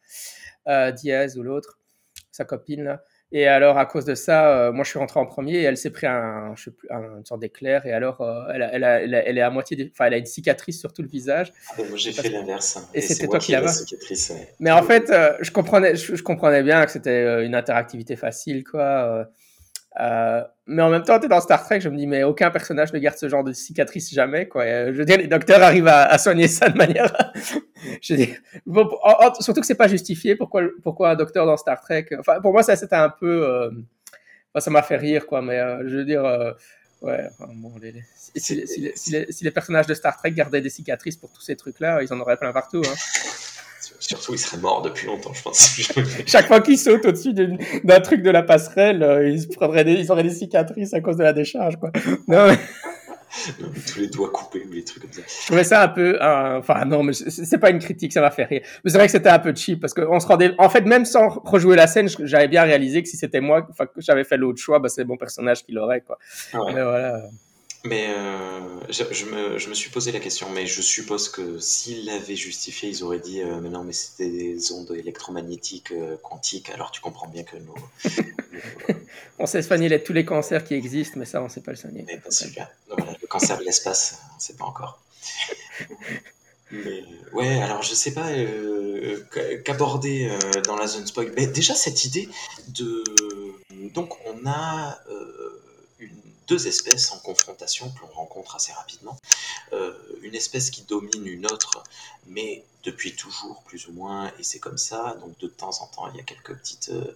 euh, 0.68 0.92
Diaz 0.92 1.38
ou 1.38 1.44
l'autre, 1.44 1.80
sa 2.32 2.46
copine 2.46 2.84
là. 2.84 3.04
Et 3.36 3.48
alors, 3.48 3.80
à 3.80 3.88
cause 3.88 4.06
de 4.06 4.14
ça, 4.14 4.56
euh, 4.68 4.72
moi 4.72 4.84
je 4.84 4.92
suis 4.92 5.00
rentré 5.00 5.20
en 5.20 5.26
premier 5.26 5.56
et 5.56 5.64
elle 5.64 5.76
s'est 5.76 5.90
pris 5.90 6.06
un, 6.06 6.54
je 6.56 6.66
sais 6.66 6.72
plus, 6.72 6.88
un- 6.92 7.18
une 7.18 7.26
sorte 7.26 7.42
d'éclair. 7.42 7.84
Et 7.88 7.92
alors, 7.92 8.22
euh, 8.22 8.44
elle, 8.54 8.62
a- 8.62 8.70
elle, 8.74 8.84
a- 8.84 9.02
elle, 9.02 9.16
a- 9.16 9.28
elle 9.28 9.38
est 9.40 9.42
à 9.42 9.50
moitié, 9.50 9.92
enfin, 9.92 10.06
elle 10.06 10.14
a 10.14 10.18
une 10.18 10.28
cicatrice 10.28 10.80
sur 10.80 10.94
tout 10.94 11.02
le 11.02 11.08
visage. 11.08 11.52
ah, 11.72 11.82
moi 11.90 11.98
j'ai 11.98 12.12
fait 12.12 12.30
l'inverse. 12.30 12.78
Et 12.94 13.02
c'est 13.02 13.16
c'était 13.16 13.28
toi 13.28 13.40
qui 13.40 13.48
qui 13.48 13.52
ai 13.54 13.56
la 13.56 13.62
l'avais. 13.62 13.74
Mais 14.60 14.70
en 14.72 14.84
fait, 14.84 15.10
euh, 15.10 15.34
je, 15.42 15.50
comprenais, 15.50 15.96
je, 15.96 16.16
je 16.16 16.22
comprenais 16.24 16.62
bien 16.62 16.86
que 16.86 16.92
c'était 16.92 17.10
euh, 17.10 17.44
une 17.44 17.56
interactivité 17.56 18.16
facile, 18.16 18.64
quoi. 18.64 19.28
Euh, 20.00 20.04
euh, 20.04 20.44
mais 20.66 20.82
en 20.82 20.90
même 20.90 21.04
temps, 21.04 21.20
tu 21.20 21.26
es 21.26 21.30
dans 21.30 21.42
Star 21.42 21.64
Trek, 21.64 21.82
je 21.82 21.90
me 21.90 21.98
dis, 21.98 22.08
mais 22.08 22.24
aucun 22.24 22.50
personnage 22.50 22.94
ne 22.94 23.00
garde 23.00 23.18
ce 23.18 23.28
genre 23.28 23.44
de 23.44 23.52
cicatrice 23.52 24.14
jamais, 24.14 24.48
quoi. 24.48 24.64
Euh, 24.64 24.92
je 24.94 24.98
veux 24.98 25.06
dire, 25.06 25.18
les 25.18 25.28
docteurs 25.28 25.62
arrivent 25.62 25.88
à, 25.88 26.18
soigner 26.18 26.48
ça 26.48 26.70
de 26.70 26.78
manière. 26.78 27.14
je 28.02 28.16
dis, 28.16 28.34
bon, 28.66 28.90
surtout 29.42 29.62
que 29.62 29.68
c'est 29.68 29.76
pas 29.76 29.88
justifié. 29.90 30.36
Pourquoi, 30.36 31.10
un 31.10 31.16
docteur 31.16 31.46
dans 31.46 31.58
Star 31.58 31.82
Trek 31.82 32.08
Enfin, 32.18 32.40
pour 32.42 32.54
moi, 32.54 32.64
ça 32.64 32.76
c'était 32.76 32.96
un 32.96 33.10
peu. 33.10 33.46
euh, 33.46 33.72
ça 34.60 34.72
m'a 34.72 34.84
fait 34.84 34.98
rire, 34.98 35.26
quoi. 35.28 35.42
Mais 35.42 35.60
euh, 35.60 35.88
je 35.88 35.98
veux 35.98 36.06
dire. 36.06 36.24
euh, 36.26 36.52
Ouais, 37.02 37.28
si 38.38 38.56
les- 39.12 39.30
si 39.30 39.44
les 39.44 39.52
personnages 39.52 39.88
de 39.88 39.94
Star 39.94 40.16
Trek 40.16 40.32
gardaient 40.32 40.62
des 40.62 40.70
cicatrices 40.70 41.18
pour 41.18 41.34
tous 41.34 41.42
ces 41.42 41.58
trucs-là, 41.58 42.02
ils 42.02 42.14
en 42.14 42.20
auraient 42.22 42.38
plein 42.38 42.54
partout. 42.54 42.82
Hein. 42.86 42.94
Surtout, 44.08 44.34
il 44.34 44.38
serait 44.38 44.58
mort 44.58 44.82
depuis 44.82 45.08
longtemps, 45.08 45.34
je 45.34 45.42
pense. 45.42 45.80
Chaque 46.26 46.48
fois 46.48 46.60
qu'ils 46.60 46.78
sautent 46.78 47.06
au-dessus 47.06 47.34
d'un 47.34 48.00
truc 48.02 48.22
de 48.22 48.30
la 48.30 48.44
passerelle, 48.44 49.02
euh, 49.02 49.30
ils, 49.30 49.48
prendraient 49.48 49.86
des, 49.86 49.94
ils 49.94 50.12
auraient 50.12 50.24
des 50.24 50.30
cicatrices 50.30 50.94
à 50.94 51.00
cause 51.00 51.16
de 51.16 51.24
la 51.24 51.32
décharge. 51.32 51.78
Quoi. 51.78 51.92
Non, 52.28 52.48
mais 52.48 52.58
Tous 53.92 54.00
les 54.00 54.08
doigts 54.08 54.30
coupés 54.30 54.64
ou 54.70 54.72
les 54.74 54.84
trucs 54.84 55.02
comme 55.04 55.12
ça. 55.12 55.22
je 55.26 55.46
trouvais 55.48 55.64
ça 55.64 55.82
un 55.84 55.88
peu. 55.88 56.22
euh, 56.22 56.60
Enfin, 56.60 56.86
non, 56.86 57.02
mais 57.02 57.14
c'est 57.14 57.58
pas 57.58 57.72
une 57.72 57.80
critique, 57.80 58.14
ça 58.14 58.22
m'a 58.22 58.30
fait 58.30 58.44
rire. 58.44 58.62
Mais 58.84 58.92
c'est 58.92 58.98
vrai 58.98 59.08
que 59.08 59.12
c'était 59.12 59.30
un 59.30 59.40
peu 59.40 59.56
cheap 59.56 59.80
parce 59.80 59.94
qu'on 59.96 60.20
se 60.20 60.28
rendait. 60.28 60.54
En 60.60 60.70
fait, 60.70 60.82
même 60.82 61.06
sans 61.06 61.30
rejouer 61.30 61.76
la 61.76 61.88
scène, 61.88 62.10
j'avais 62.26 62.48
bien 62.48 62.62
réalisé 62.64 63.02
que 63.02 63.10
si 63.10 63.18
c'était 63.18 63.42
moi, 63.42 63.64
que 63.64 63.74
j'avais 63.98 64.24
fait 64.24 64.38
l'autre 64.38 64.60
choix, 64.62 64.78
bah, 64.80 64.90
c'est 64.90 65.04
mon 65.06 65.18
personnage 65.18 65.64
qui 65.66 65.72
l'aurait. 65.72 66.02
Quoi. 66.02 66.20
Ouais. 66.54 66.74
Mais 66.76 66.84
voilà. 66.84 67.24
Mais 67.86 68.08
euh, 68.10 68.80
je, 68.90 69.04
je 69.12 69.26
me, 69.26 69.58
je 69.58 69.70
me 69.70 69.74
suis 69.74 69.90
posé 69.90 70.14
la 70.14 70.20
question, 70.22 70.50
mais 70.52 70.66
je 70.68 70.82
suppose 70.82 71.28
que 71.28 71.60
s'ils 71.60 72.06
l'avaient 72.06 72.36
justifié, 72.38 72.88
ils 72.90 73.04
auraient 73.04 73.20
dit 73.20 73.42
euh, 73.42 73.60
mais 73.62 73.68
non, 73.70 73.84
mais 73.84 73.92
c'était 73.92 74.30
des 74.30 74.72
ondes 74.72 74.92
électromagnétiques 74.98 75.92
euh, 75.92 76.16
quantiques, 76.24 76.70
alors 76.70 76.92
tu 76.92 77.02
comprends 77.02 77.28
bien 77.28 77.44
que 77.44 77.58
nos- 77.58 77.76
On 79.40 79.46
sait 79.46 79.62
soigner 79.62 79.90
les- 79.90 80.02
tous 80.02 80.14
les 80.14 80.24
cancers 80.24 80.64
qui 80.64 80.76
existent, 80.76 81.16
mais 81.20 81.26
ça, 81.26 81.42
on 81.44 81.50
sait 81.50 81.60
pas 81.62 81.72
le 81.72 81.78
soigner. 81.78 82.04
mais 82.08 82.18
pas 82.20 82.32
super. 82.32 82.70
Donc 82.88 83.00
voilà, 83.00 83.18
le 83.22 83.28
cancer 83.28 83.58
de 83.58 83.64
l'espace, 83.66 84.18
on 84.32 84.36
ne 84.38 84.42
sait 84.42 84.54
pas 84.54 84.66
encore. 84.66 85.02
Mais 86.72 87.04
ouais, 87.34 87.62
alors 87.62 87.84
je 87.84 87.94
sais 87.94 88.14
pas 88.16 88.30
euh, 88.32 89.24
qu- 89.32 89.62
qu'aborder 89.64 90.28
euh, 90.28 90.62
dans 90.66 90.76
la 90.76 90.88
zone 90.88 91.06
spoil. 91.06 91.32
Mais 91.36 91.46
déjà 91.46 91.76
cette 91.76 92.04
idée 92.06 92.28
de 92.70 93.04
donc 93.94 94.16
on 94.26 94.48
a 94.48 94.98
euh, 95.12 95.62
deux 96.48 96.68
espèces 96.68 97.12
en 97.12 97.20
confrontation 97.20 97.90
que 97.92 98.02
l'on 98.02 98.14
rencontre 98.14 98.56
assez 98.56 98.72
rapidement. 98.74 99.18
Euh, 99.72 99.94
une 100.22 100.36
espèce 100.36 100.70
qui 100.70 100.84
domine 100.84 101.26
une 101.26 101.46
autre, 101.46 101.84
mais 102.28 102.64
depuis 102.84 103.16
toujours 103.16 103.64
plus 103.64 103.88
ou 103.88 103.94
moins, 103.94 104.32
et 104.40 104.44
c'est 104.44 104.60
comme 104.60 104.78
ça. 104.78 105.16
Donc 105.22 105.38
de 105.40 105.48
temps 105.48 105.82
en 105.82 105.88
temps, 105.88 106.10
il 106.12 106.18
y 106.18 106.20
a 106.20 106.24
quelques 106.24 106.56
petites 106.56 106.90
euh, 106.90 107.16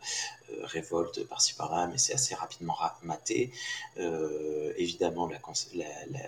euh, 0.52 0.66
révoltes 0.66 1.24
par-ci 1.26 1.54
par-là, 1.54 1.88
mais 1.88 1.98
c'est 1.98 2.14
assez 2.14 2.36
rapidement 2.36 2.74
ra- 2.74 2.98
maté. 3.04 3.52
Évidemment, 4.78 5.30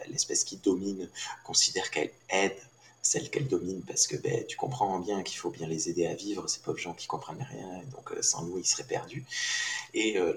l'espèce 0.08 0.44
qui 0.44 0.58
domine 0.58 1.08
considère 1.44 1.92
qu'elle 1.92 2.12
aide 2.30 2.58
celles 3.02 3.30
qu'elles 3.30 3.48
dominent 3.48 3.84
parce 3.84 4.08
que 4.08 4.18
ben, 4.18 4.46
tu 4.46 4.58
comprends 4.58 5.00
bien 5.00 5.24
qu'il 5.24 5.38
faut 5.38 5.50
bien 5.50 5.68
les 5.68 5.90
aider 5.90 6.06
à 6.06 6.14
vivre, 6.14 6.48
ces 6.48 6.60
pauvres 6.60 6.78
gens 6.78 6.94
qui 6.94 7.08
comprennent 7.08 7.46
rien, 7.50 7.82
donc 7.96 8.12
euh, 8.12 8.22
sans 8.22 8.44
nous 8.44 8.58
ils 8.58 8.66
seraient 8.66 8.84
perdus. 8.84 9.26
Et 9.94 10.18
euh, 10.18 10.34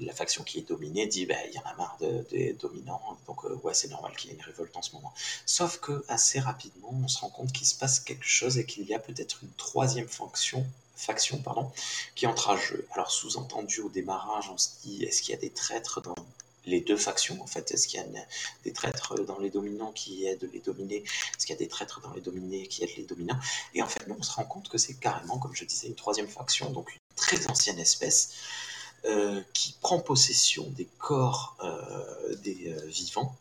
la, 0.00 0.12
faction 0.12 0.44
qui 0.44 0.58
est 0.58 0.68
dominée 0.68 1.06
dit 1.06 1.26
ben, 1.26 1.38
il 1.48 1.54
y 1.54 1.58
en 1.58 1.64
a 1.64 1.74
marre 1.74 1.98
des 2.30 2.52
dominants, 2.54 3.18
donc 3.26 3.44
euh, 3.44 3.58
ouais 3.62 3.74
c'est 3.74 3.88
normal 3.88 4.14
qu'il 4.16 4.30
y 4.30 4.32
ait 4.32 4.36
une 4.36 4.42
révolte 4.42 4.76
en 4.76 4.82
ce 4.82 4.92
moment. 4.92 5.12
Sauf 5.46 5.78
que 5.78 6.04
assez 6.08 6.38
rapidement 6.40 6.92
on 6.92 7.08
se 7.08 7.18
rend 7.18 7.30
compte 7.30 7.52
qu'il 7.52 7.66
se 7.66 7.74
passe 7.74 8.00
quelque 8.00 8.26
chose 8.26 8.58
et 8.58 8.66
qu'il 8.66 8.84
y 8.84 8.94
a 8.94 8.98
peut-être 8.98 9.40
une 9.42 9.52
troisième 9.56 10.08
fonction 10.08 10.66
faction 10.96 11.38
pardon, 11.38 11.70
qui 12.14 12.26
entre 12.26 12.50
à 12.50 12.56
jeu. 12.56 12.86
Alors 12.92 13.10
sous-entendu 13.10 13.80
au 13.80 13.88
démarrage, 13.88 14.48
on 14.50 14.58
se 14.58 14.68
dit 14.82 15.04
est-ce 15.04 15.22
qu'il 15.22 15.34
y 15.34 15.38
a 15.38 15.40
des 15.40 15.50
traîtres 15.50 16.00
dans 16.00 16.14
les 16.66 16.80
deux 16.80 16.96
factions 16.96 17.40
en 17.42 17.46
fait 17.46 17.70
Est-ce 17.72 17.88
qu'il 17.88 18.00
y 18.00 18.02
a 18.02 18.06
des 18.64 18.72
traîtres 18.72 19.14
dans 19.24 19.38
les 19.38 19.50
dominants 19.50 19.92
qui 19.92 20.26
aident 20.26 20.50
les 20.52 20.60
dominés? 20.60 21.04
Est-ce 21.04 21.46
qu'il 21.46 21.54
y 21.54 21.56
a 21.56 21.58
des 21.58 21.68
traîtres 21.68 22.00
dans 22.00 22.12
les 22.12 22.20
dominés 22.20 22.66
qui 22.66 22.84
aident 22.84 22.96
les 22.96 23.04
dominants? 23.04 23.38
Et 23.74 23.82
en 23.82 23.88
fait, 23.88 24.04
on 24.08 24.22
se 24.22 24.32
rend 24.32 24.44
compte 24.44 24.68
que 24.68 24.78
c'est 24.78 24.94
carrément, 24.94 25.38
comme 25.38 25.54
je 25.54 25.64
disais, 25.64 25.86
une 25.86 25.94
troisième 25.94 26.28
faction, 26.28 26.70
donc 26.70 26.92
une 26.92 26.98
très 27.16 27.48
ancienne 27.48 27.78
espèce 27.78 28.30
euh, 29.04 29.40
qui 29.52 29.76
prend 29.80 30.00
possession 30.00 30.64
des 30.70 30.88
corps 30.98 31.56
euh, 31.62 32.34
des 32.42 32.72
euh, 32.72 32.86
vivants 32.86 33.36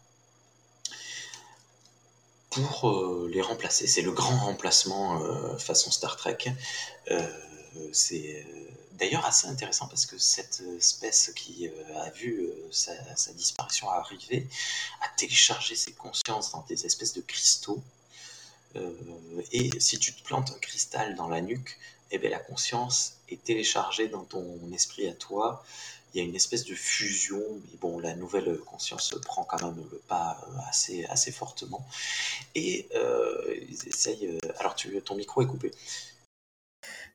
pour 2.52 3.26
les 3.28 3.42
remplacer. 3.42 3.86
C'est 3.88 4.02
le 4.02 4.14
grand 4.14 4.38
remplacement 4.46 5.20
façon 5.58 5.92
Star 5.92 6.16
Trek. 6.16 6.38
D'ailleurs 8.98 9.26
assez 9.26 9.48
intéressant 9.48 9.88
parce 9.88 10.06
que 10.06 10.18
cette 10.18 10.62
espèce 10.78 11.32
qui 11.36 11.68
euh, 11.68 12.00
a 12.00 12.10
vu 12.12 12.42
euh, 12.42 12.68
sa, 12.72 12.94
disparition 13.34 13.90
arriver 13.90 14.48
a 15.02 15.08
téléchargé 15.18 15.76
ses 15.76 15.94
consciences 15.94 16.52
dans 16.52 16.66
des 16.68 16.86
espèces 16.86 17.14
de 17.14 17.22
cristaux. 17.22 17.82
Euh, 18.76 18.92
et 19.52 19.70
si 19.80 20.00
tu 20.00 20.14
te 20.14 20.24
plantes 20.24 20.52
un 20.52 20.60
cristal 20.60 21.16
dans 21.16 21.28
la 21.28 21.42
nuque, 21.42 21.78
eh 22.12 22.18
bien, 22.18 22.30
la 22.30 22.40
conscience 22.40 23.14
est 23.30 23.44
téléchargée 23.44 24.08
dans 24.08 24.24
ton 24.24 24.60
esprit 24.74 25.08
à 25.08 25.14
toi. 25.14 25.66
Il 26.14 26.20
y 26.20 26.22
a 26.22 26.24
une 26.24 26.36
espèce 26.36 26.64
de 26.64 26.76
fusion, 26.76 27.42
mais 27.52 27.78
bon, 27.82 28.00
la 28.00 28.16
nouvelle 28.16 28.58
conscience 28.60 29.14
prend 29.26 29.44
quand 29.44 29.62
même 29.62 29.76
le 29.92 29.98
pas 30.08 30.40
assez, 30.70 31.04
assez 31.06 31.32
fortement. 31.32 31.86
Et 32.54 32.88
ils 33.70 33.88
essayent. 33.90 34.40
alors, 34.60 34.76
tu, 34.76 35.02
ton 35.02 35.16
micro 35.16 35.42
est 35.42 35.48
coupé 35.48 35.72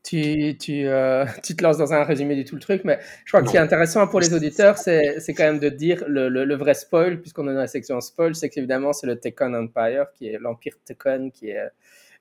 tu, 0.02 0.56
tu, 0.58 0.86
euh, 0.86 1.24
tu, 1.42 1.56
te 1.56 1.62
lances 1.62 1.78
dans 1.78 1.92
un 1.92 2.04
résumé 2.04 2.34
du 2.36 2.44
tout 2.44 2.54
le 2.54 2.60
truc, 2.60 2.82
mais 2.84 2.98
je 3.24 3.30
crois 3.30 3.40
que 3.40 3.46
ce 3.46 3.52
qui 3.52 3.56
est 3.56 3.60
intéressant 3.60 4.06
pour 4.06 4.20
les 4.20 4.32
auditeurs, 4.34 4.78
c'est 4.78 5.22
quand 5.28 5.44
même 5.44 5.58
de 5.58 5.68
dire 5.68 6.04
le, 6.06 6.28
le, 6.28 6.54
vrai 6.56 6.74
spoil, 6.74 7.20
puisqu'on 7.20 7.48
est 7.48 7.54
dans 7.54 7.60
la 7.60 7.66
section 7.66 8.00
spoil, 8.00 8.34
c'est 8.34 8.48
qu'évidemment, 8.48 8.92
c'est 8.92 9.06
le 9.06 9.18
Tekken 9.18 9.54
Empire, 9.54 10.06
qui 10.14 10.28
est 10.28 10.38
l'Empire 10.38 10.74
Tekken, 10.84 11.30
qui 11.30 11.50
est 11.50 11.70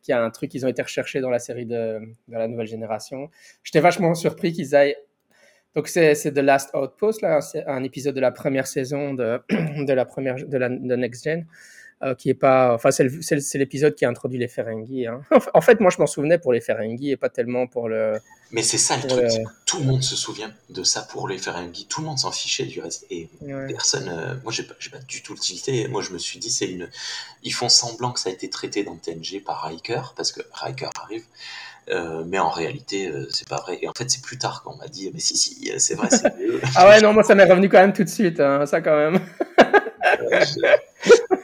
qui 0.02 0.14
a 0.14 0.24
un 0.24 0.30
truc 0.30 0.50
qu'ils 0.50 0.66
ont 0.66 0.70
été 0.70 0.82
recherchés 0.82 1.20
dans 1.20 1.30
la 1.30 1.40
série 1.40 1.66
de, 1.66 2.00
de 2.30 2.34
la 2.34 2.48
nouvelle 2.48 2.68
génération. 2.68 3.30
J'étais 3.64 3.82
vachement 3.82 4.14
surpris 4.16 4.54
qu'ils 4.54 4.74
aillent. 4.74 4.96
Donc, 5.76 5.88
c'est 5.88 6.14
The 6.16 6.40
Last 6.40 6.72
Outpost, 6.74 7.22
là, 7.22 7.40
un 7.68 7.84
épisode 7.84 8.16
de 8.16 8.22
la 8.22 8.32
première 8.32 8.66
saison 8.66 9.14
de, 9.14 9.40
de 9.50 9.94
la 9.94 10.06
première 10.06 10.36
de 10.36 10.58
la 10.58 10.70
de 10.70 10.96
Next 10.96 11.24
Gen. 11.24 11.46
Euh, 12.02 12.16
qui 12.16 12.30
est 12.30 12.34
pas, 12.34 12.74
enfin 12.74 12.92
c'est 12.92 13.58
l'épisode 13.58 13.94
qui 13.94 14.06
a 14.06 14.10
introduit 14.10 14.40
les 14.40 14.48
Ferengi. 14.48 15.06
Hein. 15.06 15.20
en 15.54 15.60
fait, 15.60 15.82
moi 15.82 15.92
je 15.92 15.98
m'en 15.98 16.08
souvenais 16.08 16.38
pour 16.38 16.54
les 16.54 16.62
Ferengi 16.62 17.12
et 17.12 17.18
pas 17.18 17.28
tellement 17.28 17.68
pour 17.68 17.90
le. 17.90 18.14
Mais 18.54 18.64
c'est 18.64 18.78
ça 18.78 18.96
le 18.96 19.06
truc, 19.06 19.26
tout 19.66 19.80
le 19.80 19.84
monde 19.84 20.02
se 20.02 20.16
souvient 20.16 20.50
de 20.70 20.84
ça 20.84 21.02
pour 21.02 21.28
les 21.28 21.38
Ferengi, 21.38 21.88
tout 21.88 22.00
le 22.00 22.08
monde 22.08 22.18
s'en 22.18 22.32
fichait 22.32 22.64
du 22.64 22.80
reste 22.80 23.06
et 23.12 23.28
personne. 23.68 24.08
Euh, 24.08 24.34
moi 24.44 24.54
j'ai 24.54 24.64
pas, 24.64 24.76
pas 24.94 25.00
du 25.00 25.22
tout 25.22 25.34
l'utilité. 25.34 25.90
Moi 25.90 26.02
je 26.02 26.12
me 26.12 26.20
suis 26.20 26.40
dit 26.40 26.50
c'est 26.50 26.72
une, 26.72 26.88
ils 27.44 27.54
font 27.54 27.68
semblant 27.68 28.14
que 28.14 28.22
ça 28.22 28.30
a 28.30 28.32
été 28.32 28.50
traité 28.50 28.86
dans 28.86 28.96
TNG 28.96 29.44
par 29.46 29.64
Riker 29.64 30.14
parce 30.16 30.32
que 30.32 30.40
Riker 30.54 30.90
arrive. 31.04 31.26
Euh, 31.90 32.24
mais 32.26 32.40
en 32.40 32.50
réalité, 32.50 33.12
c'est 33.32 33.50
pas 33.50 33.58
vrai. 33.58 33.80
Et 33.82 33.90
en 33.90 33.94
fait, 33.98 34.10
c'est 34.10 34.22
plus 34.22 34.38
tard 34.38 34.62
qu'on 34.64 34.76
m'a 34.78 34.88
dit, 34.88 35.10
mais 35.12 35.20
si, 35.20 35.36
si, 35.36 35.72
c'est 35.80 35.96
vrai, 35.96 36.08
c'est 36.12 36.32
ah 36.76 36.88
ouais, 36.88 37.02
non, 37.02 37.14
moi, 37.14 37.24
ça 37.24 37.34
m'est 37.34 37.46
revenu 37.50 37.68
quand 37.68 37.80
même 37.80 37.94
tout 37.94 38.04
de 38.04 38.10
suite, 38.10 38.40
hein, 38.40 38.68
ça 38.68 38.80
quand 38.80 38.96
même. 38.96 39.20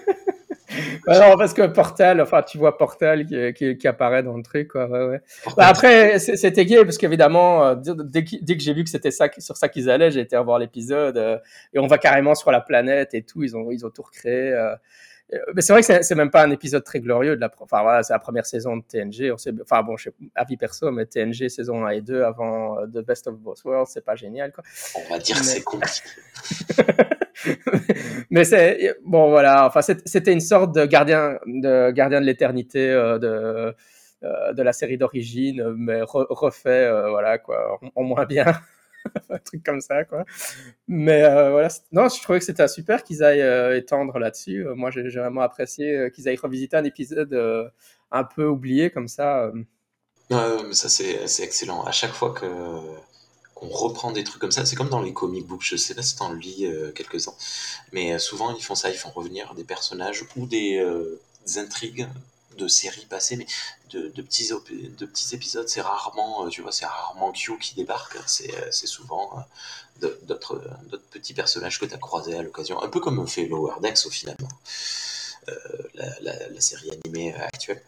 non, 1.07 1.37
parce 1.37 1.53
que 1.53 1.67
Portal, 1.67 2.21
enfin, 2.21 2.41
tu 2.41 2.57
vois 2.57 2.77
Portal 2.77 3.25
qui, 3.25 3.77
qui, 3.77 3.87
apparaît 3.87 4.23
dans 4.23 4.35
le 4.35 4.43
truc, 4.43 4.69
quoi. 4.69 4.87
Ouais, 4.87 5.05
ouais. 5.05 5.21
Bah, 5.57 5.67
après, 5.67 6.19
c'était 6.19 6.65
gay 6.65 6.83
parce 6.83 6.97
qu'évidemment, 6.97 7.65
euh, 7.65 7.75
dès, 7.75 8.21
dès, 8.41 8.57
que 8.57 8.63
j'ai 8.63 8.73
vu 8.73 8.83
que 8.83 8.89
c'était 8.89 9.11
ça, 9.11 9.29
sur 9.37 9.57
ça 9.57 9.69
qu'ils 9.69 9.89
allaient, 9.89 10.11
j'ai 10.11 10.21
été 10.21 10.37
revoir 10.37 10.59
l'épisode 10.59 11.17
euh, 11.17 11.37
et 11.73 11.79
on 11.79 11.87
va 11.87 11.97
carrément 11.97 12.35
sur 12.35 12.51
la 12.51 12.61
planète 12.61 13.13
et 13.13 13.23
tout. 13.23 13.43
Ils 13.43 13.55
ont, 13.55 13.71
ils 13.71 13.85
ont 13.85 13.89
tout 13.89 14.03
recréé. 14.03 14.53
Euh, 14.53 14.75
mais 15.55 15.61
c'est 15.61 15.73
vrai 15.73 15.81
que 15.81 16.03
c'est 16.03 16.15
même 16.15 16.29
pas 16.29 16.43
un 16.43 16.51
épisode 16.51 16.83
très 16.83 16.99
glorieux 16.99 17.35
de 17.35 17.41
la, 17.41 17.49
enfin 17.59 17.81
voilà, 17.81 18.03
c'est 18.03 18.13
la 18.13 18.19
première 18.19 18.45
saison 18.45 18.77
de 18.77 18.83
TNG. 18.83 19.31
On 19.33 19.37
sait, 19.37 19.51
enfin 19.61 19.81
bon, 19.81 19.97
je 19.97 20.09
sais, 20.09 20.15
avis 20.35 20.55
perso, 20.55 20.91
mais 20.91 21.07
TNG 21.07 21.49
saison 21.49 21.83
1 21.83 21.89
et 21.89 22.01
2 22.01 22.23
avant 22.23 22.85
The 22.85 22.99
Best 22.99 23.27
of 23.27 23.35
Both 23.39 23.63
Worlds, 23.63 23.89
c'est 23.91 24.05
pas 24.05 24.15
génial 24.15 24.51
quoi. 24.51 24.63
On 24.95 25.13
va 25.13 25.19
dire 25.19 25.37
que 25.37 25.43
c'est 25.43 25.63
compliqué. 25.63 26.03
mais 28.29 28.43
c'est 28.43 28.95
bon, 29.03 29.29
voilà. 29.29 29.67
Enfin, 29.67 29.81
c'était 29.81 30.33
une 30.33 30.41
sorte 30.41 30.73
de 30.75 30.85
gardien 30.85 31.39
de 31.45 31.91
gardien 31.91 32.21
de 32.21 32.25
l'éternité 32.25 32.89
euh, 32.89 33.19
de 33.19 33.75
euh, 34.23 34.53
de 34.53 34.63
la 34.63 34.73
série 34.73 34.97
d'origine, 34.97 35.73
mais 35.77 36.01
refait, 36.03 36.85
euh, 36.85 37.09
voilà 37.09 37.37
quoi, 37.37 37.79
en, 37.95 38.03
moins 38.03 38.25
bien. 38.25 38.45
un 39.29 39.37
truc 39.37 39.63
comme 39.63 39.81
ça 39.81 40.03
quoi. 40.03 40.25
Mais 40.87 41.21
voilà. 41.21 41.67
Non 41.91 42.09
je 42.09 42.21
trouvais 42.21 42.39
que 42.39 42.45
c'était 42.45 42.67
super 42.67 43.03
qu'ils 43.03 43.23
aillent 43.23 43.77
étendre 43.77 44.17
là-dessus. 44.17 44.65
Moi 44.75 44.89
j'ai 44.89 45.03
vraiment 45.03 45.41
apprécié 45.41 46.09
qu'ils 46.11 46.27
aillent 46.27 46.37
revisiter 46.37 46.77
un 46.77 46.83
épisode 46.85 47.71
un 48.11 48.23
peu 48.23 48.45
oublié 48.47 48.89
comme 48.89 49.07
ça 49.07 49.51
mais 50.31 50.37
ça 50.73 50.89
c'est 50.89 51.43
excellent. 51.43 51.83
À 51.83 51.91
chaque 51.91 52.13
fois 52.13 52.33
que 52.33 52.45
reprend 53.69 54.11
des 54.11 54.23
trucs 54.23 54.41
comme 54.41 54.51
ça. 54.51 54.65
C'est 54.65 54.75
comme 54.75 54.89
dans 54.89 55.01
les 55.01 55.13
comic 55.13 55.45
books, 55.45 55.63
je 55.63 55.75
sais 55.75 55.95
pas 55.95 56.03
si 56.03 56.15
t'en 56.15 56.33
lis 56.33 56.65
euh, 56.65 56.91
quelques-uns, 56.91 57.35
mais 57.91 58.13
euh, 58.13 58.19
souvent 58.19 58.55
ils 58.55 58.63
font 58.63 58.75
ça, 58.75 58.89
ils 58.89 58.97
font 58.97 59.11
revenir 59.11 59.53
des 59.55 59.63
personnages 59.63 60.25
ou 60.35 60.45
des, 60.45 60.77
euh, 60.77 61.19
intrigues 61.57 62.07
de 62.57 62.67
séries 62.67 63.05
passées, 63.05 63.35
mais 63.35 63.45
de, 63.91 64.09
petits, 64.21 64.49
de 64.49 65.05
petits 65.05 65.35
épisodes, 65.35 65.67
c'est 65.67 65.81
rarement, 65.81 66.47
tu 66.49 66.61
vois, 66.61 66.71
c'est 66.71 66.85
rarement 66.85 67.31
Q 67.31 67.57
qui 67.59 67.75
débarque, 67.75 68.17
c'est 68.27 68.87
souvent 68.87 69.45
d'autres 69.99 70.61
petits 71.11 71.33
personnages 71.33 71.79
que 71.79 71.85
tu 71.85 71.93
as 71.93 71.97
croisés 71.97 72.35
à 72.35 72.41
l'occasion, 72.41 72.81
un 72.81 72.87
peu 72.87 72.99
comme 72.99 73.25
fait 73.27 73.45
Lower 73.45 73.75
Decks 73.81 74.05
au 74.05 74.09
finalement, 74.09 74.49
la, 75.93 76.61
série 76.61 76.91
animée 76.91 77.33
actuelle. 77.33 77.81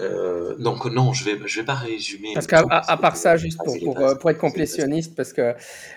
Euh, 0.00 0.54
donc 0.58 0.84
non, 0.86 1.14
je 1.14 1.24
vais 1.24 1.38
je 1.46 1.60
vais 1.60 1.66
pas 1.66 1.74
résumer. 1.74 2.28
Parce 2.34 2.46
qu'à 2.46 2.64
à, 2.68 2.96
part 2.98 3.16
ça, 3.16 3.36
juste 3.36 3.58
pour, 3.64 3.78
pour, 3.82 3.98
euh, 3.98 4.14
pour, 4.14 4.30
être 4.30 4.38
complétionniste, 4.38 5.16
parce 5.16 5.32
que 5.32 5.54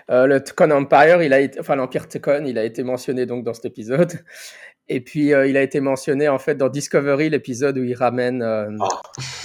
euh, 0.09 0.25
le 0.25 0.41
Tkon 0.41 0.71
Empire, 0.71 1.21
il 1.21 1.33
a 1.33 1.39
été, 1.41 1.59
enfin 1.59 1.75
l'Empire 1.75 2.07
Tkon, 2.07 2.45
il 2.45 2.57
a 2.57 2.63
été 2.63 2.83
mentionné 2.83 3.25
donc 3.25 3.43
dans 3.43 3.53
cet 3.53 3.65
épisode. 3.65 4.13
Et 4.91 5.01
puis 5.01 5.27
il 5.27 5.55
a 5.55 5.61
été 5.61 5.81
mentionné 5.81 6.29
en 6.29 6.39
fait 6.39 6.55
dans 6.55 6.67
Discovery, 6.67 7.29
l'épisode 7.29 7.77
où 7.77 7.83
il 7.83 7.93
ramène 7.93 8.41
ah. 8.41 8.67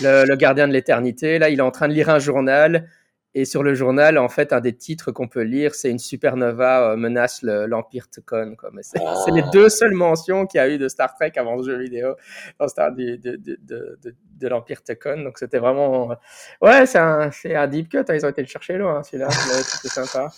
le, 0.01 0.25
le, 0.25 0.37
gardien 0.37 0.67
de 0.67 0.73
l'éternité. 0.73 1.39
Là, 1.39 1.51
il 1.51 1.59
est 1.59 1.63
en 1.63 1.71
train 1.71 1.87
de 1.87 1.93
lire 1.93 2.09
un 2.09 2.19
journal 2.19 2.89
et 3.35 3.45
sur 3.45 3.63
le 3.65 3.75
journal, 3.75 4.17
en 4.19 4.29
fait, 4.29 4.53
un 4.53 4.61
des 4.61 4.77
titres 4.77 5.11
qu'on 5.11 5.27
peut 5.27 5.43
lire, 5.43 5.75
c'est 5.75 5.91
une 5.91 5.99
supernova 5.99 6.93
euh, 6.93 6.97
menace 6.97 7.43
l'Empire 7.43 8.09
Tkon. 8.09 8.57
C'est 8.81 8.99
les 9.33 9.43
ah. 9.43 9.51
deux 9.53 9.69
seules 9.69 9.95
mentions 9.95 10.47
qu'il 10.47 10.59
y 10.59 10.61
a 10.61 10.69
eu 10.69 10.79
de 10.79 10.89
Star 10.89 11.15
Trek 11.17 11.33
avant 11.37 11.61
ce 11.61 11.71
jeu 11.71 11.79
vidéo 11.79 12.15
dans 12.61 12.69
Star 12.69 12.93
de, 12.93 13.17
de, 13.17 13.37
de, 13.37 13.99
de 14.05 14.49
l'Empire 14.49 14.83
Tkon. 14.85 15.23
Donc 15.25 15.39
c'était 15.39 15.59
vraiment... 15.59 16.17
Ouais, 16.61 16.87
c'est 16.87 16.99
un, 16.99 17.31
un, 17.45 17.67
deep 17.67 17.89
cut, 17.89 17.99
hein. 17.99 18.15
ils 18.15 18.25
ont 18.25 18.29
été 18.29 18.41
le 18.41 18.49
chercher 18.49 18.75
loin, 18.75 19.03
celui-là, 19.03 19.31
c'était 19.31 19.89
sympa. 19.89 20.31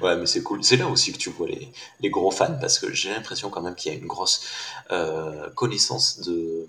Ouais, 0.00 0.16
mais 0.16 0.26
c'est 0.26 0.42
cool. 0.42 0.64
C'est 0.64 0.76
là 0.76 0.88
aussi 0.88 1.12
que 1.12 1.18
tu 1.18 1.28
vois 1.30 1.48
les, 1.48 1.70
les 2.00 2.08
gros 2.08 2.30
fans, 2.30 2.56
parce 2.60 2.78
que 2.78 2.92
j'ai 2.92 3.10
l'impression 3.10 3.50
quand 3.50 3.60
même 3.60 3.74
qu'il 3.74 3.92
y 3.92 3.94
a 3.94 3.98
une 3.98 4.06
grosse 4.06 4.46
euh, 4.90 5.50
connaissance 5.50 6.20
de 6.20 6.66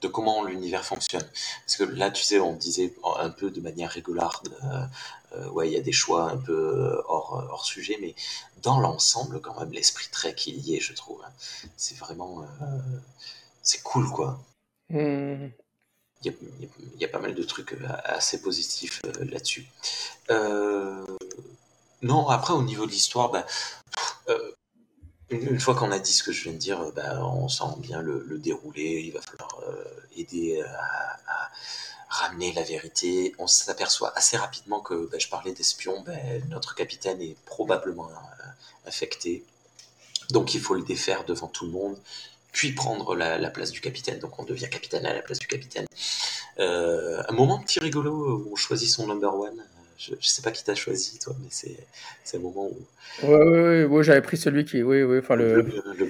de 0.00 0.08
comment 0.08 0.44
l'univers 0.44 0.84
fonctionne. 0.84 1.28
Parce 1.66 1.76
que 1.76 1.84
là, 1.84 2.10
tu 2.10 2.22
sais, 2.22 2.38
on 2.38 2.54
disait 2.54 2.94
un 3.18 3.30
peu 3.30 3.50
de 3.50 3.60
manière 3.60 3.90
régulière, 3.90 4.42
euh, 4.64 4.84
euh, 5.32 5.48
ouais, 5.50 5.68
il 5.68 5.74
y 5.74 5.76
a 5.76 5.80
des 5.80 5.92
choix 5.92 6.30
un 6.30 6.36
peu 6.36 7.02
hors, 7.08 7.46
hors 7.50 7.64
sujet, 7.64 7.98
mais 8.00 8.14
dans 8.62 8.80
l'ensemble, 8.80 9.40
quand 9.40 9.58
même, 9.58 9.72
l'esprit 9.72 10.08
très 10.10 10.34
qu'il 10.34 10.58
y 10.58 10.76
est, 10.76 10.80
je 10.80 10.92
trouve. 10.94 11.20
Hein. 11.24 11.32
C'est 11.76 11.96
vraiment, 11.98 12.42
euh, 12.42 12.66
c'est 13.62 13.82
cool, 13.82 14.08
quoi. 14.10 14.40
Hmm. 14.90 15.48
Il 16.24 16.34
y, 16.98 17.04
a, 17.04 17.08
pas 17.08 17.20
mal 17.20 17.32
de 17.32 17.42
trucs 17.44 17.76
assez 18.04 18.42
positifs 18.42 19.00
là-dessus. 19.20 19.68
non, 22.02 22.28
après, 22.28 22.54
au 22.54 22.62
niveau 22.62 22.86
de 22.86 22.90
l'histoire, 22.90 23.30
ben, 23.30 23.44
une, 25.30 25.60
fois 25.60 25.74
qu'on 25.74 25.92
a 25.92 25.98
dit 25.98 26.12
ce 26.12 26.22
que 26.22 26.32
je 26.32 26.44
viens 26.44 26.52
de 26.52 26.58
dire, 26.58 26.92
bah, 26.94 27.22
on 27.24 27.48
sent 27.48 27.64
bien 27.78 28.00
le, 28.00 28.24
le 28.26 28.38
déroulé. 28.38 29.02
Il 29.04 29.12
va 29.12 29.20
falloir 29.20 29.60
euh, 29.68 29.84
aider 30.16 30.62
à, 30.62 31.50
ramener 32.08 32.52
la 32.52 32.62
vérité. 32.62 33.34
On 33.38 33.46
s'aperçoit 33.46 34.12
assez 34.16 34.36
rapidement 34.36 34.80
que 34.80 35.08
bah, 35.10 35.18
je 35.18 35.28
parlais 35.28 35.52
d'espion. 35.52 36.02
Bah, 36.06 36.12
notre 36.48 36.74
capitaine 36.74 37.20
est 37.20 37.36
probablement 37.44 38.08
euh, 38.08 38.86
affecté. 38.86 39.44
Donc 40.30 40.54
il 40.54 40.60
faut 40.60 40.74
le 40.74 40.82
défaire 40.82 41.24
devant 41.24 41.48
tout 41.48 41.66
le 41.66 41.72
monde. 41.72 41.98
puis 42.52 42.72
prendre 42.72 43.14
la, 43.14 43.50
place 43.50 43.70
du 43.70 43.80
capitaine. 43.80 44.18
Donc 44.18 44.38
on 44.38 44.44
devient 44.44 44.68
capitaine 44.70 45.06
à 45.06 45.14
la 45.14 45.22
place 45.22 45.38
du 45.38 45.46
capitaine. 45.46 45.86
Euh, 46.58 47.22
un 47.28 47.32
moment 47.32 47.58
petit 47.60 47.78
rigolo 47.78 48.40
où 48.46 48.52
on 48.52 48.56
choisit 48.56 48.88
son 48.90 49.06
number 49.06 49.34
one. 49.34 49.62
Je, 49.98 50.14
sais 50.20 50.42
pas 50.42 50.52
qui 50.52 50.64
t'a 50.64 50.76
choisi, 50.76 51.18
toi, 51.18 51.34
mais 51.40 51.48
c'est, 51.50 51.76
c'est 52.22 52.36
un 52.36 52.40
moment 52.40 52.68
où. 52.68 53.26
Ouais, 53.26 53.84
ouais, 53.84 54.04
j'avais 54.04 54.22
pris 54.22 54.36
celui 54.36 54.64
qui. 54.64 54.82
Oui, 54.82 55.02
oui, 55.02 55.18
enfin 55.18 55.34
le. 55.34 55.62
Le, 55.62 55.62
le. 55.62 56.06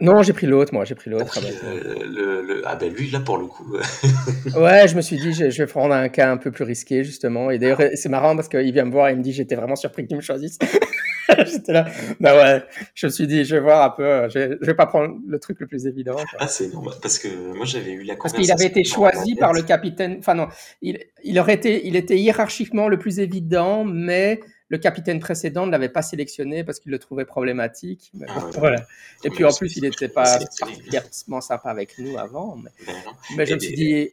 Non, 0.00 0.22
j'ai 0.22 0.32
pris 0.32 0.46
l'autre, 0.46 0.72
moi, 0.72 0.84
j'ai 0.84 0.94
pris 0.94 1.10
l'autre. 1.10 1.36
Ah, 1.36 1.40
ben, 1.40 2.08
le, 2.08 2.42
le, 2.42 2.62
ah 2.64 2.76
ben 2.76 2.92
lui, 2.92 3.10
là, 3.10 3.18
pour 3.18 3.36
le 3.36 3.46
coup. 3.46 3.76
ouais, 4.56 4.86
je 4.86 4.94
me 4.94 5.00
suis 5.00 5.16
dit, 5.16 5.32
je, 5.32 5.50
je, 5.50 5.62
vais 5.62 5.66
prendre 5.66 5.92
un 5.92 6.08
cas 6.08 6.30
un 6.30 6.36
peu 6.36 6.52
plus 6.52 6.62
risqué, 6.62 7.02
justement. 7.02 7.50
Et 7.50 7.58
d'ailleurs, 7.58 7.82
c'est 7.94 8.08
marrant 8.08 8.36
parce 8.36 8.48
qu'il 8.48 8.72
vient 8.72 8.84
me 8.84 8.92
voir 8.92 9.08
et 9.08 9.12
il 9.12 9.18
me 9.18 9.24
dit, 9.24 9.32
j'étais 9.32 9.56
vraiment 9.56 9.74
surpris 9.74 10.04
que 10.04 10.10
tu 10.10 10.14
me 10.14 10.20
choisisses. 10.20 10.58
J'étais 11.46 11.72
là, 11.72 11.86
bah 12.20 12.36
ouais, 12.36 12.62
je 12.94 13.06
me 13.06 13.12
suis 13.12 13.26
dit, 13.26 13.44
je 13.44 13.56
vais 13.56 13.60
voir 13.60 13.84
un 13.84 13.90
peu, 13.90 14.28
je, 14.30 14.56
je 14.60 14.66
vais 14.66 14.74
pas 14.74 14.86
prendre 14.86 15.16
le 15.26 15.38
truc 15.38 15.60
le 15.60 15.66
plus 15.66 15.86
évident. 15.86 16.14
Quoi. 16.14 16.38
Ah, 16.38 16.48
c'est 16.48 16.72
normal, 16.72 16.94
parce 17.02 17.18
que 17.18 17.28
moi 17.54 17.66
j'avais 17.66 17.92
eu 17.92 18.02
la 18.02 18.16
Parce 18.16 18.32
qu'il 18.32 18.50
avait 18.50 18.66
été 18.66 18.84
choisi 18.84 19.34
par 19.34 19.52
le 19.52 19.62
capitaine, 19.62 20.16
enfin 20.18 20.34
non, 20.34 20.48
il, 20.80 20.98
il 21.24 21.38
aurait 21.38 21.54
été, 21.54 21.86
il 21.86 21.96
était 21.96 22.16
hiérarchiquement 22.16 22.88
le 22.88 22.98
plus 22.98 23.18
évident, 23.20 23.84
mais 23.84 24.40
le 24.68 24.78
capitaine 24.78 25.18
précédent 25.18 25.66
ne 25.66 25.72
l'avait 25.72 25.88
pas 25.88 26.02
sélectionné 26.02 26.62
parce 26.62 26.78
qu'il 26.78 26.92
le 26.92 26.98
trouvait 26.98 27.24
problématique. 27.24 28.10
Mais, 28.14 28.26
ah, 28.28 28.50
voilà. 28.54 28.86
Et 29.24 29.30
puis 29.30 29.44
en 29.44 29.52
plus, 29.52 29.76
il 29.76 29.82
n'était 29.82 30.08
pas 30.08 30.38
particulièrement 30.38 31.40
sympa 31.40 31.70
avec 31.70 31.98
nous 31.98 32.18
avant. 32.18 32.56
Mais, 32.56 32.70
ben 32.86 32.94
mais 33.36 33.46
je 33.46 33.54
me 33.54 33.58
suis 33.58 33.74
dit, 33.74 34.10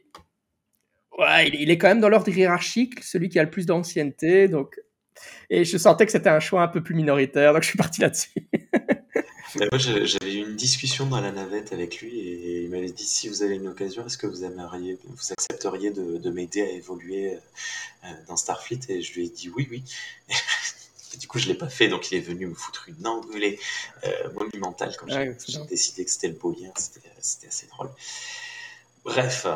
ouais, 1.18 1.48
il 1.48 1.70
est 1.70 1.78
quand 1.78 1.88
même 1.88 2.00
dans 2.00 2.08
l'ordre 2.08 2.30
hiérarchique, 2.30 3.02
celui 3.04 3.28
qui 3.28 3.38
a 3.38 3.44
le 3.44 3.50
plus 3.50 3.66
d'ancienneté. 3.66 4.48
Donc 4.48 4.80
et 5.50 5.64
je 5.64 5.78
sentais 5.78 6.06
que 6.06 6.12
c'était 6.12 6.30
un 6.30 6.40
choix 6.40 6.62
un 6.62 6.68
peu 6.68 6.82
plus 6.82 6.94
minoritaire, 6.94 7.52
donc 7.52 7.62
je 7.62 7.68
suis 7.68 7.78
parti 7.78 8.00
là-dessus. 8.00 8.30
moi, 9.54 9.78
j'avais 9.78 10.34
eu 10.34 10.46
une 10.46 10.56
discussion 10.56 11.06
dans 11.06 11.20
la 11.20 11.32
navette 11.32 11.72
avec 11.72 12.00
lui 12.00 12.18
et 12.18 12.62
il 12.62 12.70
m'avait 12.70 12.90
dit 12.90 13.04
si 13.04 13.28
vous 13.28 13.42
avez 13.42 13.54
une 13.54 13.68
occasion, 13.68 14.04
est-ce 14.06 14.18
que 14.18 14.26
vous 14.26 14.44
aimeriez, 14.44 14.98
vous 15.04 15.32
accepteriez 15.32 15.90
de, 15.90 16.30
m'aider 16.30 16.62
à 16.62 16.70
évoluer 16.70 17.34
euh, 17.34 18.08
dans 18.28 18.36
Starfleet? 18.36 18.80
Et 18.88 19.02
je 19.02 19.14
lui 19.14 19.26
ai 19.26 19.28
dit 19.28 19.48
oui, 19.48 19.68
oui. 19.70 19.84
du 21.18 21.28
coup, 21.28 21.38
je 21.38 21.48
l'ai 21.48 21.54
pas 21.54 21.68
fait, 21.68 21.88
donc 21.88 22.10
il 22.10 22.18
est 22.18 22.20
venu 22.20 22.46
me 22.46 22.54
foutre 22.54 22.88
une 22.88 23.06
engueulée 23.06 23.58
euh, 24.04 24.30
monumentale 24.34 24.94
quand 24.98 25.06
j'ai 25.08 25.64
décidé 25.68 26.04
que 26.04 26.10
c'était 26.10 26.28
le 26.28 26.34
beau 26.34 26.52
lien. 26.52 26.70
C'était 27.20 27.48
assez 27.48 27.66
drôle. 27.68 27.90
Bref, 29.04 29.46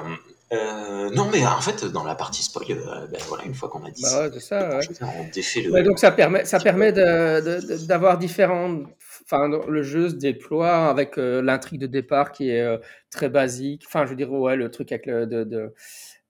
euh, 0.53 1.11
non, 1.11 1.29
mais 1.31 1.47
en 1.47 1.61
fait, 1.61 1.85
dans 1.85 2.03
la 2.03 2.17
partie 2.17 2.43
spoil, 2.43 2.73
euh, 2.73 3.07
ben 3.07 3.21
voilà, 3.29 3.45
une 3.45 3.55
fois 3.55 3.69
qu'on 3.69 3.85
a 3.85 3.91
dit 3.91 4.03
bah 4.03 4.29
ouais, 4.29 4.41
ça, 4.41 4.79
ouais. 4.79 4.85
on 5.01 5.29
défait 5.33 5.63
le. 5.63 5.83
donc 5.85 6.01
ça 6.01 6.11
permet, 6.11 6.45
ça 6.45 6.59
permet 6.59 6.93
d'avoir 6.93 8.17
de, 8.17 8.21
différents. 8.21 8.83
Enfin, 9.25 9.49
le 9.69 9.83
jeu 9.83 10.09
se 10.09 10.15
déploie 10.17 10.89
avec 10.89 11.17
euh, 11.19 11.41
l'intrigue 11.41 11.81
de 11.81 11.87
départ 11.87 12.33
qui 12.33 12.51
est 12.51 12.67
très 13.11 13.29
basique. 13.29 13.85
Enfin, 13.87 14.07
je 14.07 14.11
veux 14.11 14.17
dire, 14.17 14.33
ouais, 14.33 14.57
le 14.57 14.73
truc 14.73 14.91
avec 14.91 15.07
le 15.07 15.27
de, 15.27 15.45
de 15.45 15.73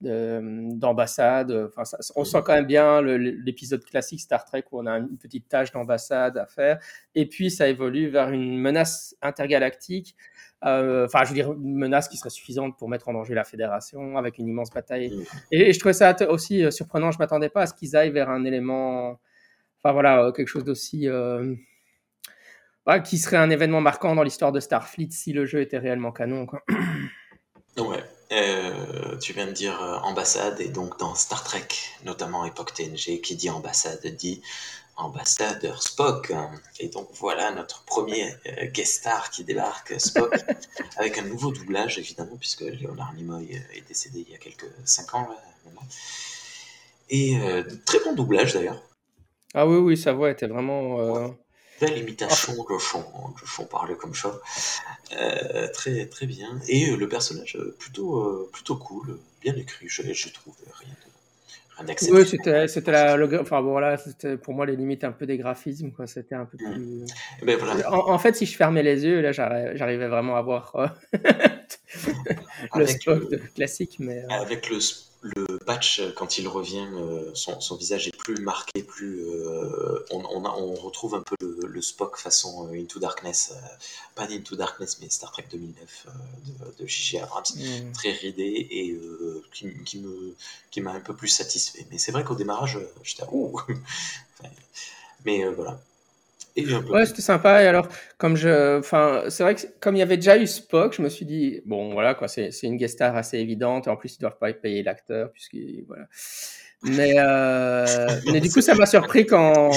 d'ambassade. 0.02 1.70
Enfin, 1.74 1.82
on 2.16 2.24
sent 2.24 2.40
quand 2.44 2.54
même 2.54 2.66
bien 2.66 3.00
l'épisode 3.02 3.84
classique 3.84 4.20
Star 4.20 4.44
Trek 4.44 4.64
où 4.70 4.80
on 4.80 4.86
a 4.86 4.98
une 4.98 5.16
petite 5.16 5.48
tâche 5.48 5.72
d'ambassade 5.72 6.36
à 6.36 6.46
faire. 6.46 6.78
Et 7.14 7.26
puis, 7.26 7.50
ça 7.50 7.68
évolue 7.68 8.08
vers 8.08 8.30
une 8.30 8.58
menace 8.58 9.14
intergalactique 9.22 10.14
enfin, 10.62 11.24
je 11.24 11.28
veux 11.28 11.34
dire, 11.34 11.52
une 11.52 11.76
menace 11.76 12.08
qui 12.08 12.16
serait 12.16 12.30
suffisante 12.30 12.76
pour 12.78 12.88
mettre 12.88 13.08
en 13.08 13.12
danger 13.12 13.34
la 13.34 13.44
fédération 13.44 14.16
avec 14.16 14.38
une 14.38 14.48
immense 14.48 14.70
bataille. 14.70 15.10
Mm. 15.10 15.24
Et, 15.52 15.72
je 15.72 15.78
trouvais 15.78 15.92
ça 15.94 16.14
aussi 16.28 16.64
euh, 16.64 16.70
surprenant. 16.70 17.10
Je 17.10 17.18
m'attendais 17.18 17.48
pas 17.48 17.62
à 17.62 17.66
ce 17.66 17.74
qu'ils 17.74 17.96
aillent 17.96 18.10
vers 18.10 18.28
un 18.30 18.44
élément, 18.44 19.18
enfin 19.78 19.92
voilà, 19.92 20.24
euh, 20.24 20.32
quelque 20.32 20.48
chose 20.48 20.64
d'aussi, 20.64 21.08
qui 23.04 23.18
serait 23.18 23.36
un 23.36 23.50
événement 23.50 23.80
marquant 23.80 24.14
dans 24.14 24.22
l'histoire 24.22 24.52
de 24.52 24.60
Starfleet 24.60 25.10
si 25.10 25.32
le 25.32 25.46
jeu 25.46 25.60
était 25.60 25.78
réellement 25.78 26.12
canon. 26.12 26.46
Quoi. 26.46 26.62
Ouais. 27.78 28.02
tu 29.20 29.32
viens 29.32 29.46
de 29.46 29.52
dire 29.52 29.80
ambassade 30.04 30.60
et 30.60 30.68
donc 30.68 30.98
dans 30.98 31.14
Star 31.14 31.42
Trek, 31.42 31.68
notamment 32.04 32.44
époque 32.44 32.74
TNG, 32.74 33.22
qui 33.22 33.36
dit 33.36 33.48
ambassade 33.48 34.04
dit 34.18 34.42
ambassadeur 35.02 35.82
Spock. 35.82 36.32
Et 36.78 36.88
donc 36.88 37.08
voilà 37.14 37.52
notre 37.52 37.84
premier 37.84 38.34
euh, 38.46 38.66
guest 38.66 39.00
star 39.00 39.30
qui 39.30 39.44
débarque, 39.44 40.00
Spock, 40.00 40.34
avec 40.96 41.18
un 41.18 41.22
nouveau 41.22 41.52
doublage 41.52 41.98
évidemment, 41.98 42.36
puisque 42.36 42.62
Léonard 42.62 43.12
Nimoy 43.14 43.54
euh, 43.54 43.76
est 43.76 43.86
décédé 43.86 44.24
il 44.26 44.32
y 44.32 44.34
a 44.34 44.38
quelques 44.38 44.70
5 44.84 45.14
ans 45.14 45.28
maintenant. 45.64 45.86
Et 47.08 47.38
euh, 47.40 47.62
très 47.84 47.98
bon 48.00 48.14
doublage 48.14 48.54
d'ailleurs. 48.54 48.82
Ah 49.54 49.66
oui, 49.66 49.78
oui, 49.78 49.96
sa 49.96 50.12
voix 50.12 50.30
était 50.30 50.46
vraiment. 50.46 51.34
Belle 51.80 51.98
imitation 51.98 52.52
de 52.52 52.78
chant, 52.78 53.34
de 53.40 53.46
chant 53.46 53.64
parlé 53.64 53.94
comme 53.96 54.14
ça. 54.14 54.38
très, 55.72 56.06
très 56.06 56.26
bien. 56.26 56.60
Et 56.68 56.94
le 56.94 57.08
personnage 57.08 57.58
plutôt, 57.78 58.48
plutôt 58.52 58.76
cool, 58.76 59.18
bien 59.40 59.56
écrit, 59.56 59.88
je, 59.88 60.02
je 60.12 60.28
trouve. 60.28 60.54
Rien 60.78 60.94
de 61.04 61.09
oui, 62.12 62.26
c'était, 62.26 62.68
c'était 62.68 62.92
la, 62.92 63.16
enfin 63.40 63.60
voilà, 63.60 63.96
c'était 63.96 64.36
pour 64.36 64.54
moi 64.54 64.66
les 64.66 64.76
limites 64.76 65.04
un 65.04 65.12
peu 65.12 65.26
des 65.26 65.38
graphismes, 65.38 65.92
quoi. 65.92 66.06
C'était 66.06 66.34
un 66.34 66.46
peu 66.46 66.58
mm. 66.60 66.72
plus. 66.72 67.04
Ben, 67.44 67.58
voilà. 67.58 67.92
en, 67.92 68.18
fait, 68.18 68.36
si 68.36 68.46
je 68.46 68.56
fermais 68.56 68.82
les 68.82 69.04
yeux, 69.04 69.20
là, 69.20 69.32
j'arrivais 69.32 70.08
vraiment 70.08 70.36
à 70.36 70.42
voir 70.42 70.72
euh, 70.76 71.18
le 72.76 72.86
Spock 72.86 73.22
classique, 73.54 73.96
mais. 73.98 74.18
Euh, 74.18 74.28
avec 74.42 74.68
le 74.70 74.78
le 75.22 75.58
patch, 75.58 76.00
quand 76.16 76.38
il 76.38 76.48
revient, 76.48 76.88
euh, 76.94 77.30
son, 77.34 77.60
son, 77.60 77.76
visage 77.76 78.08
est 78.08 78.16
plus 78.16 78.36
marqué, 78.40 78.82
plus 78.82 79.22
euh, 79.22 80.04
on, 80.10 80.24
on, 80.24 80.44
on, 80.46 80.74
retrouve 80.74 81.14
un 81.14 81.20
peu 81.20 81.36
le, 81.40 81.66
le, 81.66 81.82
Spock 81.82 82.16
façon 82.16 82.68
euh, 82.68 82.80
Into 82.80 82.98
Darkness, 82.98 83.52
pas 84.14 84.24
Into 84.30 84.56
Darkness, 84.56 84.98
mais 85.00 85.10
Star 85.10 85.30
Trek 85.30 85.44
2009 85.50 86.06
de, 86.46 86.82
de 86.82 86.86
J.J. 86.86 87.18
Abrams, 87.18 87.44
mm. 87.54 87.92
très 87.92 88.12
ridé 88.12 88.66
et 88.70 88.98
qui, 89.52 89.74
qui, 89.84 89.98
me 89.98 90.34
qui 90.70 90.80
m'a 90.80 90.92
un 90.92 91.00
peu 91.00 91.14
plus 91.14 91.28
satisfait. 91.28 91.86
Mais 91.90 91.98
c'est 91.98 92.12
vrai 92.12 92.24
qu'au 92.24 92.34
démarrage, 92.34 92.78
j'étais 93.02 93.24
ouh, 93.30 93.60
mais 95.26 95.44
voilà. 95.44 95.78
Ouais, 96.90 97.06
c'était 97.06 97.22
sympa. 97.22 97.62
Et 97.62 97.66
alors, 97.66 97.88
comme 98.18 98.36
je, 98.36 98.78
enfin, 98.78 99.24
c'est 99.28 99.42
vrai 99.42 99.54
que 99.54 99.62
comme 99.80 99.96
il 99.96 100.00
y 100.00 100.02
avait 100.02 100.16
déjà 100.16 100.36
eu 100.36 100.46
Spock, 100.46 100.94
je 100.94 101.02
me 101.02 101.08
suis 101.08 101.24
dit, 101.24 101.62
bon, 101.64 101.92
voilà, 101.92 102.14
quoi, 102.14 102.28
c'est, 102.28 102.50
c'est 102.50 102.66
une 102.66 102.76
guest 102.76 102.94
star 102.94 103.16
assez 103.16 103.38
évidente. 103.38 103.86
Et 103.86 103.90
en 103.90 103.96
plus, 103.96 104.16
ils 104.16 104.20
doivent 104.20 104.38
pas 104.38 104.52
payer 104.52 104.82
l'acteur, 104.82 105.30
puisque, 105.32 105.56
voilà. 105.86 106.04
Mais, 106.82 107.14
euh, 107.18 107.86
mais 108.32 108.40
du 108.40 108.50
coup, 108.50 108.60
ça 108.60 108.74
m'a 108.74 108.86
surpris 108.86 109.26
quand, 109.26 109.70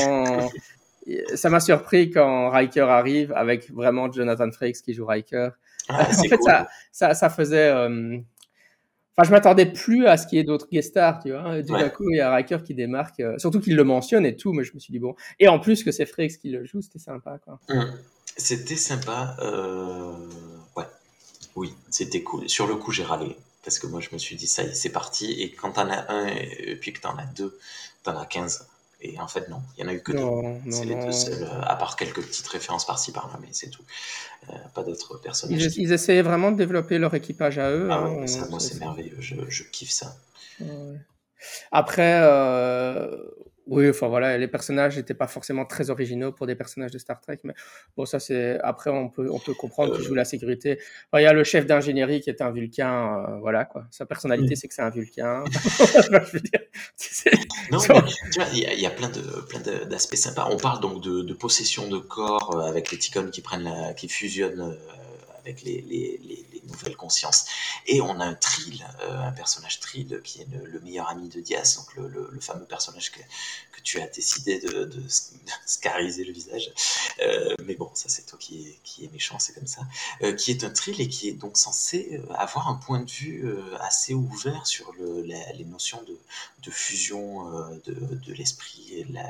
ça 1.35 1.49
m'a 1.49 1.59
surpris 1.59 2.09
quand 2.09 2.49
Riker 2.49 2.81
arrive 2.89 3.33
avec 3.33 3.69
vraiment 3.71 4.11
Jonathan 4.11 4.51
Frakes 4.51 4.81
qui 4.83 4.93
joue 4.93 5.05
Riker. 5.05 5.49
Ah, 5.89 6.07
en 6.09 6.23
fait, 6.23 6.41
ça, 6.41 6.67
ça, 6.91 7.13
ça, 7.13 7.29
faisait, 7.29 7.69
euh, 7.69 8.17
Enfin, 9.15 9.27
je 9.27 9.31
m'attendais 9.31 9.67
plus 9.67 10.07
à 10.07 10.17
ce 10.17 10.25
qu'il 10.25 10.37
y 10.37 10.41
ait 10.41 10.43
d'autres 10.43 10.67
guest 10.71 10.89
stars, 10.89 11.19
tu 11.21 11.31
vois. 11.31 11.57
Et 11.57 11.63
tout 11.63 11.73
d'un 11.73 11.89
coup, 11.89 12.09
il 12.09 12.17
y 12.17 12.19
a 12.19 12.31
Riker 12.31 12.59
qui 12.65 12.73
démarque, 12.73 13.19
euh, 13.19 13.37
surtout 13.37 13.59
qu'il 13.59 13.75
le 13.75 13.83
mentionne 13.83 14.25
et 14.25 14.35
tout, 14.35 14.53
mais 14.53 14.63
je 14.63 14.73
me 14.73 14.79
suis 14.79 14.91
dit, 14.91 14.99
bon. 14.99 15.15
Et 15.39 15.47
en 15.47 15.59
plus 15.59 15.83
que 15.83 15.91
c'est 15.91 16.07
Frakes 16.07 16.39
qui 16.39 16.49
le 16.49 16.65
joue, 16.65 16.81
c'était 16.81 16.99
sympa, 16.99 17.39
quoi. 17.43 17.59
Hum. 17.69 17.93
C'était 18.35 18.75
sympa, 18.75 19.37
euh... 19.41 20.13
ouais. 20.75 20.85
Oui, 21.55 21.73
c'était 21.91 22.23
cool. 22.23 22.49
Sur 22.49 22.65
le 22.65 22.75
coup, 22.75 22.91
j'ai 22.91 23.03
râlé, 23.03 23.35
parce 23.63 23.77
que 23.77 23.85
moi, 23.85 23.99
je 23.99 24.09
me 24.11 24.17
suis 24.17 24.35
dit, 24.35 24.47
ça 24.47 24.63
y 24.63 24.67
est, 24.67 24.73
c'est 24.73 24.89
parti. 24.89 25.31
Et 25.39 25.51
quand 25.51 25.73
t'en 25.73 25.87
as 25.91 26.11
un, 26.11 26.25
et 26.25 26.75
puis 26.81 26.91
que 26.93 26.99
t'en 26.99 27.15
as 27.15 27.25
deux, 27.25 27.55
t'en 28.01 28.17
as 28.17 28.25
15. 28.25 28.67
Et 29.05 29.19
en 29.19 29.27
fait, 29.27 29.49
non, 29.49 29.61
il 29.77 29.83
n'y 29.83 29.89
en 29.89 29.91
a 29.91 29.95
eu 29.95 30.01
que 30.01 30.13
deux. 30.13 30.71
C'est 30.71 30.85
les 30.85 30.95
deux 30.95 31.11
seuls, 31.11 31.43
euh, 31.43 31.61
à 31.61 31.75
part 31.75 31.97
quelques 31.97 32.21
petites 32.21 32.47
références 32.47 32.85
par-ci 32.85 33.11
par-là, 33.11 33.37
mais 33.41 33.49
c'est 33.51 33.69
tout. 33.69 33.83
Euh, 34.49 34.53
pas 34.73 34.83
d'autres 34.83 35.17
personnages. 35.17 35.61
Ils, 35.61 35.83
ils, 35.83 35.91
essayaient 35.91 36.21
vraiment 36.21 36.51
de 36.51 36.57
développer 36.57 36.97
leur 36.97 37.13
équipage 37.13 37.59
à 37.59 37.69
eux. 37.69 37.89
Ah 37.91 37.97
hein, 37.99 38.25
ça, 38.27 38.47
moi, 38.49 38.61
c'est 38.61 38.79
merveilleux, 38.79 39.17
je, 39.19 39.35
je, 39.49 39.63
kiffe 39.63 39.91
ça. 39.91 40.15
Après, 41.73 42.21
euh, 42.23 43.17
oui, 43.67 43.89
enfin 43.89 44.07
voilà, 44.07 44.37
les 44.37 44.47
personnages 44.47 44.97
n'étaient 44.97 45.13
pas 45.13 45.27
forcément 45.27 45.65
très 45.65 45.89
originaux 45.89 46.33
pour 46.33 46.47
des 46.47 46.55
personnages 46.55 46.91
de 46.91 46.97
Star 46.97 47.21
Trek, 47.21 47.39
mais 47.43 47.53
bon, 47.95 48.05
ça 48.05 48.19
c'est. 48.19 48.59
Après, 48.61 48.89
on 48.89 49.09
peut, 49.09 49.29
on 49.31 49.39
peut 49.39 49.53
comprendre 49.53 49.95
qu'ils 49.95 50.05
jouent 50.05 50.15
la 50.15 50.25
sécurité. 50.25 50.79
il 51.13 51.21
y 51.21 51.25
a 51.25 51.33
le 51.33 51.43
chef 51.43 51.65
d'ingénierie 51.65 52.19
qui 52.19 52.29
est 52.29 52.41
un 52.41 52.51
Vulcain, 52.51 53.25
euh, 53.29 53.39
voilà 53.39 53.63
quoi. 53.63 53.85
Sa 53.89 54.05
personnalité, 54.05 54.53
mm. 54.53 54.57
c'est 54.57 54.67
que 54.67 54.73
c'est 54.73 54.81
un 54.81 54.89
Vulcain. 54.89 55.45
non, 57.71 57.79
mais, 57.89 58.01
tu 58.31 58.39
vois, 58.39 58.49
il 58.53 58.79
y, 58.79 58.85
a 58.85 58.89
plein 58.89 59.09
de, 59.09 59.21
plein 59.47 59.59
d'aspects 59.85 60.15
sympas. 60.15 60.47
On 60.51 60.57
parle 60.57 60.81
donc 60.81 61.01
de, 61.01 61.21
de 61.21 61.33
possession 61.33 61.87
de 61.87 61.99
corps 61.99 62.55
euh, 62.55 62.69
avec 62.69 62.91
les 62.91 62.97
ticons 62.97 63.29
qui 63.29 63.41
prennent 63.41 63.63
la, 63.63 63.93
qui 63.93 64.09
fusionnent 64.09 64.59
euh, 64.59 64.75
avec 65.43 65.61
les, 65.63 65.81
les, 65.81 66.19
les, 66.23 66.45
nouvelles 66.63 66.95
consciences. 66.95 67.45
Et 67.87 67.99
on 67.99 68.19
a 68.21 68.25
un 68.25 68.35
Trill, 68.35 68.85
euh, 69.01 69.19
un 69.19 69.31
personnage 69.33 69.81
Trill 69.81 70.21
qui 70.23 70.41
est 70.41 70.47
le, 70.49 70.79
meilleur 70.79 71.09
ami 71.09 71.27
de 71.27 71.41
Diaz, 71.41 71.75
donc 71.75 71.93
le, 71.95 72.39
fameux 72.39 72.65
personnage 72.65 73.11
que, 73.11 73.19
tu 73.83 73.99
as 73.99 74.07
décidé 74.07 74.59
de, 74.59 74.85
de, 74.85 75.03
scariser 75.65 76.23
le 76.23 76.31
visage. 76.31 76.71
Euh, 77.19 77.53
mais 77.65 77.75
bon, 77.75 77.91
ça 77.93 78.07
c'est 78.07 78.25
toi 78.25 78.39
qui 78.39 78.79
est, 79.01 79.11
méchant, 79.11 79.39
c'est 79.39 79.53
comme 79.53 79.67
ça. 79.67 79.81
Euh, 80.21 80.33
qui 80.33 80.51
est 80.51 80.63
un 80.63 80.69
Trill 80.69 81.01
et 81.01 81.09
qui 81.09 81.27
est 81.27 81.33
donc 81.33 81.57
censé 81.57 82.21
avoir 82.33 82.69
un 82.69 82.75
point 82.75 83.01
de 83.01 83.11
vue 83.11 83.45
assez 83.81 84.13
ouvert 84.13 84.65
sur 84.65 84.93
le, 84.93 85.21
les 85.21 85.65
notions 85.65 86.01
de, 86.03 86.17
de 86.63 86.71
fusion 86.71 87.43
de, 87.85 87.93
de 87.93 88.33
l'esprit 88.33 88.93
et 88.93 89.03
la, 89.09 89.29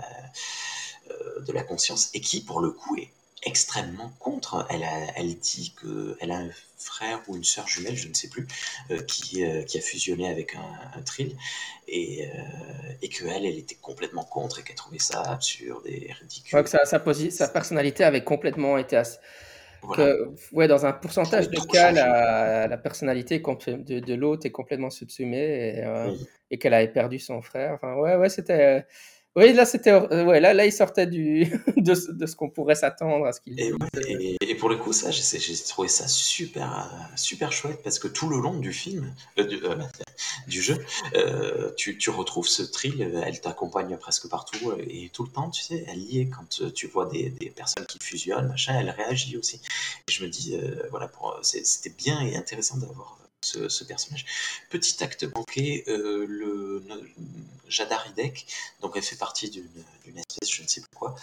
de 1.39 1.51
la 1.51 1.63
conscience, 1.63 2.11
et 2.13 2.21
qui 2.21 2.41
pour 2.41 2.61
le 2.61 2.69
coup 2.69 2.95
est 2.95 3.11
extrêmement 3.45 4.11
contre. 4.19 4.65
Elle, 4.69 4.83
a, 4.83 5.17
elle 5.17 5.35
dit 5.37 5.73
qu'elle 5.79 6.31
a 6.31 6.37
un 6.37 6.49
frère 6.77 7.21
ou 7.27 7.35
une 7.37 7.43
sœur 7.43 7.67
jumelle, 7.67 7.95
je 7.95 8.07
ne 8.09 8.13
sais 8.13 8.27
plus, 8.27 8.47
euh, 8.91 9.01
qui, 9.03 9.45
euh, 9.45 9.63
qui 9.63 9.77
a 9.77 9.81
fusionné 9.81 10.29
avec 10.29 10.55
un, 10.55 10.97
un 10.99 11.01
trill 11.01 11.35
et, 11.87 12.27
euh, 12.27 12.29
et 13.01 13.09
qu'elle, 13.09 13.45
elle 13.45 13.57
était 13.57 13.75
complètement 13.75 14.23
contre 14.23 14.59
et 14.59 14.63
qu'elle 14.63 14.75
trouvait 14.75 14.99
ça 14.99 15.21
absurde 15.21 15.83
et 15.85 16.11
ridicule. 16.19 16.57
Ouais, 16.57 16.63
que 16.63 16.69
sa, 16.69 16.85
sa, 16.85 17.01
sa 17.31 17.47
personnalité 17.47 18.03
avait 18.03 18.23
complètement 18.23 18.77
été 18.77 18.97
assez- 18.97 19.17
Voilà. 19.81 20.05
que, 20.13 20.29
ouais, 20.53 20.67
dans 20.67 20.85
un 20.85 20.93
pourcentage 20.93 21.49
de 21.49 21.59
cas, 21.59 21.91
la, 21.91 22.67
la 22.67 22.77
personnalité 22.77 23.39
de, 23.39 23.99
de 23.99 24.13
l'autre 24.13 24.45
est 24.45 24.51
complètement 24.51 24.89
subsumée 24.89 25.77
et, 25.77 25.83
euh, 25.83 26.11
Oui. 26.11 26.27
et 26.51 26.57
qu'elle 26.57 26.73
avait 26.73 26.87
perdu 26.87 27.19
son 27.19 27.41
frère. 27.41 27.73
Enfin, 27.73 27.95
ouais, 27.95 28.15
ouais, 28.15 28.29
c'était. 28.29 28.85
Oui, 29.35 29.51
là, 29.53 29.65
c'était. 29.65 29.91
euh, 29.91 30.23
Ouais, 30.25 30.39
là, 30.39 30.53
là, 30.53 30.65
il 30.65 30.71
sortait 30.71 31.07
du, 31.07 31.45
de, 31.77 31.95
ce- 31.95 32.11
de 32.11 32.25
ce 32.27 32.35
qu'on 32.35 32.49
pourrait 32.49 32.75
s'attendre 32.75 33.25
à 33.25 33.31
ce 33.33 33.41
qu'il 33.41 33.59
Et, 33.59 33.71
dise. 33.71 33.73
ouais, 33.73 34.01
et, 34.07 34.37
et 34.41 34.55
pour 34.55 34.69
le 34.69 34.77
coup, 34.77 34.93
ça, 34.93 35.09
j'ai 35.09 35.55
trouvé 35.67 35.87
ça 35.87 36.07
super, 36.07 36.71
euh, 36.93 37.15
super 37.15 37.51
chouette 37.51 37.81
parce 37.83 37.97
que 37.97 38.07
tout 38.07 38.29
le 38.29 38.37
long 38.39 38.59
du 38.59 38.71
film, 38.71 39.13
euh, 39.39 39.43
du, 39.45 39.55
euh, 39.63 39.75
du 40.47 40.61
jeu, 40.61 40.77
euh, 41.15 41.71
tu, 41.77 41.97
tu 41.97 42.11
retrouves 42.11 42.47
ce 42.47 42.61
thrill, 42.61 43.01
elle 43.25 43.41
t'accompagne 43.41 43.97
presque 43.97 44.29
partout 44.29 44.73
et 44.79 45.09
tout 45.11 45.23
le 45.23 45.29
temps, 45.31 45.49
tu 45.49 45.63
sais, 45.63 45.83
elle 45.87 45.99
y 45.99 46.19
est 46.19 46.27
quand 46.27 46.71
tu 46.73 46.87
vois 46.87 47.07
des, 47.07 47.29
des 47.29 47.49
personnes 47.49 47.85
qui 47.87 47.97
fusionnent, 48.01 48.49
machin, 48.49 48.77
elle 48.79 48.91
réagit 48.91 49.35
aussi. 49.37 49.59
Et 50.07 50.11
je 50.11 50.23
me 50.23 50.29
dis, 50.29 50.55
voilà, 50.91 51.09
c'était 51.41 51.89
bien 51.89 52.21
et 52.21 52.35
intéressant 52.35 52.77
d'avoir 52.77 53.17
ce, 53.43 53.83
personnage. 53.83 54.25
Petit 54.69 55.03
acte 55.03 55.23
manqué, 55.35 55.83
euh, 55.87 56.25
le, 56.27 56.83
le- 56.87 57.09
Jadar 57.69 58.05
donc 58.81 58.93
elle 58.95 59.03
fait 59.03 59.15
partie 59.15 59.49
d'une 59.49 60.17
espèce, 60.17 60.51
je 60.51 60.61
ne 60.61 60.67
sais 60.67 60.81
plus 60.81 60.95
quoi, 60.95 61.15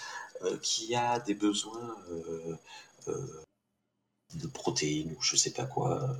euh, 0.43 0.59
qui 0.59 0.95
a 0.95 1.21
des 1.21 1.35
besoins 1.35 1.97
euh, 2.11 2.57
euh, 3.09 3.43
de 4.35 4.47
protéines 4.49 5.15
ou 5.17 5.23
je 5.23 5.37
sais 5.37 5.53
pas 5.53 5.65
quoi 5.65 6.17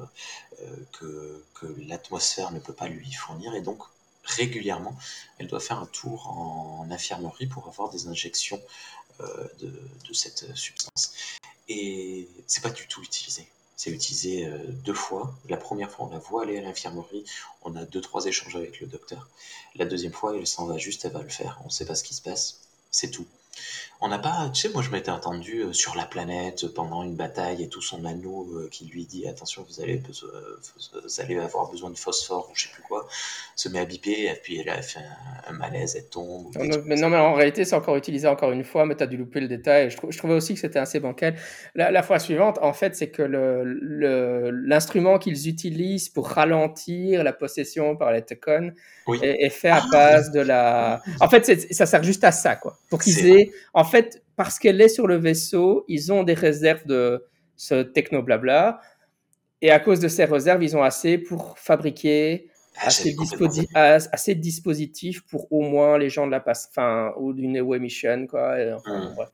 que, 0.93 1.45
l'atmosphère 1.87 2.53
ne 2.53 2.61
peut 2.61 2.73
pas 2.73 2.89
lui 2.89 3.13
fournir. 3.13 3.55
Et 3.55 3.61
donc 3.61 3.83
régulièrement 4.25 4.97
elle 5.39 5.49
doit 5.49 5.61
faire 5.61 5.79
un 5.81 5.87
tour 5.87 6.29
en, 6.29 6.89
infirmerie 6.91 7.47
pour 7.47 7.67
avoir 7.69 7.91
des 7.91 8.09
injections 8.09 8.61
de, 9.21 9.73
de 10.09 10.13
cette 10.13 10.55
substance. 10.57 11.13
Et 11.69 12.29
c'est 12.47 12.63
pas 12.63 12.71
du 12.71 12.87
tout 12.89 13.03
utilisé 13.03 13.49
c'est 13.81 13.91
utilisé 13.91 14.45
euh, 14.45 14.59
deux 14.85 14.93
fois. 14.93 15.35
La 15.49 15.57
première 15.57 15.91
fois, 15.91 16.05
on 16.05 16.11
la 16.11 16.19
voit 16.19 16.43
aller 16.43 16.59
à 16.59 16.61
l'infirmerie, 16.61 17.25
on 17.63 17.75
a 17.77 17.87
deux, 17.87 18.03
trois 18.03 18.27
échanges 18.27 18.55
avec 18.55 18.79
le 18.79 18.87
docteur. 18.87 19.27
La 19.75 19.87
deuxième 19.87 20.13
fois, 20.13 20.37
elle 20.37 20.47
s'en 20.47 20.67
va 20.67 20.77
juste, 20.77 21.07
elle 21.07 21.13
va 21.13 21.23
le 21.23 21.31
faire. 21.31 21.59
On 21.63 21.69
ne 21.69 21.71
sait 21.71 21.87
pas 21.87 21.95
ce 21.95 22.05
qui 22.05 22.13
se 22.13 22.21
passe, 22.21 22.61
c'est 22.91 23.11
tout. 23.11 23.27
On 24.03 24.09
n'a 24.09 24.19
pas, 24.19 24.49
tu 24.55 24.63
sais, 24.63 24.69
moi 24.71 24.81
je 24.81 24.89
m'étais 24.91 25.11
attendu 25.11 25.61
euh, 25.61 25.73
sur 25.75 25.95
la 25.95 26.07
planète 26.07 26.67
pendant 26.69 27.03
une 27.03 27.17
bataille 27.17 27.63
et 27.63 27.69
tout 27.69 27.83
son 27.83 28.07
anneau 28.07 28.49
euh, 28.55 28.69
qui 28.71 28.87
lui 28.87 29.05
dit 29.05 29.29
attention, 29.29 29.67
vous 29.69 29.83
allez, 29.83 30.01
euh, 30.23 30.57
vous 31.05 31.21
allez 31.21 31.39
avoir 31.39 31.71
besoin 31.71 31.91
de 31.91 31.99
phosphore 31.99 32.49
ou 32.51 32.55
je 32.55 32.63
sais 32.63 32.69
plus 32.73 32.83
quoi, 32.83 33.07
se 33.57 33.69
met 33.69 33.79
à 33.79 33.85
biper 33.85 34.27
et 34.31 34.41
puis 34.43 34.59
elle 34.59 34.71
a 34.71 34.81
fait 34.81 35.01
un, 35.01 35.51
un 35.51 35.59
malaise, 35.59 35.97
elle 35.97 36.07
tombe. 36.09 36.47
ou 36.47 36.65
Non, 36.65 36.77
mais, 36.87 36.97
non, 36.97 37.11
mais 37.11 37.19
en 37.19 37.35
réalité, 37.35 37.67
c'est 37.67 37.75
encore 37.75 37.97
utilisé 37.97 38.27
encore 38.27 38.53
une 38.53 38.65
fois, 38.65 38.87
mais 38.87 38.97
tu 38.97 39.03
as 39.03 39.07
dû 39.07 39.19
louper 39.19 39.41
le 39.41 39.49
détail. 39.49 39.91
Je, 39.91 39.99
trou- 39.99 40.11
je 40.11 40.17
trouvais 40.17 40.35
aussi 40.35 40.55
que 40.55 40.61
c'était 40.61 40.79
assez 40.79 40.99
bancal. 40.99 41.37
La, 41.75 41.91
la 41.91 42.03
fois 42.03 42.19
suivante, 42.19 42.59
en 42.63 42.73
fait, 42.73 42.97
c'est 42.97 43.11
que 43.11 43.23
le- 43.23 43.65
le- 43.65 44.51
l'instrument 44.51 45.19
qu'ils 45.19 45.47
utilisent 45.47 46.09
pour 46.09 46.27
ralentir 46.29 47.23
la 47.23 47.35
possession 47.35 47.97
par 47.97 48.13
les 48.13 48.25
Oui. 49.07 49.19
est, 49.23 49.45
est 49.45 49.51
fait 49.51 49.69
à 49.69 49.83
Ah, 49.85 49.89
base 49.93 50.31
de 50.31 50.41
la. 50.41 51.03
En 51.21 51.29
fait, 51.29 51.45
c'est- 51.45 51.73
ça 51.73 51.85
sert 51.85 52.03
juste 52.03 52.25
à 52.25 52.33
ça, 52.33 52.57
quoi. 52.57 52.79
Pour 52.89 53.01
qu'ils 53.01 53.19
C'est. 53.47 53.53
En 53.75 53.85
fait, 53.85 54.23
parce 54.37 54.59
qu'elle 54.59 54.81
est 54.81 54.89
sur 54.89 55.07
le 55.07 55.17
vaisseau, 55.17 55.85
ils 55.89 56.13
ont 56.13 56.23
des 56.23 56.35
réserves 56.35 56.87
de 56.87 57.25
ce 57.57 57.83
techno-blabla. 57.83 58.81
Et 59.63 59.71
à 59.71 59.79
cause 59.79 60.01
de 60.01 60.09
ces 60.09 60.25
réserves, 60.25 60.63
ils 60.63 60.77
ont 60.77 60.83
assez 60.83 61.19
pour 61.19 61.59
fabriquer 61.59 62.49
Ah, 62.77 62.87
assez, 62.87 63.11
disposi- 63.13 63.67
de 63.75 64.41
dispositifs 64.41 65.23
pour 65.27 65.53
au 65.53 65.61
moins 65.61 65.99
les 65.99 66.09
gens 66.09 66.27
de 66.27 66.31
la 66.31 66.41
passe, 66.41 66.69
enfin, 66.71 67.13
ou 67.19 67.35
d'une 67.35 67.57
Ewo 67.57 67.79
Mission, 67.79 68.27
quoi. 68.27 68.59
et 68.59 68.73
enfin, 68.73 69.13
bref. 69.15 69.29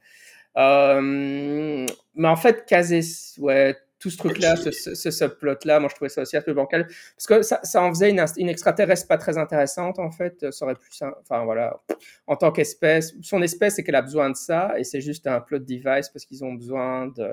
Euh, 0.57 1.87
mais 2.15 2.29
en 2.29 2.37
fait, 2.37 2.65
caser, 2.67 3.01
ouais, 3.39 3.77
tout 4.07 4.11
ce 4.11 4.19
truc-là, 4.19 4.55
ce, 4.55 4.71
ce, 4.71 4.95
ce 4.95 5.11
subplot-là, 5.11 5.81
moi 5.81 5.89
je 5.89 5.97
trouvais 5.97 6.09
ça 6.09 6.23
aussi 6.23 6.37
un 6.37 6.41
peu 6.43 6.53
bancal, 6.55 6.87
parce 6.87 7.27
que 7.27 7.43
ça, 7.43 7.59
ça 7.65 7.83
en 7.83 7.91
faisait 7.91 8.11
une, 8.11 8.49
extraterrestre 8.49 9.09
pas 9.09 9.19
très 9.19 9.37
intéressante, 9.37 9.99
en 9.99 10.13
fait. 10.13 10.53
Ça 10.53 10.65
aurait 10.65 10.77
pu, 10.77 10.87
ça- 10.93 11.13
enfin 11.23 11.45
voilà, 11.45 11.81
en 12.29 12.37
tant 12.37 12.53
qu'espèce, 12.53 13.15
son 13.21 13.43
espèce, 13.43 13.75
c'est 13.75 13.83
qu'elle 13.83 13.97
a 13.97 14.03
besoin 14.03 14.31
de 14.31 14.37
ça, 14.37 14.79
et 14.79 14.85
c'est 14.85 15.01
juste 15.01 15.27
un 15.27 15.41
plot 15.41 15.59
device 15.59 16.09
parce 16.09 16.25
qu'ils 16.25 16.45
ont 16.45 16.55
besoin 16.55 17.09
de. 17.09 17.31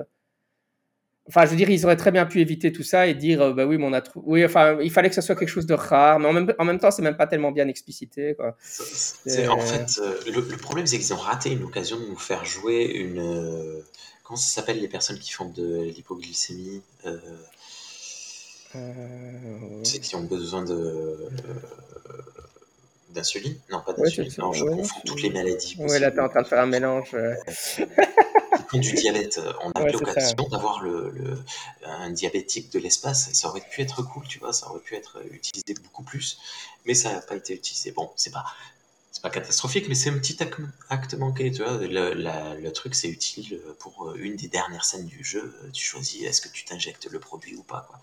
Enfin, 1.28 1.46
je 1.46 1.50
veux 1.52 1.56
dire, 1.56 1.70
ils 1.70 1.86
auraient 1.86 1.96
très 1.96 2.10
bien 2.10 2.26
pu 2.26 2.40
éviter 2.40 2.70
tout 2.70 2.82
ça 2.82 3.06
et 3.06 3.14
dire, 3.14 3.40
euh, 3.40 3.52
bah 3.54 3.64
oui, 3.64 3.78
mais 3.78 3.86
on 3.86 3.94
a 3.94 4.02
trouvé. 4.02 4.26
Oui, 4.28 4.44
enfin, 4.44 4.78
il 4.82 4.90
fallait 4.90 5.08
que 5.08 5.14
ce 5.14 5.22
soit 5.22 5.34
quelque 5.36 5.48
chose 5.48 5.64
de 5.64 5.72
rare, 5.72 6.18
mais 6.18 6.26
en 6.28 6.34
même, 6.34 6.52
en 6.58 6.64
même 6.66 6.78
temps, 6.78 6.90
c'est 6.90 7.00
même 7.02 7.16
pas 7.16 7.26
tellement 7.26 7.50
bien 7.50 7.66
explicité, 7.68 8.34
quoi. 8.34 8.56
C'est- 8.60 9.30
c'est- 9.30 9.48
En 9.48 9.58
fait, 9.60 9.86
euh, 10.02 10.18
le, 10.26 10.40
le 10.42 10.56
problème, 10.58 10.86
c'est 10.86 10.98
qu'ils 10.98 11.14
ont 11.14 11.18
raté 11.18 11.50
une 11.52 11.62
occasion 11.62 11.98
de 11.98 12.04
nous 12.06 12.18
faire 12.18 12.44
jouer 12.44 12.84
une. 12.84 13.82
Comment 14.34 14.42
ça 14.42 14.54
s'appelle 14.56 14.80
les 14.80 14.88
personnes 14.88 15.18
qui 15.20 15.30
font 15.30 15.48
de 15.48 15.82
l'hypoglycémie 15.82 16.82
euh, 17.06 17.18
Euh, 18.74 19.82
qui 19.84 20.16
ont 20.16 20.24
besoin 20.24 20.64
de. 20.64 20.74
euh, 20.74 21.28
d'insuline? 23.10 23.56
Non, 23.70 23.80
pas 23.82 23.92
d'insuline. 23.92 24.32
non, 24.38 24.52
je 24.52 24.64
ouais, 24.64 24.74
confonds 24.74 25.00
toutes 25.06 25.22
les 25.22 25.30
maladies. 25.30 25.76
Ouais, 25.78 26.00
là, 26.00 26.10
t'es 26.10 26.18
en 26.18 26.28
train 26.28 26.42
de 26.42 26.48
faire 26.48 26.58
un 26.60 26.66
mélange. 26.66 27.14
euh. 27.14 27.34
Qui 28.72 28.80
du 28.80 28.92
diabète. 28.94 29.40
On 29.62 29.70
a 29.70 29.82
Ouais, 29.84 29.92
l'occasion 29.92 30.48
d'avoir 30.50 30.82
le, 30.82 31.10
le- 31.10 31.38
un 31.86 32.10
diabétique 32.10 32.72
de 32.72 32.80
l'espace 32.80 33.32
ça 33.32 33.48
aurait 33.48 33.60
pu 33.60 33.82
être 33.82 34.02
cool, 34.02 34.26
tu 34.26 34.40
vois, 34.40 34.52
ça 34.52 34.68
aurait 34.68 34.80
pu 34.80 34.96
être 34.96 35.22
utilisé 35.30 35.74
beaucoup 35.84 36.02
plus, 36.02 36.38
mais 36.86 36.94
ça 36.94 37.12
n'a 37.12 37.20
pas 37.20 37.36
été 37.36 37.54
utilisé. 37.54 37.92
Bon, 37.92 38.10
c'est 38.16 38.32
pas. 38.32 38.44
Pas 39.24 39.30
catastrophique, 39.30 39.88
mais 39.88 39.94
c'est 39.94 40.10
un 40.10 40.18
petit 40.18 40.34
ac- 40.34 40.52
acte 40.90 41.14
manqué, 41.14 41.50
tu 41.50 41.62
vois. 41.62 41.78
Le, 41.80 42.12
la- 42.12 42.54
le 42.56 42.72
truc, 42.72 42.94
c'est 42.94 43.08
utile 43.08 43.58
pour 43.78 44.14
une 44.16 44.36
des 44.36 44.48
dernières 44.48 44.84
scènes 44.84 45.06
du 45.06 45.24
jeu. 45.24 45.50
Tu 45.72 45.82
choisis 45.82 46.22
est-ce 46.24 46.42
que 46.42 46.48
tu 46.52 46.66
t'injectes 46.66 47.08
le 47.10 47.18
produit 47.18 47.56
ou 47.56 47.62
pas, 47.62 47.86
quoi. 47.88 47.98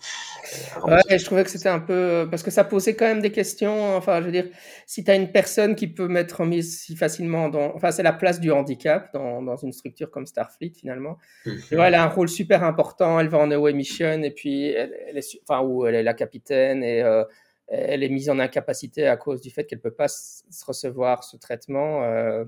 Euh, 0.88 0.96
Ouais, 1.08 1.18
je 1.18 1.24
trouvais 1.24 1.44
que 1.44 1.50
c'était 1.50 1.68
un 1.68 1.78
peu. 1.78 2.26
Parce 2.28 2.42
que 2.42 2.50
ça 2.50 2.64
posait 2.64 2.96
quand 2.96 3.04
même 3.04 3.20
des 3.22 3.30
questions. 3.30 3.94
Enfin, 3.96 4.20
je 4.20 4.26
veux 4.26 4.32
dire, 4.32 4.48
si 4.84 5.04
tu 5.04 5.10
as 5.12 5.14
une 5.14 5.30
personne 5.30 5.76
qui 5.76 5.86
peut 5.86 6.08
mettre 6.08 6.40
en 6.40 6.46
mise 6.46 6.80
si 6.80 6.96
facilement 6.96 7.48
dans. 7.48 7.72
Enfin, 7.76 7.92
c'est 7.92 8.02
la 8.02 8.12
place 8.12 8.40
du 8.40 8.50
handicap 8.50 9.12
dans, 9.14 9.42
dans 9.42 9.56
une 9.56 9.72
structure 9.72 10.10
comme 10.10 10.26
Starfleet, 10.26 10.72
finalement. 10.76 11.18
Mhm. 11.46 11.60
Vois, 11.70 11.86
elle 11.86 11.94
a 11.94 12.02
un 12.02 12.08
rôle 12.08 12.28
super 12.28 12.64
important. 12.64 13.20
Elle 13.20 13.28
va 13.28 13.38
en 13.38 13.50
away 13.52 13.72
mission 13.74 14.24
et 14.24 14.30
puis 14.32 14.64
elle, 14.70 14.92
elle 15.06 15.18
est, 15.18 15.38
enfin, 15.48 15.62
où 15.64 15.86
elle 15.86 15.94
est 15.94 16.02
la 16.02 16.14
capitaine 16.14 16.82
et 16.82 17.00
euh, 17.00 17.22
elle 17.72 18.02
est 18.02 18.08
mise 18.08 18.30
en 18.30 18.38
incapacité 18.38 19.06
à 19.08 19.16
cause 19.16 19.40
du 19.40 19.50
fait 19.50 19.64
qu'elle 19.64 19.80
peut 19.80 19.90
pas 19.94 20.06
recevoir 20.66 21.24
ce 21.24 21.36
traitement. 21.36 22.04
euh, 22.04 22.44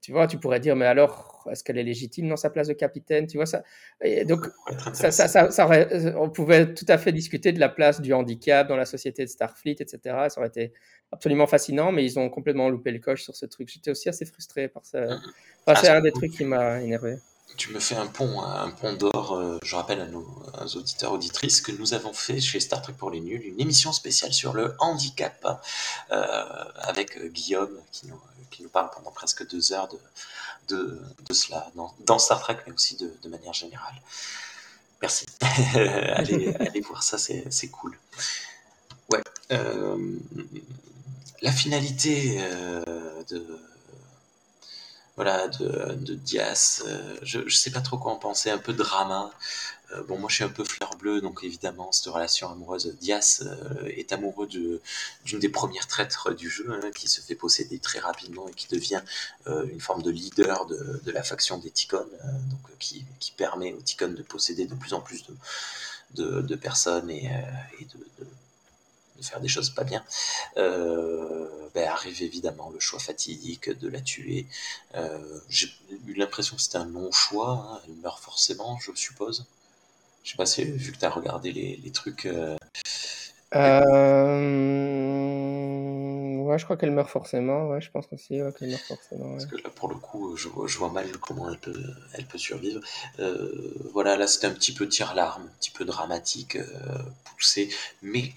tu 0.00 0.12
vois, 0.12 0.26
tu 0.26 0.38
pourrais 0.38 0.60
dire, 0.60 0.76
mais 0.76 0.86
alors, 0.86 1.46
est-ce 1.50 1.62
qu'elle 1.62 1.78
est 1.78 1.82
légitime 1.84 2.28
dans 2.28 2.36
sa 2.36 2.50
place 2.50 2.68
de 2.68 2.72
capitaine 2.72 3.26
Tu 3.26 3.36
vois 3.36 3.46
ça 3.46 3.62
et 4.02 4.24
Donc, 4.24 4.46
Ça 4.92 5.64
aurait- 5.66 6.14
on 6.16 6.30
pouvait 6.30 6.72
tout 6.74 6.86
à 6.88 6.98
fait 6.98 7.12
discuter 7.12 7.52
de 7.52 7.60
la 7.60 7.68
place 7.68 8.00
du 8.00 8.12
handicap 8.12 8.66
dans 8.66 8.76
la 8.76 8.86
société 8.86 9.24
de 9.24 9.28
Starfleet, 9.30 9.76
etc. 9.80 10.28
Ça 10.30 10.40
aurait 10.40 10.48
été 10.48 10.72
absolument 11.12 11.46
fascinant, 11.46 11.92
mais 11.92 12.04
ils 12.04 12.18
ont 12.18 12.28
complètement 12.30 12.68
loupé 12.70 12.90
le 12.92 12.98
coche 12.98 13.22
sur 13.22 13.36
ce 13.36 13.46
truc. 13.46 13.68
J'étais 13.68 13.90
aussi 13.90 14.08
assez 14.08 14.24
frustré 14.24 14.68
par 14.68 14.84
ça. 14.84 15.00
Enfin, 15.04 15.20
Ah, 15.66 15.74
c'est 15.76 15.86
c'est 15.86 15.92
un 15.92 16.00
des 16.00 16.12
trucs 16.12 16.32
qui 16.32 16.44
m'a 16.44 16.80
énervé. 16.80 17.16
Tu 17.56 17.72
me 17.72 17.78
fais 17.78 17.94
un 17.94 18.06
pont, 18.06 18.42
un 18.42 18.70
pont 18.70 18.94
d'or. 18.94 19.34
euh, 19.36 19.58
je 19.62 19.76
rappelle 19.76 20.00
à 20.00 20.06
nos, 20.06 20.26
auditeurs 20.74 21.12
auditrices 21.12 21.60
que 21.60 21.70
nous 21.72 21.94
avons 21.94 22.12
fait 22.12 22.40
chez 22.40 22.58
Star 22.58 22.82
Trek 22.82 22.94
pour 22.98 23.10
les 23.10 23.20
nuls 23.20 23.44
une 23.44 23.60
émission 23.60 23.92
spéciale 23.92 24.32
sur 24.32 24.52
le 24.52 24.74
handicap 24.80 25.62
euh, 26.10 26.64
avec 26.78 27.16
euh, 27.16 27.28
Guillaume 27.28 27.78
qui 27.92 28.08
nous, 28.08 28.20
qui 28.50 28.62
nous 28.62 28.68
parle 28.68 28.90
pendant 28.90 29.12
presque 29.12 29.46
deux 29.48 29.72
heures 29.72 29.88
de, 29.88 29.98
de, 30.74 31.00
de 31.28 31.32
cela 31.32 31.70
dans, 31.74 32.18
Star 32.18 32.40
Trek, 32.40 32.58
mais 32.66 32.72
aussi 32.72 32.96
de, 32.96 33.12
de 33.22 33.28
manière 33.28 33.52
générale. 33.52 33.94
Merci. 35.00 35.26
allez, 35.74 36.80
voir 36.80 37.02
ça, 37.02 37.18
c'est 37.18 37.68
cool. 37.68 37.96
Ouais. 39.12 39.22
la 41.42 41.52
finalité 41.52 42.38
de 43.28 43.60
voilà, 45.16 45.48
de, 45.48 45.94
de 45.94 46.14
Dias. 46.14 46.82
euh, 46.86 47.16
je 47.22 47.38
ne 47.40 47.48
sais 47.50 47.70
pas 47.70 47.80
trop 47.80 47.98
quoi 47.98 48.12
en 48.12 48.16
penser, 48.16 48.50
un 48.50 48.58
peu 48.58 48.72
drama. 48.72 49.30
Euh, 49.92 50.02
bon, 50.04 50.18
moi 50.18 50.28
je 50.30 50.36
suis 50.36 50.44
un 50.44 50.48
peu 50.48 50.64
fleur 50.64 50.96
bleue, 50.98 51.20
donc 51.20 51.44
évidemment, 51.44 51.92
cette 51.92 52.06
relation 52.12 52.50
amoureuse, 52.50 52.94
Dias 53.00 53.42
euh, 53.46 53.86
est 53.86 54.12
amoureux 54.12 54.46
de- 54.48 54.80
d'une 55.24 55.38
des 55.40 55.48
premières 55.50 55.86
traîtres 55.88 56.32
du 56.34 56.50
jeu, 56.50 56.66
hein, 56.72 56.90
qui 56.94 57.08
se 57.08 57.20
fait 57.20 57.34
posséder 57.36 57.78
très 57.78 58.00
rapidement 58.00 58.48
et 58.48 58.52
qui 58.54 58.68
devient 58.68 59.02
euh, 59.48 59.66
une 59.72 59.80
forme 59.80 60.02
de 60.02 60.10
leader 60.10 60.66
de, 60.66 61.00
de 61.04 61.10
la 61.12 61.22
faction 61.22 61.58
des 61.58 61.70
Ticons, 61.70 61.98
euh, 61.98 62.28
donc, 62.50 62.60
euh, 62.70 62.74
qui, 62.78 63.04
qui 63.20 63.32
permet 63.32 63.72
aux 63.74 63.80
Ticons 63.82 64.08
de 64.14 64.22
posséder 64.22 64.66
de 64.66 64.74
plus 64.74 64.94
en 64.94 65.00
plus 65.00 65.24
de, 65.26 65.34
de, 66.14 66.40
de 66.42 66.54
personnes 66.56 67.10
et, 67.10 67.30
et 67.80 67.84
de, 67.84 67.98
de- 68.20 68.28
de 69.18 69.24
faire 69.24 69.40
des 69.40 69.48
choses 69.48 69.70
pas 69.70 69.84
bien. 69.84 70.02
Euh, 70.56 71.48
arrive 71.94 72.22
évidemment 72.22 72.70
le 72.70 72.78
choix 72.80 73.00
fatidique 73.00 73.70
de 73.70 73.88
la 73.88 74.00
tuer. 74.00 74.46
Euh, 74.94 75.40
j'ai 75.48 75.68
eu 76.06 76.14
l'impression 76.14 76.56
que 76.56 76.62
c'était 76.62 76.76
un 76.78 76.84
non-choix. 76.86 77.50
Hein. 77.50 77.80
Elle 77.86 77.94
meurt 77.94 78.22
forcément, 78.22 78.78
je 78.80 78.92
suppose. 78.94 79.46
Je 80.22 80.30
sais 80.30 80.36
pas 80.36 80.46
si, 80.46 80.64
vu 80.64 80.92
que 80.92 80.98
tu 80.98 81.04
as 81.04 81.10
regardé 81.10 81.52
les, 81.52 81.76
les 81.76 81.90
trucs. 81.90 82.26
Euh, 82.26 82.56
euh, 83.54 84.30
ouais, 86.42 86.58
je 86.58 86.64
crois 86.64 86.76
qu'elle 86.76 86.90
meurt 86.90 87.08
forcément. 87.10 87.68
Ouais, 87.68 87.80
je 87.80 87.90
pense 87.90 88.06
aussi 88.12 88.42
ouais, 88.42 88.52
qu'elle 88.58 88.70
meurt 88.70 88.82
forcément. 88.82 89.32
Parce 89.32 89.46
que 89.46 89.56
là, 89.56 89.70
pour 89.70 89.88
le 89.88 89.96
coup, 89.96 90.36
je, 90.36 90.48
je 90.66 90.78
vois 90.78 90.90
mal 90.90 91.10
comment 91.18 91.50
elle 91.50 91.58
peut, 91.58 91.82
elle 92.14 92.26
peut 92.26 92.38
survivre. 92.38 92.80
Euh, 93.18 93.74
voilà, 93.92 94.16
là, 94.16 94.26
c'était 94.26 94.46
un 94.46 94.52
petit 94.52 94.72
peu 94.72 94.88
tire-larme, 94.88 95.42
un 95.42 95.52
petit 95.60 95.70
peu 95.70 95.84
dramatique, 95.84 96.58
poussé, 97.24 97.68
mais. 98.02 98.32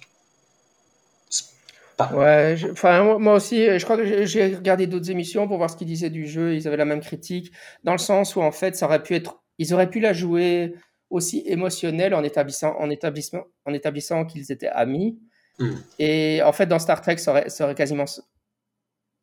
Ouais, 2.13 2.55
enfin, 2.71 3.17
moi 3.17 3.35
aussi, 3.35 3.65
je 3.79 3.83
crois 3.83 3.97
que 3.97 4.25
j'ai 4.25 4.55
regardé 4.55 4.85
d'autres 4.85 5.09
émissions 5.09 5.47
pour 5.47 5.57
voir 5.57 5.69
ce 5.69 5.75
qu'ils 5.75 5.87
disaient 5.87 6.11
du 6.11 6.27
jeu. 6.27 6.55
Ils 6.55 6.67
avaient 6.67 6.77
la 6.77 6.85
même 6.85 7.01
critique, 7.01 7.51
dans 7.83 7.93
le 7.93 7.97
sens 7.97 8.35
où, 8.35 8.41
en 8.41 8.51
fait, 8.51 8.75
ça 8.75 8.85
aurait 8.85 9.01
pu 9.01 9.15
être. 9.15 9.41
Ils 9.57 9.73
auraient 9.73 9.89
pu 9.89 9.99
la 9.99 10.13
jouer 10.13 10.75
aussi 11.09 11.43
émotionnel 11.45 12.13
en 12.13 12.23
établissant, 12.23 12.75
en 12.77 12.89
établissement, 12.89 13.43
en 13.65 13.73
établissant 13.73 14.25
qu'ils 14.25 14.51
étaient 14.51 14.67
amis. 14.67 15.19
Hmm. 15.57 15.75
Et 15.97 16.41
en 16.43 16.51
fait, 16.51 16.67
dans 16.67 16.77
Star 16.77 17.01
Trek, 17.01 17.17
ça 17.17 17.31
aurait, 17.31 17.49
ça 17.49 17.63
aurait, 17.63 17.75
quasiment 17.75 18.05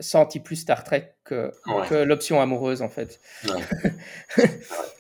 senti 0.01 0.41
plus 0.41 0.57
Star 0.57 0.85
Trek 0.85 1.15
que, 1.25 1.53
que 1.89 1.95
l'option 1.95 2.41
amoureuse, 2.41 2.83
en 2.83 2.89
fait. 2.89 3.21
Ouais. 3.45 3.61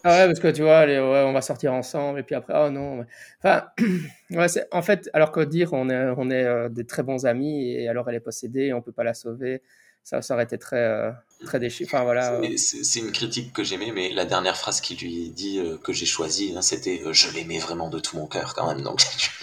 ah 0.05 0.18
ouais, 0.18 0.26
parce 0.26 0.40
que 0.40 0.51
tu 0.51 0.62
vois, 0.62 0.84
ouais, 0.84 0.99
on 0.99 1.32
va 1.32 1.42
sortir 1.42 1.72
ensemble, 1.72 2.20
et 2.20 2.22
puis 2.22 2.34
après, 2.34 2.55
oh 2.57 2.70
non. 2.70 3.05
Enfin, 3.42 3.68
ouais, 4.30 4.47
en 4.72 4.82
fait, 4.82 5.11
alors 5.12 5.32
que 5.32 5.40
dire 5.40 5.72
on 5.72 5.90
est, 5.90 6.14
on 6.16 6.30
est 6.30 6.45
euh, 6.45 6.68
des 6.68 6.86
très 6.86 7.03
bons 7.03 7.26
amis, 7.26 7.72
et 7.72 7.88
alors 7.88 8.09
elle 8.09 8.16
est 8.16 8.20
possédée, 8.20 8.72
on 8.72 8.82
peut 8.82 8.92
pas 8.92 9.05
la 9.05 9.14
sauver, 9.14 9.62
ça, 10.03 10.22
ça 10.22 10.34
aurait 10.34 10.45
été 10.45 10.59
très, 10.59 10.76
euh, 10.76 11.11
très. 11.45 11.61
Enfin, 11.84 12.03
voilà. 12.05 12.40
C'est 12.57 12.99
une 12.99 13.12
critique 13.12 13.53
que 13.53 13.64
j'aimais, 13.64 13.92
mais 13.92 14.11
la 14.12 14.24
dernière 14.24 14.57
phrase 14.57 14.80
qu'il 14.80 14.99
lui 14.99 15.30
dit 15.30 15.59
euh, 15.59 15.78
que 15.78 15.92
j'ai 15.92 16.07
choisie, 16.07 16.55
hein, 16.57 16.62
c'était 16.62 17.03
euh, 17.05 17.12
Je 17.12 17.30
l'aimais 17.30 17.59
vraiment 17.59 17.88
de 17.88 17.99
tout 17.99 18.16
mon 18.16 18.26
cœur 18.26 18.55
quand 18.55 18.66
même. 18.66 18.82
Donc, 18.82 19.03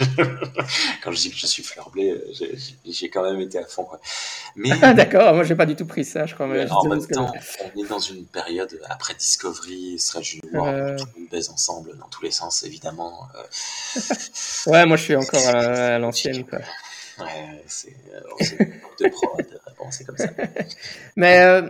quand 1.02 1.12
je 1.12 1.20
dis 1.20 1.30
que 1.30 1.36
je 1.36 1.46
suis 1.46 1.62
fleur 1.62 1.90
blé, 1.90 2.14
j'ai 2.86 3.08
quand 3.08 3.22
même 3.22 3.40
été 3.40 3.58
à 3.58 3.64
fond. 3.64 3.84
Quoi. 3.84 4.00
Mais 4.56 4.70
D'accord, 4.94 5.34
moi 5.34 5.44
j'ai 5.44 5.54
pas 5.54 5.66
du 5.66 5.76
tout 5.76 5.86
pris 5.86 6.04
ça, 6.04 6.26
je 6.26 6.34
crois. 6.34 6.46
Mais 6.46 6.70
en 6.70 6.84
même 6.84 7.06
temps, 7.06 7.32
on 7.64 7.80
est 7.80 7.88
dans 7.88 7.98
une 7.98 8.26
période 8.26 8.80
après 8.88 9.14
Discovery, 9.14 9.98
Strange 9.98 10.40
Junior, 10.42 10.66
euh... 10.66 10.96
tout 10.96 11.06
le 11.14 11.20
monde 11.20 11.30
baise 11.30 11.50
ensemble 11.50 11.96
dans 11.98 12.08
tous 12.08 12.22
les 12.22 12.30
sens, 12.30 12.62
évidemment. 12.62 13.28
ouais, 14.66 14.86
moi 14.86 14.96
je 14.96 15.02
suis 15.02 15.16
encore 15.16 15.46
à, 15.48 15.98
l'ancienne. 15.98 16.44
Quoi. 16.44 16.58
Ouais, 17.18 17.62
c'est 17.66 17.94
de 19.00 19.08
prod, 19.08 19.60
c'est 19.90 20.04
comme 20.04 20.16
ça. 20.16 20.28
Mais 21.16 21.62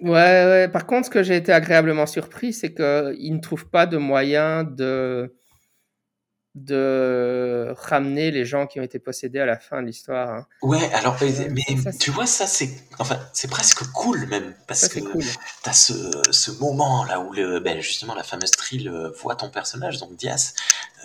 Ouais, 0.00 0.10
ouais, 0.10 0.68
par 0.68 0.86
contre, 0.86 1.06
ce 1.06 1.10
que 1.10 1.22
j'ai 1.22 1.36
été 1.36 1.52
agréablement 1.52 2.06
surpris, 2.06 2.52
c'est 2.52 2.74
qu'ils 2.74 3.34
ne 3.34 3.40
trouvent 3.40 3.68
pas 3.68 3.86
de 3.86 3.96
moyen 3.96 4.64
de, 4.64 5.32
de 6.54 7.74
ramener 7.76 8.30
les 8.30 8.44
gens 8.44 8.66
qui 8.66 8.78
ont 8.78 8.82
été 8.82 8.98
possédés 8.98 9.40
à 9.40 9.46
la 9.46 9.58
fin 9.58 9.82
de 9.82 9.86
l'histoire. 9.86 10.30
Hein. 10.30 10.46
Ouais, 10.62 10.92
alors, 10.94 11.16
mais, 11.20 11.64
tu 12.00 12.10
vois, 12.10 12.26
ça, 12.26 12.46
c'est 12.46 12.70
enfin, 12.98 13.18
c'est 13.32 13.48
presque 13.48 13.84
cool 13.92 14.26
même, 14.26 14.54
parce 14.66 14.88
que 14.88 14.98
tu 14.98 15.28
as 15.64 15.72
ce, 15.72 15.94
ce 16.30 16.50
moment 16.52 17.04
là 17.04 17.20
où 17.20 17.32
le, 17.32 17.60
ben, 17.60 17.80
justement 17.80 18.14
la 18.14 18.24
fameuse 18.24 18.52
Trill 18.52 18.88
euh, 18.88 19.10
voit 19.20 19.36
ton 19.36 19.48
personnage, 19.48 19.98
donc 19.98 20.16
Dias, 20.16 20.54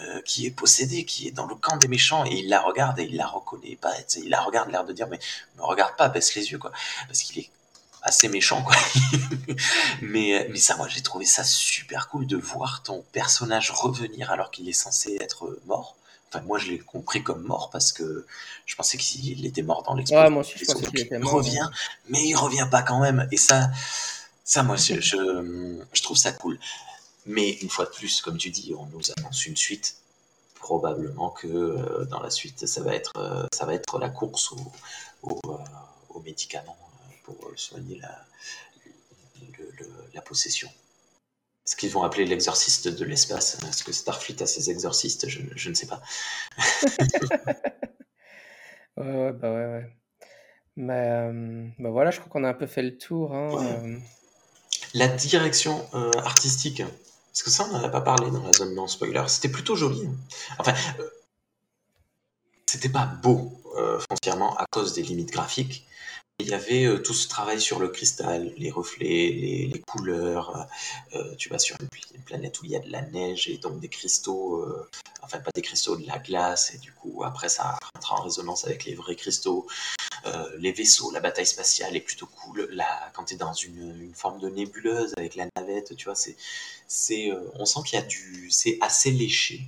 euh, 0.02 0.22
qui 0.26 0.46
est 0.46 0.52
possédé, 0.52 1.06
qui 1.06 1.28
est 1.28 1.32
dans 1.32 1.48
le 1.48 1.56
camp 1.56 1.78
des 1.78 1.88
méchants, 1.88 2.26
et 2.26 2.36
il 2.36 2.50
la 2.50 2.60
regarde 2.60 3.00
et 3.00 3.04
il 3.04 3.18
la 3.18 3.28
reconnaît 3.28 3.78
pas. 3.80 3.94
Il 4.18 4.30
la 4.30 4.42
regarde, 4.42 4.72
l'air 4.72 4.84
de 4.84 4.94
dire, 4.94 5.08
mais 5.10 5.20
me 5.58 5.64
regarde 5.64 5.96
pas, 5.96 6.10
baisse 6.10 6.36
les 6.36 6.52
yeux, 6.52 6.58
quoi. 6.58 6.72
Parce 7.08 7.22
qu'il 7.22 7.40
est 7.40 7.50
assez 8.02 8.30
méchant 8.30 8.64
quoi. 8.64 8.76
mais 10.02 10.48
mais 10.50 10.60
ça 10.60 10.76
moi 10.78 10.88
j'ai 10.88 11.02
trouvé 11.02 11.26
ça 11.26 11.44
super 11.44 12.08
cool 12.10 12.28
de 12.28 12.38
voir 12.38 12.84
ton 12.84 13.04
personnage 13.12 13.72
revenir 13.72 14.32
alors 14.32 14.52
qu'il 14.52 14.68
est 14.70 14.74
censé 14.74 15.18
être 15.20 15.60
mort. 15.66 15.96
Enfin 16.30 16.44
moi 16.46 16.60
je 16.60 16.68
l'ai 16.68 16.80
compris 16.80 17.24
comme 17.24 17.44
mort 17.44 17.70
parce 17.72 17.92
que 17.92 18.26
je 18.66 18.76
pensais 18.76 18.98
qu'il 18.98 19.46
était 19.46 19.64
mort 19.64 19.84
dans 19.84 19.96
l'explosion. 19.96 20.24
Ouais, 20.24 20.30
moi 20.30 20.42
aussi 20.42 20.58
je 20.58 20.66
pensais 20.66 20.86
qu'il 20.86 21.00
était 21.00 21.20
mort. 21.20 21.32
Il 21.32 21.36
revient 21.36 21.70
mais 22.08 22.24
il 22.24 22.36
revient 22.36 22.68
pas 22.70 22.82
quand 22.82 23.00
même 23.00 23.28
et 23.32 23.38
ça 23.38 23.70
ça 24.44 24.64
moi 24.64 24.76
je, 24.78 25.00
je, 25.00 26.02
trouve 26.02 26.18
ça 26.18 26.32
cool. 26.32 26.60
Mais 27.26 27.52
une 27.52 27.70
fois 27.70 27.86
de 27.86 27.92
plus 27.92 28.22
comme 28.22 28.38
tu 28.38 28.50
dis 28.50 28.74
on 28.78 28.86
nous 28.88 29.12
annonce 29.18 29.46
une 29.46 29.58
suite 29.58 29.96
probablement 30.56 31.30
que 31.30 31.48
euh, 31.48 32.06
dans 32.06 32.20
la 32.22 32.30
suite 32.30 32.66
ça 32.68 32.82
va 32.82 32.94
être 32.94 33.14
euh, 33.18 33.46
ça 33.54 33.66
va 33.66 33.74
être 33.74 34.00
la 34.00 34.10
course 34.10 34.52
aux, 34.52 35.42
euh, 35.50 35.58
aux 36.10 36.20
médicaments 36.22 36.78
pour 37.34 37.52
soigner 37.56 38.00
la, 38.00 38.26
la 40.14 40.22
possession. 40.22 40.70
Ce 41.66 41.76
qu'ils 41.76 41.92
vont 41.92 42.04
appeler 42.04 42.26
l'exorciste 42.26 42.88
de 42.88 43.06
l'espace. 43.06 43.60
Est-ce 43.68 43.84
que 43.84 43.92
Starfleet 43.92 44.42
a 44.42 44.48
ses 44.48 44.72
exorcistes? 44.72 45.28
Je, 45.30 45.70
ne 45.70 45.76
sais 45.76 45.86
pas. 45.86 46.02
ouais, 48.98 49.32
bah 49.34 49.52
ouais, 49.54 49.66
ouais. 49.66 49.96
Mais 50.76 51.10
euh, 51.10 51.68
bah 51.78 51.90
voilà, 51.90 52.10
je 52.10 52.20
crois 52.20 52.32
qu'on 52.32 52.44
a 52.44 52.50
un 52.50 52.54
peu 52.54 52.66
fait 52.66 52.82
le 52.82 52.98
tour. 52.98 53.36
Hein, 53.36 53.50
euh. 53.62 53.98
La 54.94 55.08
direction 55.10 55.86
euh, 55.94 56.12
artistique, 56.24 56.82
parce 57.32 57.44
que 57.44 57.52
ça, 57.52 57.66
on 57.66 57.74
n'en 57.78 57.84
a 57.84 57.90
pas 57.90 58.02
parlé 58.02 58.32
dans 58.32 58.44
la 58.44 58.54
zone 58.54 58.74
non 58.74 58.88
spoiler. 58.88 59.24
C'était 59.28 59.50
plutôt 59.50 59.76
joli. 59.76 60.08
Hein. 60.08 60.16
Enfin, 60.58 60.74
c'était 62.66 62.90
pas 62.90 63.06
beau 63.06 63.56
foncièrement 64.10 64.58
à 64.58 64.66
cause 64.72 64.94
des 64.94 65.04
limites 65.04 65.32
graphiques, 65.32 65.86
il 66.40 66.48
y 66.48 66.54
avait 66.54 66.86
euh, 66.86 67.00
tout 67.00 67.14
ce 67.14 67.28
travail 67.28 67.60
sur 67.62 67.80
le 67.80 67.90
cristal, 67.90 68.54
les 68.58 68.72
reflets, 68.72 69.30
les, 69.30 69.84
couleurs. 69.88 70.68
Euh, 71.14 71.36
tu 71.36 71.50
vas 71.50 71.60
sur 71.60 71.76
une, 71.80 71.88
planète 72.24 72.62
où 72.62 72.66
il 72.66 72.72
y 72.72 72.76
a 72.76 72.80
de 72.80 72.92
la 72.92 73.02
neige 73.02 73.50
et 73.50 73.58
donc 73.58 73.80
des 73.80 73.90
cristaux, 73.90 74.62
euh, 74.62 74.88
enfin 75.24 75.40
pas 75.40 75.52
des 75.54 75.62
cristaux, 75.64 75.96
de 75.96 76.06
la 76.06 76.20
glace, 76.20 76.74
et 76.76 76.78
du 76.78 76.94
coup 76.94 77.24
après 77.24 77.50
ça 77.50 77.80
rentre 77.96 78.14
en 78.14 78.22
résonance 78.22 78.66
avec 78.66 78.86
les 78.86 78.94
vrais 78.94 79.16
cristaux. 79.16 79.68
les 80.60 80.72
vaisseaux, 80.72 81.12
la 81.12 81.22
bataille 81.22 81.48
spatiale 81.48 81.96
est 81.96 82.02
plutôt 82.02 82.28
cool. 82.28 82.68
Là, 82.72 83.12
quand 83.14 83.26
tu 83.26 83.34
es 83.34 83.38
dans 83.38 83.54
une, 83.54 84.00
une, 84.02 84.14
forme 84.14 84.40
de 84.40 84.50
nébuleuse 84.50 85.14
avec 85.18 85.36
la 85.36 85.48
navette, 85.56 85.96
tu 85.96 86.06
vois, 86.06 86.16
c'est, 86.16 86.36
c'est, 86.88 87.32
on 87.56 87.66
sent 87.66 87.80
qu'il 87.86 88.00
y 88.00 88.02
a 88.02 88.06
du. 88.06 88.52
C'est 88.52 88.78
assez 88.82 89.12
léché. 89.12 89.62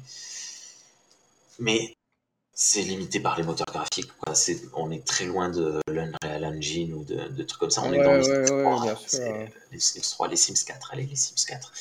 Mais 1.60 1.96
c'est 2.64 2.84
limité 2.84 3.20
par 3.20 3.36
les 3.40 3.44
moteurs 3.44 3.66
graphiques. 3.66 4.12
Quoi. 4.20 4.34
On 4.76 4.92
est 4.92 5.04
très 5.04 5.26
loin 5.26 5.50
de 5.50 5.82
l'Unreal 5.88 6.46
Engine 6.46 6.94
ou 6.94 7.04
de, 7.04 7.28
de, 7.28 7.44
trucs 7.44 7.60
comme 7.60 7.72
ça. 7.72 7.82
On 7.82 7.92
est 7.92 8.04
dans 8.04 8.14
les 8.14 8.24
Sims 8.24 8.46
3, 8.46 8.86
les 9.72 9.80
Sims 9.80 10.12
3, 10.12 10.28
les 10.28 10.36
Sims 10.36 10.64
4, 10.68 10.92
allez, 10.94 11.08
les 11.08 11.16
Sims 11.16 11.44
4. 11.48 11.74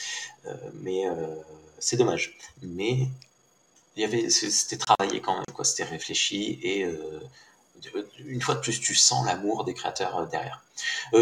Euh, 0.46 0.54
mais 0.80 1.06
euh, 1.06 1.36
c'est 1.78 1.98
dommage. 1.98 2.34
Mais 2.62 3.08
il 3.96 4.00
y 4.00 4.04
avait, 4.04 4.30
c'était 4.30 4.78
travaillé 4.78 5.20
quand 5.20 5.34
même, 5.34 5.44
quoi. 5.52 5.66
c'était 5.66 5.84
réfléchi 5.84 6.58
et 6.62 6.84
euh, 6.84 7.20
une 8.24 8.40
fois 8.40 8.54
de 8.54 8.60
plus, 8.60 8.80
tu 8.80 8.94
sens 8.94 9.26
l'amour 9.26 9.64
des 9.64 9.74
créateurs 9.74 10.28
derrière. 10.28 10.64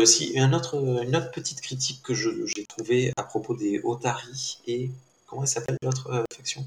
si, 0.04 0.38
un 0.38 0.52
autre, 0.52 0.76
une 1.02 1.16
autre 1.16 1.32
petite 1.32 1.62
critique 1.62 2.00
que 2.04 2.14
j'ai 2.14 2.64
trouvée 2.66 3.12
à 3.16 3.24
propos 3.24 3.56
des 3.56 3.80
Otari 3.82 4.60
et 4.68 4.88
comment 5.26 5.42
elle 5.42 5.48
s'appelle 5.48 5.78
l'autre 5.82 6.24
faction? 6.32 6.64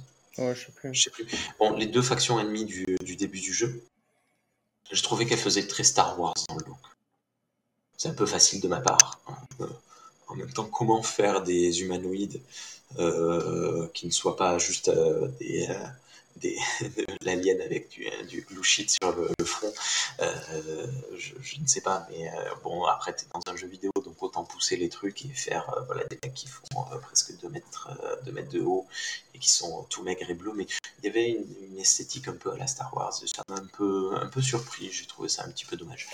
Bon, 1.60 1.76
les 1.76 1.88
deux 1.88 2.02
factions 2.02 2.40
ennemies 2.40 2.66
du, 2.66 2.86
du 3.04 3.16
début 3.16 3.40
du 3.40 3.54
jeu, 3.54 3.84
je 4.92 5.02
trouvais 5.04 5.26
qu'elles 5.26 5.38
faisaient 5.38 5.68
très 5.68 5.84
Star 5.84 6.20
Wars 6.20 6.34
dans 6.50 6.56
le 6.56 6.66
look. 6.66 6.78
C'est 7.98 8.10
un 8.10 8.14
peu 8.14 8.26
facile 8.26 8.62
de 8.62 8.68
ma 8.68 8.82
part. 8.82 9.20
Hein. 9.28 9.36
Euh, 9.62 9.68
en 10.28 10.36
même 10.36 10.52
temps, 10.52 10.66
comment 10.66 11.04
faire 11.04 11.44
des 11.44 11.82
humanoïdes 11.82 12.42
euh, 13.00 13.88
qui 13.94 14.06
ne 14.06 14.12
soient 14.12 14.36
pas 14.36 14.58
juste 14.58 14.90
euh, 14.90 15.28
des, 15.40 15.68
des, 16.42 16.58
l'alien 17.22 17.62
avec 17.62 17.90
du, 17.90 18.06
du 18.28 18.42
glue 18.42 18.64
sheet 18.64 18.90
sur 18.90 19.16
le, 19.16 19.46
front. 19.46 19.72
Euh, 20.22 20.88
je, 21.18 21.62
ne 21.62 21.68
sais 21.68 21.82
pas, 21.82 22.08
mais 22.10 22.28
euh, 22.28 22.32
bon, 22.64 22.84
après, 22.86 23.16
tu 23.16 23.26
es 23.26 23.28
dans 23.34 23.52
un 23.52 23.56
jeu 23.56 23.68
vidéo, 23.68 23.92
donc 23.96 24.22
autant 24.22 24.44
pousser 24.44 24.76
les 24.78 24.90
trucs 24.90 25.26
et 25.26 25.30
faire 25.30 25.70
euh, 25.76 25.82
voilà, 25.86 26.04
des 26.06 26.18
mecs 26.24 26.34
qui 26.34 26.48
font 26.48 26.86
presque 27.02 27.40
2 27.42 27.50
mètres, 27.50 27.90
2 28.26 28.32
mètres 28.32 28.52
de 28.52 28.62
haut 28.62 28.88
et 29.34 29.40
qui 29.40 29.50
sont 29.50 29.84
tout 29.90 30.04
maigres 30.04 30.30
et 30.30 30.34
bleus. 30.34 30.54
Mais 30.56 30.66
il 31.00 31.06
y 31.06 31.10
avait 31.10 31.30
une, 31.32 31.80
esthétique 31.80 32.28
un 32.28 32.36
peu 32.36 32.52
à 32.52 32.58
la 32.58 32.68
Star 32.68 32.96
Wars. 32.96 33.14
Ça 33.14 33.44
m'a 33.50 33.56
un 33.56 33.68
peu, 33.78 34.12
un 34.16 34.28
peu 34.28 34.42
surpris. 34.42 34.90
J'ai 34.92 35.06
trouvé 35.06 35.30
ça 35.30 35.44
un 35.46 35.50
petit 35.50 35.66
peu 35.66 35.76
dommage. 35.76 36.08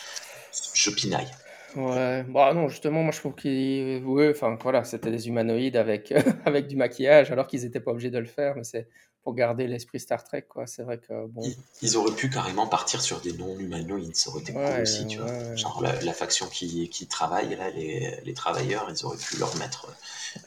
Je 0.74 0.90
pinaille. 0.92 1.32
Ouais, 1.76 2.24
bah 2.24 2.54
non, 2.54 2.70
justement, 2.70 3.04
moi 3.04 3.12
je 3.12 3.20
trouve 3.20 3.36
qu'ils. 3.36 4.02
Ouais, 4.06 4.30
enfin 4.30 4.58
voilà, 4.62 4.84
c'était 4.86 5.12
des 5.12 5.28
humanoïdes 5.28 5.76
avec, 5.76 6.12
avec 6.46 6.68
du 6.68 6.78
maquillage, 6.78 7.32
alors 7.32 7.48
qu'ils 7.48 7.64
n'étaient 7.64 7.82
pas 7.82 7.92
obligés 7.92 8.10
de 8.10 8.20
le 8.20 8.26
faire, 8.26 8.56
mais 8.56 8.64
c'est 8.64 8.88
pour 9.28 9.36
garder 9.36 9.68
l'esprit 9.68 10.00
Star 10.00 10.24
Trek, 10.24 10.44
quoi. 10.44 10.68
C'est 10.68 10.84
vrai 10.84 11.00
que 11.00 11.28
bon. 11.28 11.42
Ils, 11.44 11.58
ils 11.82 11.98
auraient 11.98 12.16
pu 12.16 12.30
carrément 12.30 12.66
partir 12.66 13.02
sur 13.02 13.20
des 13.20 13.34
noms 13.34 13.60
humanoïdes, 13.60 14.16
ça 14.16 14.30
aurait 14.30 14.40
été 14.40 14.54
cool 14.54 14.62
Ouais, 14.62 14.82
aussi, 14.84 15.06
tu 15.06 15.18
vois. 15.18 15.30
ouais, 15.30 15.50
ouais. 15.50 15.58
Genre 15.58 15.82
la, 15.82 16.02
la 16.02 16.14
faction 16.14 16.48
qui, 16.48 16.88
qui 16.90 17.08
travaille, 17.08 17.54
là, 17.58 17.70
les, 17.72 18.22
les 18.24 18.34
travailleurs, 18.34 18.90
ils 18.90 19.06
auraient 19.06 19.18
pu 19.18 19.36
leur 19.36 19.54
mettre 19.58 19.94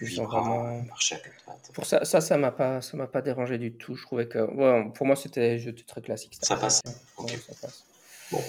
vraiment- 0.01 0.81
marcher 0.85 1.17
à 1.17 1.19
quatre 1.19 1.45
pattes. 1.45 1.71
Pour 1.75 1.85
ça, 1.85 2.07
ça, 2.07 2.23
ça 2.23 2.39
m'a 2.39 2.53
pas, 2.53 2.81
ça 2.81 2.97
m'a 2.97 3.07
pas 3.07 3.21
dérangé 3.21 3.59
du 3.59 3.75
tout. 3.75 3.97
Je 3.97 4.03
trouvais 4.07 4.27
que, 4.29 4.39
ouais, 4.39 4.91
pour 4.95 5.07
moi, 5.07 5.15
c'était, 5.15 5.63
très 5.87 6.01
classique. 6.01 6.39
Ça 6.41 6.55
Trek, 6.55 6.63
passe. 6.63 6.81
Ok. 7.19 7.33
Ouais, 7.33 7.37
ça 7.37 7.53
passe. 7.61 7.85
Bon. 8.33 8.43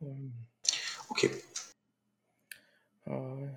Hum, 0.00 0.30
Ok, 1.10 1.28
ouais. 3.08 3.48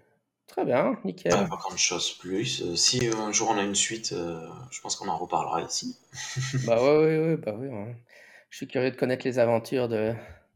Très 0.59 0.65
bien, 0.65 0.97
nickel. 1.05 1.31
pas, 1.31 1.43
pas 1.45 1.55
grand 1.57 1.77
chose 1.77 2.11
plus. 2.13 2.61
Euh, 2.61 2.75
si 2.75 3.07
un 3.07 3.31
jour 3.31 3.49
on 3.51 3.57
a 3.57 3.63
une 3.63 3.75
suite, 3.75 4.11
euh, 4.13 4.45
je 4.71 4.81
pense 4.81 4.95
qu'on 4.95 5.07
en 5.07 5.17
reparlera 5.17 5.61
ici. 5.61 5.95
Bah 6.65 6.81
ouais, 6.81 6.97
ouais, 6.97 7.19
ouais, 7.19 7.37
bah 7.37 7.53
oui. 7.57 7.69
hein. 7.71 7.93
Je 8.49 8.57
suis 8.57 8.67
curieux 8.67 8.91
de 8.91 8.95
connaître 8.97 9.25
les 9.25 9.37
aventures 9.39 9.87
de, 9.87 10.13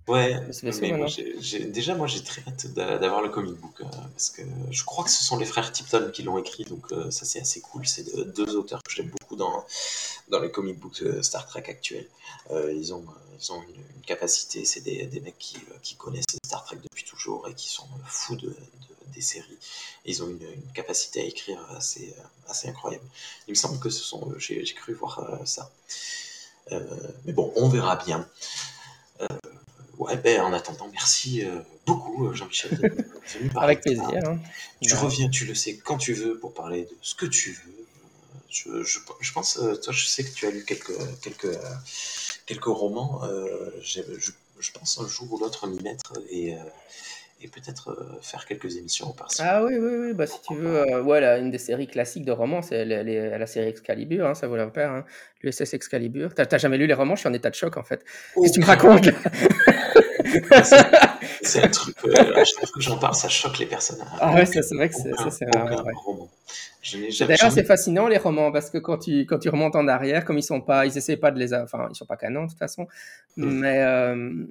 Ouais, 0.08 0.34
de 0.48 0.52
ce 0.52 0.66
vaisseau 0.66 0.82
mais 0.82 0.90
moi, 0.90 0.98
maintenant. 0.98 1.08
j'ai- 1.08 1.36
j'ai- 1.40 1.64
déjà 1.66 1.96
moi 1.96 2.08
j'ai 2.08 2.22
très 2.24 2.42
hâte 2.46 2.68
d'a- 2.74 2.98
d'avoir 2.98 3.22
le 3.22 3.30
comic 3.30 3.54
book 3.54 3.80
euh, 3.80 3.86
parce 4.12 4.32
que 4.32 4.42
je 4.72 4.84
crois 4.84 5.06
que 5.06 5.10
ce 5.10 5.24
sont 5.24 5.38
les 5.38 5.46
frères 5.46 5.72
Tipton 5.72 6.10
qui 6.12 6.24
l'ont 6.24 6.38
écrit, 6.38 6.66
donc 6.66 6.92
euh, 6.92 7.10
ça 7.12 7.24
c'est 7.26 7.40
assez 7.40 7.62
cool. 7.62 7.86
C'est 7.88 8.04
de- 8.14 8.24
deux 8.24 8.56
auteurs 8.58 8.82
que 8.84 8.92
j'aime 8.92 9.10
beaucoup 9.18 9.38
dans, 9.38 9.64
dans 10.30 10.40
les 10.42 10.52
comic 10.52 10.78
books 10.80 11.02
Star 11.22 11.46
Trek 11.48 11.64
actuels. 11.70 12.08
Euh, 12.52 12.74
ils 12.74 12.94
ont, 12.94 13.06
ils 13.40 13.52
ont 13.54 13.62
une, 13.62 13.76
une 13.96 14.02
capacité, 14.02 14.66
c'est 14.66 14.82
des, 14.82 15.06
des 15.06 15.20
mecs 15.22 15.38
qui, 15.38 15.58
qui 15.84 15.96
connaissent 15.96 16.26
Star 16.46 16.66
Trek 16.66 16.78
depuis 16.84 17.06
toujours 17.06 17.48
et 17.48 17.54
qui 17.54 17.70
sont 17.70 17.88
fous 18.06 18.36
de, 18.36 18.48
de- 18.50 18.56
des 19.14 19.22
séries. 19.22 19.58
Et 20.06 20.12
ils 20.12 20.24
ont 20.24 20.28
une, 20.30 20.42
une 20.42 20.72
capacité 20.74 21.22
à 21.22 21.26
écrire 21.26 21.60
assez, 21.78 22.14
euh, 22.18 22.24
assez 22.52 22.68
incroyable. 22.70 23.06
Il 23.48 23.52
me 23.52 23.56
semble 23.56 23.80
que 23.80 23.90
ce 23.90 24.04
sont 24.04 24.30
eux, 24.32 24.40
j'ai 24.40 24.64
cru 24.74 24.94
voir 24.94 25.20
euh, 25.20 25.46
ça. 25.46 25.72
Euh, 26.72 26.80
mais 27.26 27.34
bon, 27.34 27.52
on 27.56 27.68
verra 27.70 27.98
bien. 27.98 28.28
Euh, 29.22 29.28
ouais, 29.98 30.18
ben, 30.18 30.42
en 30.42 30.54
attendant, 30.54 30.90
merci 30.92 31.44
euh, 31.46 31.60
beaucoup, 31.86 32.28
euh, 32.28 32.34
Jean-Michel. 32.34 33.06
Avec 33.56 33.82
plaisir. 33.82 34.04
hein. 34.26 34.40
Tu 34.82 34.94
reviens, 34.96 35.30
tu 35.30 35.46
le 35.46 35.56
sais, 35.56 35.78
quand 35.78 35.98
tu 35.98 36.14
veux 36.14 36.38
pour 36.40 36.54
parler 36.54 36.84
de 36.84 36.98
ce 37.02 37.16
que 37.16 37.26
tu 37.26 37.52
veux. 37.52 37.72
Euh, 37.72 38.84
Je, 38.84 38.84
je, 38.84 39.00
je 39.20 39.32
pense, 39.34 39.58
euh, 39.58 39.76
toi, 39.76 39.92
je 39.94 40.06
sais 40.06 40.24
que 40.24 40.32
tu 40.34 40.46
as 40.46 40.52
lu 40.52 40.64
quelques, 40.64 40.94
quelques, 41.22 41.46
euh, 41.46 41.76
quelques 42.46 42.66
romans. 42.66 43.22
euh, 43.24 43.72
je, 43.82 44.02
je 44.60 44.72
pense 44.72 45.00
un 45.00 45.08
jour 45.08 45.32
ou 45.34 45.38
l'autre 45.40 45.66
m'y 45.68 45.82
mettre 45.82 46.14
et, 46.30 46.54
euh, 46.56 46.60
et 47.44 47.48
peut-être 47.50 47.90
euh, 47.92 48.18
faire 48.22 48.46
quelques 48.46 48.78
émissions 48.78 49.12
par-ci. 49.12 49.42
Ah 49.44 49.64
oui, 49.64 49.74
oui, 49.78 49.96
oui, 50.00 50.14
bah 50.14 50.26
si 50.26 50.42
tu 50.42 50.56
veux, 50.56 50.78
euh, 50.78 51.02
ouais, 51.04 51.22
une 51.40 51.52
des 51.52 51.58
séries 51.58 51.88
classiques 51.88 52.24
de 52.26 52.32
romans, 52.32 52.62
c'est 52.62 52.86
les- 52.86 53.04
les- 53.04 53.38
la 53.38 53.46
série 53.46 53.68
Excalibur, 53.68 54.26
hein, 54.28 54.34
ça 54.34 54.48
vaut 54.48 54.56
la 54.56 54.68
peine, 54.68 54.90
hein, 54.90 55.06
l'USS 55.42 55.74
Excalibur. 55.74 56.34
T'as 56.34 56.58
jamais 56.58 56.78
lu 56.78 56.88
les 56.88 56.94
romans? 56.94 57.16
Je 57.16 57.20
suis 57.22 57.30
en 57.30 57.34
état 57.34 57.50
de 57.50 57.56
choc, 57.56 57.76
en 57.78 57.84
fait. 57.84 58.04
Qu'est-ce 58.36 58.50
que 58.50 58.54
tu 58.56 58.60
me 58.62 58.66
racontes? 58.66 59.10
C'est- 61.42 61.64
un 61.64 61.68
truc, 61.68 61.96
euh, 62.06 62.12
chaque 62.36 62.60
fois 62.60 62.70
que 62.74 62.80
j'en 62.82 62.98
parle, 62.98 63.16
ça 63.16 63.28
choque 63.30 63.60
les 63.60 63.66
personnes. 63.66 64.00
Ah 64.20 64.34
ouais, 64.34 64.46
ça, 64.46 64.62
c'est 64.62 64.76
vrai 64.76 64.90
que 64.90 64.96
c'est, 64.96 65.12
aucun 65.12 65.66
vrai. 65.66 65.92
roman. 65.96 66.30
Je 66.82 67.26
D'ailleurs, 67.26 67.52
c'est 67.52 67.64
fascinant 67.66 68.08
les 68.08 68.18
romans 68.18 68.52
parce 68.52 68.70
que 68.70 68.78
quand 68.78 68.98
tu 68.98 69.26
quand 69.26 69.40
tu 69.40 69.50
remontes 69.50 69.76
en 69.76 69.88
arrière, 69.88 70.26
comme 70.26 70.38
ils 70.38 70.44
sont 70.44 70.62
pas, 70.62 70.86
ils 70.86 70.98
essaient 70.98 71.18
pas 71.18 71.32
de 71.32 71.40
les, 71.40 71.54
enfin 71.54 71.88
ils 71.90 71.96
sont 71.96 72.06
pas 72.06 72.18
canons 72.18 72.44
de 72.46 72.50
toute 72.50 72.58
façon, 72.60 72.88
Mm. 73.38 73.46
mais 73.60 73.82
euh, 73.82 74.46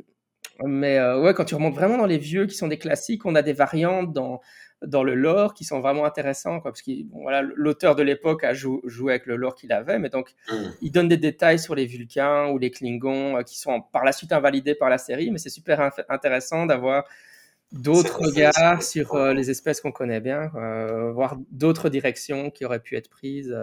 mais 0.64 0.98
euh, 0.98 1.20
ouais, 1.20 1.34
quand 1.34 1.44
tu 1.44 1.54
remontes 1.54 1.74
vraiment 1.74 1.98
dans 1.98 2.06
les 2.06 2.18
vieux 2.18 2.46
qui 2.46 2.54
sont 2.56 2.68
des 2.68 2.78
classiques, 2.78 3.24
on 3.26 3.34
a 3.34 3.42
des 3.42 3.52
variantes 3.52 4.12
dans 4.12 4.40
dans 4.82 5.04
le 5.04 5.14
lore 5.14 5.54
qui 5.54 5.64
sont 5.64 5.78
vraiment 5.80 6.04
intéressants 6.04 6.60
quoi, 6.60 6.72
parce 6.72 6.82
que 6.82 6.90
bon, 7.04 7.22
voilà, 7.22 7.40
l'auteur 7.42 7.94
de 7.94 8.02
l'époque 8.02 8.42
a 8.42 8.52
jou- 8.52 8.80
joué 8.84 9.12
avec 9.12 9.26
le 9.26 9.36
lore 9.36 9.54
qu'il 9.54 9.70
avait, 9.72 10.00
mais 10.00 10.08
donc 10.08 10.34
Hum, 10.48 10.72
il 10.80 10.90
donne 10.90 11.06
des 11.06 11.16
détails 11.16 11.60
sur 11.60 11.76
les 11.76 11.86
Vulcains 11.86 12.48
ou 12.48 12.58
les 12.58 12.72
Klingons 12.72 13.38
euh, 13.38 13.42
qui 13.42 13.56
sont 13.58 13.80
par 13.80 14.04
la 14.04 14.10
suite 14.12 14.32
invalidés 14.32 14.74
par 14.74 14.90
la 14.90 14.98
série, 14.98 15.30
mais 15.30 15.38
c'est 15.38 15.50
super 15.50 15.92
intéressant 16.08 16.66
d'avoir 16.66 17.04
d'autres 17.72 18.20
regards 18.22 18.82
sur 18.82 19.14
euh, 19.14 19.32
les 19.32 19.50
espèces 19.50 19.80
qu'on 19.80 19.92
connaît 19.92 20.20
bien, 20.20 20.50
voir 21.14 21.36
d'autres 21.50 21.88
directions 21.88 22.50
qui 22.50 22.64
auraient 22.64 22.80
pu 22.80 22.96
être 22.96 23.08
prises. 23.08 23.56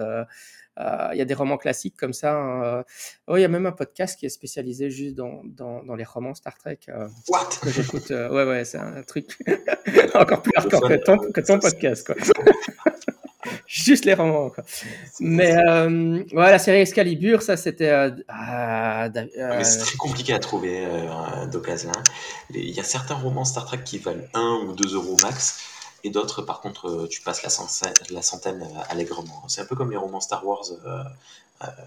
Euh, 0.80 0.84
euh, 0.84 1.10
Il 1.14 1.18
y 1.18 1.22
a 1.22 1.26
des 1.26 1.34
romans 1.34 1.58
classiques 1.58 1.96
comme 1.98 2.14
ça. 2.14 2.34
hein, 2.34 2.64
euh. 2.64 2.84
Oh, 3.28 3.38
il 3.38 3.42
y 3.42 3.46
a 3.46 3.48
même 3.48 3.66
un 3.66 3.72
podcast 3.72 4.18
qui 4.20 4.26
est 4.26 4.30
spécialisé 4.30 4.90
juste 4.90 5.16
dans, 5.16 5.42
dans, 5.44 5.84
dans 5.84 5.96
les 5.96 6.04
romans 6.04 6.34
Star 6.34 6.58
Trek 6.58 6.80
euh, 6.90 7.08
What? 7.28 7.50
que 7.62 7.70
j'écoute. 7.70 8.10
ouais, 8.10 8.44
ouais, 8.46 8.66
c'est 8.66 8.78
un 8.78 9.04
truc 9.04 9.38
encore 10.16 10.42
plus 10.42 10.52
hardcore 10.56 10.88
que 10.88 10.94
ton, 11.04 11.18
que 11.18 11.42
ton 11.42 11.60
podcast. 11.60 12.06
Quoi. 12.06 12.16
Juste 13.68 14.04
les 14.06 14.14
romans. 14.16 14.50
Quoi. 14.50 14.64
Mais 15.20 15.56
euh, 15.56 16.24
ouais, 16.34 16.52
la 16.52 16.60
série 16.60 16.80
Excalibur, 16.80 17.42
ça 17.42 17.56
c'était. 17.56 17.90
euh, 17.90 18.12
ah, 18.28 19.10
Ah, 19.40 19.64
c'est 19.64 19.80
très 19.80 19.96
compliqué 19.98 20.34
à 20.34 20.40
trouver 20.40 20.86
d'occasion. 21.52 21.92
hein. 21.96 22.04
Il 22.50 22.70
y 22.70 22.80
a 22.80 22.84
certains 22.84 23.16
romans 23.16 23.46
Star 23.46 23.66
Trek 23.66 23.80
qui 23.86 23.98
valent 24.00 24.24
1 24.34 24.66
ou 24.68 24.74
2 24.74 24.96
euros 24.96 25.18
max, 25.22 25.60
et 26.04 26.10
d'autres, 26.10 26.41
par 26.41 26.62
contre, 26.62 26.88
euh, 26.89 27.08
tu 27.08 27.22
passes 27.22 27.43
la 27.43 27.50
centaine, 27.50 27.93
la 28.12 28.22
centaine 28.22 28.62
euh, 28.62 28.82
allègrement. 28.89 29.43
C'est 29.47 29.62
un 29.62 29.66
peu 29.66 29.76
comme 29.76 29.91
les 29.91 29.97
romans 29.97 30.22
Star 30.22 30.45
Wars 30.45 30.66
euh, 30.86 31.04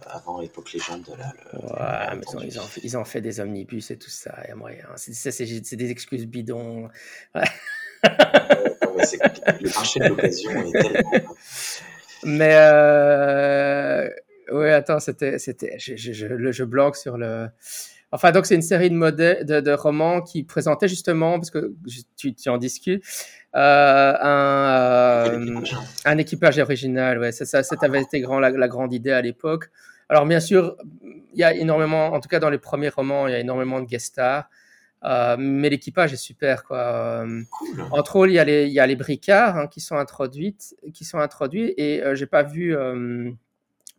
avant 0.06 0.40
l'époque 0.40 0.72
légende. 0.72 1.04
Là, 1.18 1.32
le- 1.52 1.58
Ouais, 1.60 2.16
mais 2.16 2.24
ils 2.32 2.36
ont, 2.36 2.40
ils, 2.42 2.60
ont 2.60 2.66
fait, 2.66 2.80
ils 2.84 2.96
ont 2.98 3.04
fait 3.04 3.20
des 3.20 3.40
omnibus 3.40 3.90
et 3.90 3.98
tout 3.98 4.10
ça, 4.10 4.34
il 4.44 4.48
y 4.48 4.52
a 4.52 4.54
moyen. 4.54 4.84
C'est 4.96 5.76
des 5.76 5.90
excuses 5.90 6.26
bidons. 6.26 6.88
Ouais. 7.34 7.44
Compliqué. 8.80 9.18
le 9.60 9.70
marché 9.74 10.00
de 10.00 10.06
l'occasion 10.08 10.50
est 10.50 10.72
tellement. 10.72 11.34
Mais 12.24 12.54
euh... 12.56 14.08
ouais, 14.52 14.72
attends, 14.72 15.00
c'était, 15.00 15.38
c'était, 15.38 15.78
je, 15.78 15.94
je, 15.96 16.52
je 16.52 16.64
bloque 16.64 16.96
sur 16.96 17.16
le. 17.16 17.48
Enfin, 18.14 18.30
donc 18.30 18.44
c'est 18.44 18.54
une 18.54 18.62
série 18.62 18.90
de, 18.90 18.94
modè- 18.94 19.42
de, 19.42 19.60
de 19.60 19.72
romans 19.72 20.20
qui 20.20 20.42
présentait 20.44 20.86
justement, 20.86 21.38
parce 21.38 21.50
que 21.50 21.72
tu, 22.16 22.34
tu 22.34 22.48
en 22.50 22.58
discutes, 22.58 23.02
euh, 23.56 24.14
un, 24.20 25.30
euh, 25.32 25.60
un 26.04 26.18
équipage 26.18 26.58
original. 26.58 27.18
Ouais, 27.18 27.32
c'est 27.32 27.46
ça, 27.46 27.62
ça 27.62 27.74
avait 27.80 28.02
été 28.02 28.20
grand, 28.20 28.38
la, 28.38 28.50
la 28.50 28.68
grande 28.68 28.92
idée 28.92 29.12
à 29.12 29.22
l'époque. 29.22 29.70
Alors 30.10 30.26
bien 30.26 30.40
sûr, 30.40 30.76
il 31.02 31.40
y 31.40 31.42
a 31.42 31.54
énormément, 31.54 32.12
en 32.12 32.20
tout 32.20 32.28
cas 32.28 32.38
dans 32.38 32.50
les 32.50 32.58
premiers 32.58 32.90
romans, 32.90 33.28
il 33.28 33.32
y 33.32 33.34
a 33.34 33.38
énormément 33.40 33.80
de 33.80 33.86
guest 33.86 34.08
stars, 34.08 34.50
euh, 35.04 35.36
mais 35.38 35.70
l'équipage 35.70 36.12
est 36.12 36.16
super 36.16 36.64
quoi. 36.64 37.24
Cool. 37.50 37.82
entre 37.92 38.16
autres, 38.16 38.30
il 38.30 38.34
y 38.34 38.38
a 38.38 38.44
les, 38.44 38.66
il 38.66 38.72
y 38.72 38.80
a 38.80 38.86
les 38.86 38.96
bricards 38.96 39.56
hein, 39.56 39.66
qui 39.68 39.80
sont 39.80 39.96
introduites, 39.96 40.76
qui 40.92 41.06
sont 41.06 41.18
introduits, 41.18 41.72
et 41.78 42.02
j'ai 42.12 42.26
pas 42.26 42.42
vu 42.42 42.76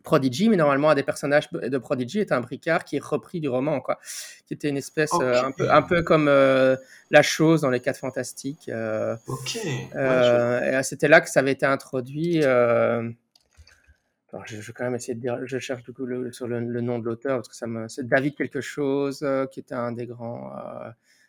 Prodigy, 0.04 0.48
mais 0.50 0.56
normalement, 0.56 0.90
un 0.90 0.94
des 0.94 1.02
personnages 1.02 1.50
de 1.50 1.78
Prodigy 1.78 2.20
est 2.20 2.30
un 2.30 2.40
bricard 2.40 2.84
qui 2.84 2.96
est 2.96 3.02
repris 3.02 3.40
du 3.40 3.48
roman, 3.48 3.80
quoi, 3.80 3.98
qui 4.46 4.52
était 4.54 4.68
une 4.68 4.76
espèce 4.76 5.10
euh, 5.20 5.42
un 5.42 5.50
peu, 5.50 5.70
un 5.70 5.80
peu 5.82 6.02
comme 6.02 6.28
euh, 6.28 6.76
la 7.10 7.22
chose 7.22 7.62
dans 7.62 7.70
les 7.70 7.80
Quatre 7.80 7.98
Fantastiques. 7.98 8.68
euh, 8.68 9.16
Ok. 9.26 9.58
Ouais, 9.94 10.82
C'était 10.82 11.08
là 11.08 11.22
que 11.22 11.30
ça 11.30 11.40
avait 11.40 11.52
été 11.52 11.64
introduit. 11.66 12.44
alors, 12.44 13.02
je, 14.44 14.60
je 14.60 14.66
vais 14.66 14.72
quand 14.74 14.84
même 14.84 14.94
essayer 14.94 15.14
de 15.14 15.20
dire, 15.20 15.38
je 15.44 15.58
cherche 15.58 15.82
du 15.82 15.92
coup 15.94 16.04
le, 16.04 16.30
sur 16.32 16.46
le, 16.46 16.60
le 16.60 16.80
nom 16.82 16.98
de 16.98 17.04
l'auteur 17.06 17.38
parce 17.38 17.48
que 17.48 17.56
ça 17.56 17.66
me, 17.66 17.88
c'est 17.88 18.06
David 18.06 18.36
quelque 18.36 18.60
chose 18.60 19.26
qui 19.52 19.60
était 19.60 19.74
un 19.74 19.92
des 19.92 20.06
grands. 20.06 20.52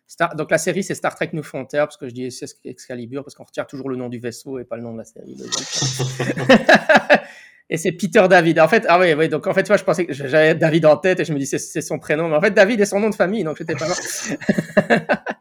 Star, 0.08 0.36
donc 0.36 0.52
la 0.52 0.60
série 0.60 0.84
c'est 0.84 0.94
Star 0.94 1.16
Trek 1.16 1.32
New 1.34 1.42
Frontier 1.42 1.80
parce 1.80 1.98
que 1.98 2.08
je 2.08 2.14
dis 2.14 2.32
c'est 2.32 2.46
Excalibur 2.64 3.24
parce 3.24 3.34
qu'on 3.34 3.44
retient 3.44 3.66
toujours 3.66 3.90
le 3.90 3.96
nom 3.96 4.08
du 4.08 4.20
vaisseau 4.20 4.60
et 4.60 4.64
pas 4.64 4.76
le 4.76 4.84
nom 4.84 4.94
de 4.94 5.00
la 5.00 5.04
série. 5.04 5.36
et 7.70 7.78
c'est 7.78 7.92
Peter 7.94 8.24
David. 8.30 8.60
En 8.60 8.68
fait, 8.68 8.86
ah 8.88 9.00
oui, 9.00 9.14
oui, 9.14 9.30
donc 9.30 9.48
en 9.48 9.54
fait, 9.54 9.64
tu 9.64 9.68
vois, 9.68 9.78
je 9.78 9.84
pensais 9.84 10.06
que 10.06 10.14
j'avais 10.14 10.56
David 10.56 10.86
en 10.86 10.98
tête 10.98 11.20
et 11.20 11.26
je 11.26 11.34
me 11.34 11.40
dis 11.40 11.46
c'est, 11.48 11.82
son 11.82 12.00
prénom, 12.00 12.30
mais 12.30 12.36
en 12.36 12.42
fait 12.42 12.52
David 12.52 12.80
est 12.82 12.86
son 12.86 13.00
nom 13.00 13.10
de 13.10 13.16
famille, 13.16 13.44
donc 13.44 13.58
j'étais 13.58 13.76
pas 13.76 13.86
loin. 13.86 13.96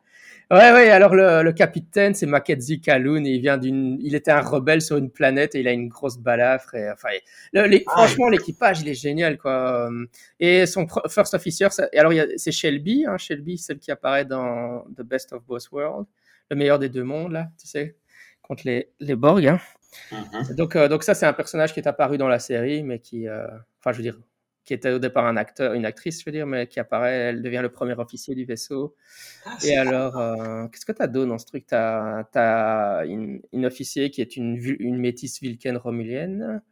Ouais, 0.51 0.72
ouais, 0.72 0.91
alors 0.91 1.14
le, 1.14 1.43
le 1.43 1.53
capitaine, 1.53 2.14
c'est 2.14 2.27
Mackenzie 2.27 2.79
Calhoun, 2.81 3.27
et 3.27 3.31
il 3.31 3.41
vient 3.41 3.57
d'une, 3.57 3.97
il 4.03 4.14
était 4.14 4.31
un 4.31 4.43
rebelle 4.43 4.83
sur 4.83 4.99
une 4.99 5.11
planète 5.11 5.55
et 5.55 5.61
il 5.61 5.68
a 5.68 5.72
une 5.72 5.89
grosse 5.89 6.18
balafre, 6.18 6.75
et 6.75 6.91
enfin, 6.91 7.09
le- 7.55 7.64
les- 7.66 7.83
Ah, 7.87 7.93
franchement, 7.93 8.29
l'équipage, 8.29 8.83
il 8.83 8.89
est 8.89 8.95
génial, 8.95 9.39
quoi. 9.39 9.89
Et 10.41 10.66
son 10.66 10.87
first 11.09 11.33
officer, 11.33 11.68
ça- 11.70 11.89
et 11.95 11.99
alors, 11.99 12.12
c'est 12.37 12.53
Shelby, 12.53 13.07
hein, 13.09 13.16
Shelby, 13.16 13.57
celle 13.57 13.79
qui 13.79 13.91
apparaît 13.91 14.27
dans 14.27 14.85
The 14.97 15.03
Best 15.03 15.33
of 15.33 15.43
Both 15.47 15.70
Worlds, 15.72 16.07
le 16.51 16.57
meilleur 16.57 16.79
des 16.79 16.91
deux 16.91 17.05
mondes, 17.05 17.33
là, 17.33 17.49
tu 17.59 17.66
sais, 17.66 17.97
contre 18.43 18.64
les, 18.66 18.91
les 19.01 19.16
Borg, 19.16 19.47
hein. 19.47 19.59
Mhm. 20.12 20.55
Donc, 20.57 20.76
euh, 20.76 20.88
donc 20.88 21.03
ça, 21.03 21.14
c'est 21.14 21.26
un 21.26 21.32
personnage 21.32 21.72
qui 21.72 21.80
est 21.80 21.86
apparu 21.86 22.18
dans 22.18 22.28
la 22.28 22.38
série, 22.38 22.82
mais 22.82 22.99
qui, 23.01 23.28
euh, 23.28 23.47
enfin, 23.80 23.92
je 23.92 23.99
veux 23.99 24.03
dire, 24.03 24.18
qui 24.64 24.72
était 24.74 24.90
au 24.90 24.99
départ 24.99 25.26
un 25.26 25.36
acteur, 25.36 25.74
une 25.74 25.84
actrice, 25.84 26.20
je 26.20 26.24
veux 26.26 26.32
dire, 26.32 26.47
mais 26.47 26.66
qui 26.66 26.80
apparaît, 26.80 27.12
elle 27.12 27.42
devient 27.42 27.61
le 27.62 27.70
premier 27.70 27.95
officier 27.95 28.34
du 28.34 28.45
vaisseau. 28.45 28.97
Ah, 29.45 29.59
Et 29.64 29.76
alors, 29.76 30.18
euh, 30.18 30.66
qu'est-ce 30.68 30.86
que 30.86 30.92
tu 30.92 31.03
as 31.03 31.07
d'autre 31.07 31.28
dans 31.28 31.38
ce 31.38 31.47
truc? 31.47 31.66
Tu 31.66 31.74
as, 31.74 33.03
une, 33.07 33.42
une 33.53 33.66
officier 33.66 34.11
qui 34.11 34.22
est 34.22 34.36
une, 34.36 34.59
métisse 34.99 35.40
vulcaine 35.40 35.76
romulienne. 35.76 36.62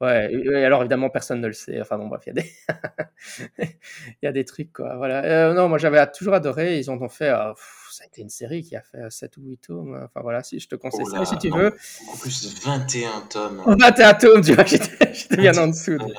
Ouais, 0.00 0.32
et 0.32 0.64
alors 0.64 0.80
évidemment, 0.82 1.08
personne 1.10 1.40
ne 1.40 1.46
le 1.46 1.52
sait. 1.52 1.80
Enfin 1.80 1.98
bon, 1.98 2.08
bref, 2.08 2.22
il 2.26 2.30
y 2.30 2.32
a 2.32 2.42
des, 2.42 2.50
il 4.22 4.24
y 4.24 4.26
a 4.26 4.32
des 4.32 4.44
trucs, 4.44 4.72
quoi. 4.72 4.96
Voilà. 4.96 5.52
Non, 5.54 5.68
moi 5.68 5.78
j'avais 5.78 6.04
toujours 6.12 6.34
adoré. 6.34 6.78
Ils 6.78 6.90
en 6.90 7.00
ont 7.00 7.08
fait, 7.08 7.30
pff, 7.32 7.83
ça 7.94 8.04
a 8.04 8.06
été 8.06 8.22
une 8.22 8.30
série 8.30 8.62
qui 8.62 8.76
a 8.76 8.82
fait 8.82 9.10
7 9.10 9.36
ou 9.36 9.42
8 9.42 9.56
tomes. 9.58 10.00
Enfin 10.04 10.20
voilà, 10.20 10.42
si 10.42 10.58
je 10.58 10.68
te 10.68 10.74
conseille 10.74 11.04
Oh 11.06 11.10
ça, 11.10 11.18
là, 11.18 11.24
si 11.24 11.38
tu 11.38 11.48
non, 11.50 11.56
veux. 11.58 11.76
Beaucoup 12.06 12.18
plus 12.18 12.42
de 12.42 12.60
21 12.64 13.20
tomes. 13.22 13.62
On 13.66 13.76
va 13.76 14.08
un 14.08 14.14
tome, 14.14 14.42
tu 14.42 14.54
vois, 14.54 14.64
j'étais 14.66 15.36
bien 15.36 15.56
en 15.56 15.68
dessous. 15.68 15.92
de- 15.98 16.14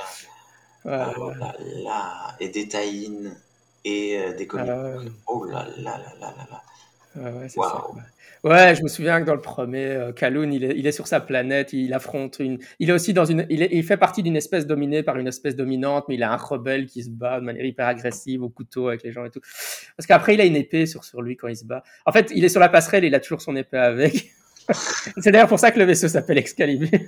Voilà. 0.83 1.07
Ouais, 1.07 1.13
Oh 1.17 1.29
là 1.31 1.55
là, 1.83 2.35
et 2.39 2.49
des 2.49 2.67
tie 2.67 3.19
et 3.83 4.17
euh, 4.19 4.33
des 4.33 4.47
comics. 4.47 4.67
ouais. 4.67 5.11
Oh 5.27 5.45
là 5.45 5.67
là 5.77 5.97
là 5.97 6.13
là 6.19 6.33
là 6.37 6.47
là. 6.49 6.63
Ouais, 7.15 7.31
ouais, 7.31 7.47
c'est 7.49 7.59
ça. 7.61 7.81
Ouais, 8.43 8.75
je 8.75 8.83
me 8.83 8.87
souviens 8.87 9.21
que 9.21 9.25
dans 9.25 9.33
le 9.33 9.41
premier, 9.41 9.85
euh, 9.87 10.11
Kaloun, 10.11 10.53
il 10.53 10.63
est, 10.63 10.77
il 10.77 10.85
est 10.85 10.91
sur 10.91 11.07
sa 11.07 11.19
planète, 11.19 11.73
il 11.73 11.93
affronte 11.93 12.37
une. 12.39 12.59
Il 12.79 12.89
est 12.89 12.93
aussi 12.93 13.13
dans 13.13 13.25
une. 13.25 13.45
Il, 13.49 13.63
est- 13.63 13.69
il 13.71 13.83
fait 13.83 13.97
partie 13.97 14.21
d'une 14.21 14.35
espèce 14.35 14.67
dominée 14.67 15.01
par 15.01 15.17
une 15.17 15.27
espèce 15.27 15.55
dominante, 15.55 16.05
mais 16.09 16.15
il 16.15 16.23
a 16.23 16.31
un 16.31 16.35
rebelle 16.37 16.85
qui 16.85 17.03
se 17.03 17.09
bat 17.09 17.39
de 17.39 17.45
manière 17.45 17.65
hyper 17.65 17.87
agressive 17.87 18.43
au 18.43 18.49
couteau 18.49 18.89
avec 18.89 19.01
les 19.03 19.11
gens 19.11 19.25
et 19.25 19.31
tout. 19.31 19.39
Parce 19.97 20.05
qu'après, 20.07 20.35
il 20.35 20.41
a 20.41 20.45
une 20.45 20.55
épée 20.55 20.85
sur, 20.85 21.03
sur 21.03 21.21
lui 21.21 21.37
quand 21.37 21.47
il 21.47 21.55
se 21.57 21.65
bat. 21.65 21.83
En 22.05 22.11
fait, 22.11 22.31
il 22.35 22.43
est 22.45 22.49
sur 22.49 22.59
la 22.59 22.69
passerelle 22.69 23.03
et 23.03 23.07
il 23.07 23.15
a 23.15 23.19
toujours 23.19 23.41
son 23.41 23.55
épée 23.55 23.77
avec. 23.77 24.31
C'est 25.19 25.31
d'ailleurs 25.31 25.47
pour 25.47 25.59
ça 25.59 25.71
que 25.71 25.79
le 25.79 25.85
vaisseau 25.85 26.07
s'appelle 26.07 26.37
Excalibur. 26.39 26.89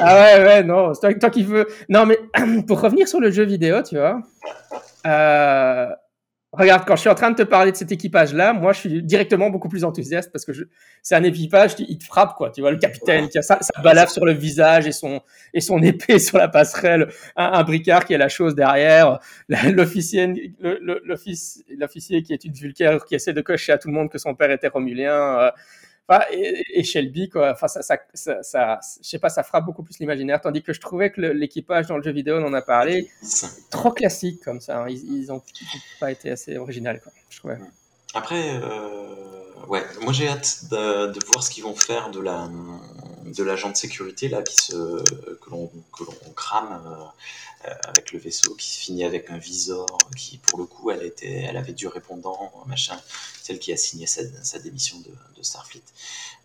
Ah 0.00 0.14
ouais, 0.38 0.44
ouais, 0.44 0.64
non, 0.64 0.94
c'est 0.94 1.00
toi, 1.00 1.14
toi 1.14 1.30
qui 1.30 1.42
veux. 1.42 1.66
Non, 1.88 2.06
mais 2.06 2.18
pour 2.66 2.80
revenir 2.80 3.08
sur 3.08 3.20
le 3.20 3.30
jeu 3.30 3.44
vidéo, 3.44 3.82
tu 3.82 3.96
vois. 3.96 4.20
euh, 5.06 5.88
Regarde, 6.50 6.84
quand 6.86 6.96
je 6.96 7.00
suis 7.02 7.10
en 7.10 7.14
train 7.14 7.30
de 7.30 7.36
te 7.36 7.42
parler 7.42 7.72
de 7.72 7.76
cet 7.76 7.92
équipage-là, 7.92 8.54
moi, 8.54 8.72
je 8.72 8.78
suis 8.80 9.02
directement 9.02 9.50
beaucoup 9.50 9.68
plus 9.68 9.84
enthousiaste 9.84 10.32
parce 10.32 10.46
que 10.46 10.52
c'est 11.02 11.14
un 11.14 11.22
équipage, 11.22 11.76
qui- 11.76 11.84
il 11.90 11.98
te 11.98 12.06
frappe, 12.06 12.36
quoi. 12.36 12.50
Tu 12.50 12.62
vois, 12.62 12.70
le 12.70 12.78
capitaine 12.78 13.28
qui 13.28 13.36
a 13.36 13.42
sa, 13.42 13.58
sa 13.60 13.82
balafre 13.82 14.10
sur 14.10 14.24
le 14.24 14.32
visage 14.32 14.86
et 14.86 14.92
son, 14.92 15.20
et 15.52 15.60
son 15.60 15.78
épée 15.82 16.18
sur 16.18 16.38
la 16.38 16.48
passerelle, 16.48 17.08
un, 17.36 17.52
un 17.52 17.62
bricard 17.64 18.06
qui 18.06 18.14
a 18.14 18.18
la 18.18 18.30
chose 18.30 18.54
derrière, 18.54 19.18
l'officier 19.50 20.32
qui 22.22 22.32
est 22.32 22.44
une 22.44 22.52
vulcaire 22.52 23.04
qui 23.04 23.14
essaie 23.14 23.32
de 23.32 23.40
cocher 23.40 23.72
à 23.72 23.78
tout 23.78 23.88
le 23.88 23.94
monde 23.94 24.10
que 24.10 24.18
son 24.18 24.34
père 24.34 24.50
était 24.50 24.68
romulien. 24.68 25.12
euh, 25.40 25.50
Enfin, 26.08 26.24
et, 26.30 26.82
Shelby, 26.84 27.28
quoi. 27.28 27.52
Enfin, 27.52 27.68
ça, 27.68 27.82
ça, 27.82 28.80
je 29.02 29.08
sais 29.08 29.18
pas, 29.18 29.28
ça 29.28 29.42
frappe 29.42 29.66
beaucoup 29.66 29.82
plus 29.82 29.98
l'imaginaire. 29.98 30.40
Tandis 30.40 30.62
que 30.62 30.72
je 30.72 30.80
trouvais 30.80 31.10
que 31.10 31.20
l'équipage 31.20 31.86
dans 31.86 31.98
le 31.98 32.02
jeu 32.02 32.12
vidéo, 32.12 32.38
on 32.38 32.46
en 32.46 32.54
a 32.54 32.62
parlé, 32.62 33.10
trop 33.70 33.90
classique 33.90 34.42
comme 34.42 34.60
ça. 34.60 34.82
hein. 34.82 34.86
Ils, 34.88 35.22
ils 35.22 35.32
ont 35.32 35.42
pas 36.00 36.10
été 36.10 36.30
assez 36.30 36.56
original, 36.56 37.00
quoi. 37.02 37.12
Je 37.28 37.38
trouvais. 37.38 37.58
Après, 38.14 38.58
euh, 38.62 39.66
ouais, 39.68 39.84
moi 40.00 40.12
j'ai 40.12 40.28
hâte 40.28 40.64
de, 40.70 41.26
voir 41.26 41.42
ce 41.42 41.50
qu'ils 41.50 41.64
vont 41.64 41.76
faire 41.76 42.10
de 42.10 42.20
la 42.20 42.48
de 43.26 43.44
l'agent 43.44 43.68
de 43.68 43.76
sécurité 43.76 44.28
là 44.28 44.40
qui 44.42 44.56
se 44.56 44.72
que 45.34 45.50
l'on 45.50 45.70
que 45.92 46.04
l'on 46.04 46.32
crame 46.34 46.82
euh, 46.86 47.04
avec 47.86 48.12
le 48.12 48.18
vaisseau 48.18 48.54
qui 48.54 48.68
finit 48.68 49.04
avec 49.04 49.30
un 49.30 49.38
visor 49.38 49.86
qui 50.16 50.38
pour 50.38 50.58
le 50.58 50.64
coup 50.64 50.90
elle 50.90 51.02
était 51.02 51.44
elle 51.48 51.56
avait 51.56 51.72
du 51.72 51.86
répondant 51.88 52.52
machin 52.66 52.98
celle 53.42 53.58
qui 53.58 53.72
a 53.72 53.76
signé 53.76 54.06
sa, 54.06 54.22
sa 54.42 54.58
démission 54.58 54.96
de, 54.98 55.10
de 55.36 55.42
Starfleet 55.42 55.82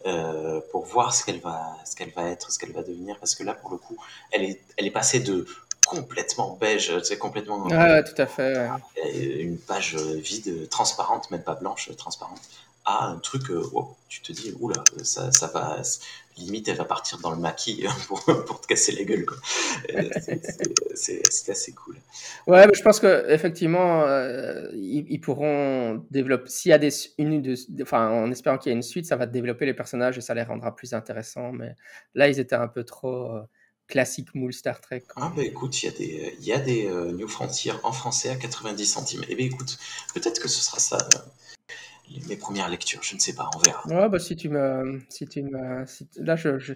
euh, 0.05 0.59
pour 0.71 0.85
voir 0.85 1.13
ce 1.13 1.23
qu'elle 1.23 1.39
va 1.39 1.77
ce 1.85 1.95
qu'elle 1.95 2.11
va 2.11 2.29
être 2.29 2.51
ce 2.51 2.59
qu'elle 2.59 2.71
va 2.71 2.81
devenir 2.81 3.17
parce 3.19 3.35
que 3.35 3.43
là 3.43 3.53
pour 3.53 3.69
le 3.71 3.77
coup 3.77 3.97
elle 4.31 4.43
est 4.43 4.61
elle 4.77 4.87
est 4.87 4.91
passée 4.91 5.19
de 5.19 5.45
complètement 5.85 6.57
beige, 6.59 6.97
sais, 7.03 7.17
complètement 7.17 7.63
ouais, 7.63 8.03
tout 8.03 8.19
à 8.21 8.25
fait. 8.25 8.57
ouais. 8.57 8.69
euh, 9.05 9.41
une 9.41 9.57
page 9.57 9.95
euh, 9.95 10.15
vide, 10.15 10.47
euh, 10.47 10.67
transparente, 10.67 11.29
même 11.31 11.43
pas 11.43 11.55
blanche, 11.55 11.89
euh, 11.89 11.93
transparente, 11.93 12.41
à 12.85 13.07
un 13.07 13.17
truc, 13.17 13.49
euh, 13.49 13.63
wow, 13.71 13.95
tu 14.09 14.21
te 14.21 14.31
dis, 14.31 14.53
oula, 14.59 14.83
ça, 15.03 15.31
ça 15.31 15.47
va, 15.47 15.81
limite, 16.37 16.67
elle 16.67 16.77
va 16.77 16.85
partir 16.85 17.19
dans 17.19 17.31
le 17.31 17.37
maquis 17.37 17.85
pour, 18.07 18.23
pour 18.23 18.61
te 18.61 18.67
casser 18.67 18.91
la 18.93 19.03
gueule. 19.03 19.25
Euh, 19.95 20.09
c'est- 20.95 21.49
assez 21.49 21.73
cool. 21.73 21.95
Ouais, 22.47 22.65
mais 22.67 22.73
je 22.73 22.81
pense 22.81 22.99
que 22.99 23.29
effectivement, 23.29 24.03
euh, 24.03 24.69
ils, 24.73 25.05
ils 25.09 25.19
pourront 25.19 26.05
développer. 26.09 26.49
S'il 26.49 26.69
y 26.69 26.73
a 26.73 26.77
des, 26.77 26.89
une, 27.17 27.41
de, 27.41 27.55
enfin, 27.81 28.09
en 28.09 28.31
espérant 28.31 28.57
qu'il 28.57 28.71
y 28.71 28.73
ait 28.73 28.75
une 28.75 28.81
suite, 28.83 29.05
ça 29.05 29.15
va 29.15 29.25
développer 29.25 29.65
les 29.65 29.73
personnages 29.73 30.17
et 30.17 30.21
ça 30.21 30.33
les 30.33 30.43
rendra 30.43 30.75
plus 30.75 30.93
intéressants. 30.93 31.51
Mais 31.51 31.75
là, 32.15 32.27
ils 32.29 32.39
étaient 32.39 32.55
un 32.55 32.67
peu 32.67 32.83
trop 32.83 33.31
euh, 33.31 33.41
classiques 33.87 34.33
moule 34.35 34.53
Star 34.53 34.81
Trek. 34.81 35.03
Ah 35.15 35.31
bah 35.35 35.43
écoute, 35.43 35.83
il 35.83 35.85
y 35.85 35.89
a 35.89 35.91
des, 35.97 36.37
y 36.41 36.53
a 36.53 36.59
des 36.59 36.87
euh, 36.87 37.11
New 37.11 37.27
Frontier 37.27 37.73
en 37.83 37.91
français 37.91 38.29
à 38.29 38.35
90 38.35 38.85
centimes. 38.85 39.23
Eh 39.29 39.35
bien 39.35 39.45
écoute, 39.47 39.77
peut-être 40.13 40.41
que 40.41 40.47
ce 40.47 40.61
sera 40.61 40.79
ça, 40.79 40.97
euh, 40.97 41.19
les- 42.09 42.25
mes 42.27 42.35
premières 42.37 42.69
lectures, 42.69 43.01
je 43.03 43.15
ne 43.15 43.19
sais 43.19 43.33
pas, 43.33 43.49
on 43.55 43.59
verra. 43.59 43.85
Ouais, 43.87 44.09
bah 44.09 44.19
si 44.19 44.35
tu 44.35 44.49
me, 44.49 45.01
si 45.09 45.27
tu 45.27 45.43
me, 45.43 45.85
si- 45.85 46.07
là, 46.17 46.35
je, 46.35 46.59
je- 46.59 46.73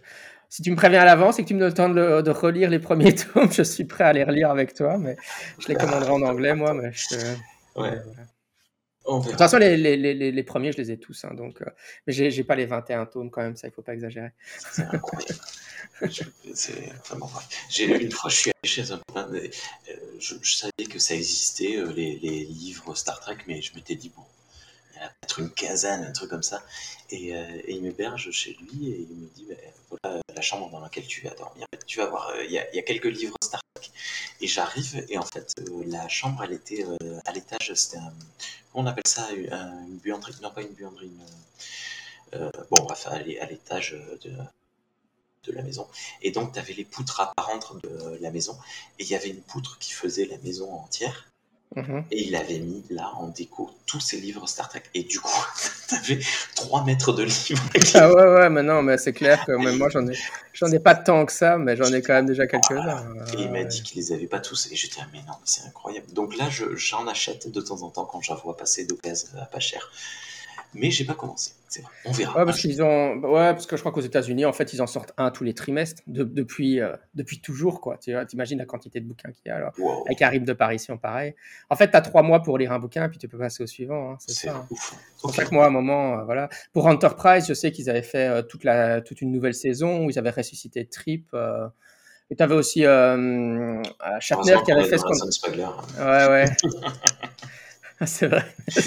si 0.49 0.61
tu 0.61 0.71
me 0.71 0.75
préviens 0.75 1.01
à 1.01 1.05
l'avance 1.05 1.39
et 1.39 1.43
que 1.43 1.47
tu 1.47 1.53
me 1.53 1.59
donnes 1.59 1.69
le 1.69 1.73
temps 1.75 1.89
de, 1.89 2.29
relire 2.31 2.69
les 2.69 2.79
premiers 2.79 3.13
tomes, 3.33 3.51
je 3.51 3.63
suis 3.63 3.85
prêt 3.85 4.03
à 4.05 4.13
les 4.13 4.23
relire 4.23 4.49
avec 4.49 4.73
toi. 4.73 4.97
Mais 4.97 5.17
je 5.59 5.67
les 5.67 5.75
commanderai 5.75 6.11
en 6.11 6.21
anglais, 6.21 6.55
moi. 6.55 6.73
Mais 6.73 6.91
je, 6.93 7.07
te- 7.09 7.15
Ouais, 7.79 7.99
voilà. 8.03 8.27
De 9.23 9.29
toute 9.29 9.37
façon, 9.37 9.57
les, 9.57 9.77
les, 9.77 9.95
les, 9.95 10.13
les- 10.13 10.31
les 10.33 10.43
premiers, 10.43 10.71
je 10.73 10.77
les 10.77 10.91
ai 10.91 10.97
tous. 10.99 11.23
hein, 11.23 11.33
donc, 11.33 11.61
euh, 11.61 11.65
mais 12.05 12.13
j'ai 12.13 12.29
j'ai 12.29 12.43
pas 12.43 12.55
les 12.55 12.65
21 12.65 13.05
tomes 13.05 13.29
quand 13.31 13.41
même, 13.41 13.55
ça, 13.55 13.67
il 13.67 13.71
faut 13.71 13.81
pas 13.81 13.93
exagérer. 13.93 14.31
C'est 14.73 14.83
incroyable. 14.83 15.39
Je- 16.01 16.23
C'est. 16.53 16.91
J'ai 17.69 17.85
une 18.03 18.11
fois, 18.11 18.29
je 18.29 18.35
suis 18.35 18.51
allé 18.51 18.69
chez 18.69 18.91
un 18.91 18.99
euh, 19.17 19.47
je, 20.19 20.35
je 20.41 20.55
savais 20.55 20.71
que 20.89 20.99
ça 20.99 21.15
existait, 21.15 21.77
euh, 21.77 21.91
les, 21.93 22.17
les 22.19 22.45
livres 22.45 22.95
Star 22.95 23.19
Trek, 23.21 23.37
mais 23.47 23.61
je 23.61 23.73
m'étais 23.75 23.95
dit, 23.95 24.11
bon, 24.15 24.23
peut-être 25.21 25.39
une 25.39 25.51
quinzaine, 25.51 26.03
un 26.03 26.11
truc 26.11 26.29
comme 26.29 26.43
ça. 26.43 26.63
Et, 27.09 27.35
euh, 27.35 27.45
et 27.65 27.73
il 27.73 27.81
m'héberge 27.83 28.31
chez 28.31 28.53
lui 28.61 28.89
et 28.91 29.07
il 29.09 29.15
me 29.15 29.27
dit, 29.35 29.45
ben, 29.49 29.57
voilà 29.89 30.21
la 30.35 30.41
chambre 30.41 30.69
dans 30.69 30.79
laquelle 30.79 31.05
tu 31.07 31.21
vas 31.21 31.31
dormir. 31.35 31.65
Tu 31.85 31.99
vas 31.99 32.07
voir, 32.07 32.29
euh, 32.29 32.43
il 32.45 32.51
y, 32.51 32.59
a, 32.59 32.81
quelques 32.83 33.05
livres 33.05 33.35
Star 33.43 33.61
Trek. 33.75 33.89
Et 34.41 34.47
j'arrive, 34.47 35.05
et 35.09 35.17
en 35.17 35.23
fait, 35.25 35.53
euh, 35.59 35.83
la 35.87 36.07
chambre, 36.07 36.43
elle 36.43 36.53
était 36.53 36.85
euh, 36.85 37.19
à 37.25 37.31
l'étage, 37.31 37.73
c'était 37.73 37.97
un, 37.97 38.13
comment 38.71 38.85
on 38.85 38.87
appelle 38.87 39.07
ça, 39.07 39.31
une, 39.31 39.51
un- 39.53 39.85
une 39.87 39.97
buanderie, 39.97 40.33
non 40.41 40.51
pas 40.51 40.61
une 40.61 40.73
buanderie, 40.73 41.07
une, 41.07 42.39
euh, 42.39 42.51
bon, 42.71 42.83
bref, 42.83 43.07
à 43.07 43.17
l'étage 43.19 43.91
de, 44.23 44.31
de 45.43 45.51
la 45.53 45.63
maison. 45.63 45.87
Et 46.21 46.31
donc, 46.31 46.53
tu 46.53 46.59
avais 46.59 46.73
les 46.73 46.85
poutres 46.85 47.19
apparentes 47.21 47.81
de 47.83 48.17
la 48.21 48.31
maison. 48.31 48.57
Et 48.99 49.03
il 49.03 49.09
y 49.09 49.15
avait 49.15 49.29
une 49.29 49.41
poutre 49.41 49.79
qui 49.79 49.93
faisait 49.93 50.25
la 50.25 50.37
maison 50.39 50.71
entière. 50.73 51.29
Mhm. 51.75 52.05
Et 52.11 52.23
il 52.27 52.35
avait 52.35 52.59
mis 52.59 52.83
là 52.89 53.11
en 53.17 53.27
déco 53.27 53.69
tous 53.85 53.99
ses 53.99 54.17
livres 54.21 54.47
Star 54.47 54.69
Trek. 54.69 54.83
Et 54.95 55.03
du 55.03 55.19
coup, 55.19 55.29
tu 55.89 55.95
avais 55.95 56.19
3 56.55 56.83
mètres 56.85 57.13
de 57.13 57.23
livres. 57.23 57.63
Ah 57.95 58.11
ouais, 58.11 58.23
ouais, 58.27 58.49
mais 58.49 58.63
non, 58.63 58.81
mais 58.81 58.97
c'est 58.97 59.13
clair 59.13 59.45
que 59.45 59.51
même 59.51 59.77
moi, 59.77 59.89
j'en 59.89 60.07
ai, 60.07 60.17
j'en 60.53 60.67
ai 60.71 60.79
pas 60.79 60.95
tant 60.95 61.25
que 61.25 61.31
ça, 61.31 61.57
mais 61.57 61.75
j'en 61.75 61.91
ai 61.93 62.01
quand 62.01 62.13
même 62.13 62.25
déjà 62.25 62.47
quelques-uns. 62.47 63.05
Et 63.37 63.41
il 63.41 63.51
m'a 63.51 63.63
dit 63.63 63.83
qu'il 63.83 63.97
les 63.99 64.11
avait 64.13 64.27
pas 64.27 64.39
tous. 64.39 64.69
Et 64.71 64.75
j'étais, 64.75 65.01
ah, 65.01 65.07
mais 65.11 65.19
non, 65.19 65.33
mais 65.33 65.45
c'est 65.45 65.63
incroyable. 65.67 66.07
Donc 66.13 66.35
là, 66.37 66.49
je- 66.49 66.75
j'en 66.75 67.05
achète 67.07 67.51
de 67.51 67.61
temps 67.61 67.81
en 67.83 67.89
temps 67.89 68.05
quand 68.05 68.21
j'en 68.21 68.35
vois 68.35 68.55
passer 68.57 68.85
d'occasion 68.85 69.27
à 69.39 69.45
pas 69.45 69.59
cher. 69.59 69.91
Mais 70.73 70.91
j'ai 70.91 71.05
pas 71.05 71.13
commencé. 71.15 71.51
C'est 71.69 71.81
vrai. 71.81 71.91
On 72.05 72.11
verra. 72.11 72.37
Ouais, 72.39 72.45
parce 72.45 72.59
qu'ils 72.59 72.81
ont, 72.83 73.15
ouais, 73.15 73.51
parce 73.53 73.65
que 73.65 73.75
je 73.75 73.81
crois 73.81 73.91
qu'aux 73.91 74.01
États-Unis, 74.01 74.45
en 74.45 74.53
fait, 74.53 74.73
ils 74.73 74.81
en 74.81 74.87
sortent 74.87 75.13
un 75.17 75.31
tous 75.31 75.43
les 75.43 75.53
trimestres 75.53 76.01
de- 76.07 76.23
depuis, 76.23 76.79
euh, 76.79 76.95
depuis 77.15 77.41
toujours, 77.41 77.81
quoi. 77.81 77.97
Tu 77.97 78.13
vois, 78.13 78.25
t'imagines 78.25 78.57
la 78.59 78.65
quantité 78.65 78.99
de 78.99 79.05
bouquins 79.05 79.31
qu'il 79.31 79.47
y 79.47 79.49
a 79.49 79.55
alors. 79.55 79.71
Wow. 79.79 80.05
Avec 80.05 80.19
rythme 80.19 80.45
de 80.45 80.53
parution 80.53 80.97
pareil. 80.97 81.35
En 81.69 81.75
fait, 81.75 81.89
tu 81.89 81.97
as 81.97 82.01
trois 82.01 82.21
mois 82.21 82.41
pour 82.43 82.57
lire 82.57 82.71
un 82.71 82.79
bouquin, 82.79 83.09
puis 83.09 83.17
tu 83.17 83.27
peux 83.27 83.37
passer 83.37 83.63
au 83.63 83.67
suivant. 83.67 84.11
hein, 84.11 84.17
c'est 84.19 84.33
C'est 84.33 84.47
ça. 84.47 84.55
hein. 84.55 84.67
ouf. 84.69 84.91
C'est 84.91 85.21
pour 85.21 85.29
Ok. 85.31 85.35
ça 85.35 85.45
que 85.45 85.53
moi, 85.53 85.65
à 85.65 85.67
un 85.67 85.71
moment, 85.71 86.19
euh, 86.19 86.23
voilà. 86.25 86.47
Pour 86.73 86.85
Enterprise, 86.85 87.45
je 87.47 87.53
sais 87.53 87.71
qu'ils 87.71 87.89
avaient 87.89 88.01
fait 88.01 88.27
euh, 88.27 88.41
toute, 88.43 88.63
la, 88.63 89.01
toute 89.01 89.21
une 89.21 89.31
nouvelle 89.31 89.53
saison 89.55 90.05
où 90.05 90.09
ils 90.09 90.19
avaient 90.19 90.29
ressuscité 90.29 90.85
Trip. 90.85 91.35
et 92.29 92.35
tu 92.35 92.43
avais 92.43 92.55
aussi 92.55 92.81
Shatner 92.83 94.55
qui 94.65 94.71
avait 94.71 94.83
fait 94.85 94.97
ce 94.97 95.03
qu'on. 95.03 96.05
Ouais, 96.05 96.27
ouais. 96.29 96.45
c'est 98.05 98.27
vrai. 98.27 98.43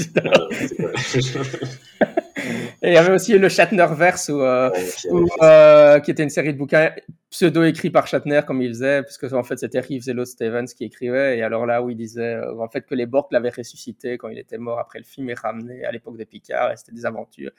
Et 2.83 2.89
il 2.89 2.95
y 2.95 2.97
avait 2.97 3.13
aussi 3.13 3.37
le 3.39 3.49
Shatnerverse 3.49 4.31
où, 4.31 4.41
euh, 4.41 4.71
Ouais, 4.71 4.85
puis, 4.97 5.09
où, 5.11 5.27
euh, 5.43 6.01
qui 6.01 6.11
était 6.11 6.23
une 6.23 6.31
série 6.31 6.55
de 6.55 6.59
bouquins 6.59 6.93
pseudo 7.29 7.63
écrits 7.65 7.91
par 7.91 8.07
Shatner 8.07 8.41
comme 8.47 8.63
il 8.63 8.69
faisait, 8.71 9.03
parce 9.03 9.19
que 9.19 9.33
en 9.35 9.43
fait 9.43 9.59
c'était 9.59 9.81
Reeves 9.81 10.09
et 10.09 10.25
Stevens 10.25 10.65
qui 10.67 10.85
écrivaient. 10.85 11.37
Et 11.39 11.43
alors 11.43 11.67
là 11.67 11.83
où 11.83 11.91
il 11.91 11.97
disait 11.97 12.35
euh, 12.37 12.59
en 12.59 12.69
fait 12.69 12.87
que 12.87 12.95
les 12.95 13.05
Borg 13.07 13.27
l'avaient 13.33 13.51
ressuscité 13.51 14.17
quand 14.17 14.29
il 14.29 14.39
était 14.39 14.57
mort 14.59 14.79
après 14.79 14.99
le 14.99 15.05
film 15.05 15.29
et 15.29 15.35
ramené 15.35 15.85
à 15.85 15.93
l'époque 15.93 16.17
de 16.17 16.25
Picard, 16.25 16.73
et 16.73 16.77
c'était 16.77 16.93
des 16.93 17.05
aventures. 17.05 17.51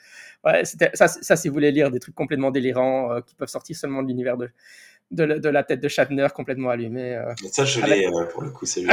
Ouais, 0.43 0.65
c'était 0.65 0.89
ça, 0.95 1.07
ça 1.07 1.35
si 1.35 1.47
vous 1.47 1.53
voulez 1.53 1.71
lire 1.71 1.91
des 1.91 1.99
trucs 1.99 2.15
complètement 2.15 2.49
délirants 2.49 3.21
qui 3.21 3.35
peuvent 3.35 3.49
sortir 3.49 3.75
seulement 3.75 4.01
de 4.01 4.07
l'univers 4.07 4.37
de, 4.37 4.49
de, 5.11 5.23
la- 5.23 5.39
de 5.39 5.49
la 5.49 5.63
tête 5.63 5.81
de 5.81 5.87
Shatner 5.87 6.27
complètement 6.33 6.69
allumé. 6.71 7.21
ça, 7.51 7.63
je 7.65 7.81
l'ai 7.85 8.07
pour 8.31 8.41
le 8.41 8.49
coup. 8.49 8.65
C'est- 8.65 8.83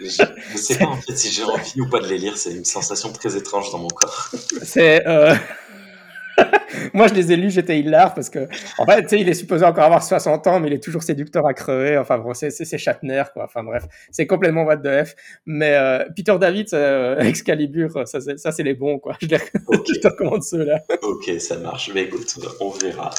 Je 0.00 0.04
ne 0.52 0.56
sais 0.58 0.78
pas 0.78 0.86
en 0.86 0.96
fait 0.96 1.16
si 1.16 1.30
j'ai 1.32 1.42
envie 1.44 1.80
ou 1.80 1.88
pas 1.88 1.98
de 2.00 2.06
les 2.06 2.18
lire, 2.18 2.36
c'est 2.36 2.52
une 2.52 2.64
sensation 2.64 3.12
très 3.12 3.36
étrange 3.36 3.70
dans 3.72 3.78
mon 3.78 3.88
corps. 3.88 4.30
C'est. 4.62 5.06
euh, 5.06 5.34
Moi, 6.94 7.08
je 7.08 7.14
les 7.14 7.32
ai 7.32 7.36
lus, 7.36 7.50
j'étais 7.50 7.80
hilar 7.80 8.14
parce 8.14 8.30
que, 8.30 8.46
en 8.78 8.86
fait, 8.86 9.02
tu 9.02 9.08
sais, 9.08 9.20
il 9.20 9.28
est 9.28 9.34
supposé 9.34 9.64
encore 9.64 9.82
avoir 9.84 10.04
60 10.04 10.46
ans, 10.46 10.60
mais 10.60 10.68
il 10.68 10.74
est 10.74 10.82
toujours 10.82 11.02
séducteur 11.02 11.44
à 11.46 11.52
crever. 11.52 11.98
Enfin, 11.98 12.18
bon, 12.18 12.32
c'est- 12.32 12.50
c'est 12.50 12.78
Shatner, 12.78 13.24
quoi. 13.32 13.44
Enfin, 13.44 13.64
bref, 13.64 13.84
c'est 14.12 14.26
complètement 14.28 14.62
what 14.62 14.76
the 14.76 15.04
F. 15.04 15.14
Mais 15.46 15.74
euh, 15.74 16.04
Peter 16.14 16.36
David, 16.40 16.68
euh, 16.74 17.18
Excalibur, 17.20 18.06
ça, 18.06 18.20
c'est- 18.20 18.36
ça, 18.38 18.52
c'est 18.52 18.62
les 18.62 18.74
bons, 18.74 19.00
quoi. 19.00 19.16
Je, 19.20 19.26
les... 19.26 19.38
Je 19.94 19.98
te 20.00 20.06
recommande 20.08 20.44
ceux-là. 20.44 20.80
ok, 21.02 21.28
ça 21.40 21.56
marche. 21.58 21.90
Mais 21.92 22.02
écoute, 22.02 22.32
on 22.60 22.70
verra. 22.70 23.10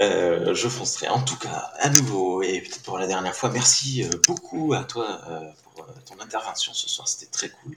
Euh, 0.00 0.54
je 0.54 0.68
foncerai. 0.68 1.08
En 1.08 1.22
tout 1.22 1.36
cas, 1.36 1.72
à 1.78 1.90
nouveau, 1.90 2.42
et 2.42 2.60
peut-être 2.60 2.82
pour 2.82 2.98
la 2.98 3.06
dernière 3.06 3.34
fois, 3.34 3.50
merci 3.50 4.04
euh, 4.04 4.10
beaucoup 4.26 4.72
à 4.74 4.84
toi 4.84 5.20
euh, 5.28 5.40
pour 5.64 5.84
euh, 5.84 5.92
ton 6.06 6.20
intervention 6.20 6.72
ce 6.72 6.88
soir, 6.88 7.08
c'était 7.08 7.30
très 7.30 7.48
cool. 7.48 7.76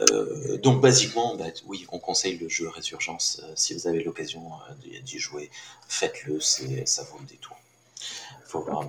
Euh, 0.00 0.56
donc, 0.58 0.80
basiquement, 0.80 1.36
bah, 1.36 1.46
oui, 1.66 1.86
on 1.92 1.98
conseille 1.98 2.38
le 2.38 2.48
jeu 2.48 2.68
Résurgence. 2.68 3.42
Euh, 3.44 3.52
si 3.56 3.74
vous 3.74 3.86
avez 3.86 4.02
l'occasion 4.02 4.50
euh, 4.70 5.00
d'y 5.02 5.18
jouer, 5.18 5.50
faites-le, 5.88 6.40
ça 6.40 7.02
vaut 7.04 7.18
le 7.20 7.26
détour. 7.26 7.56
faut 8.46 8.60
voir 8.62 8.88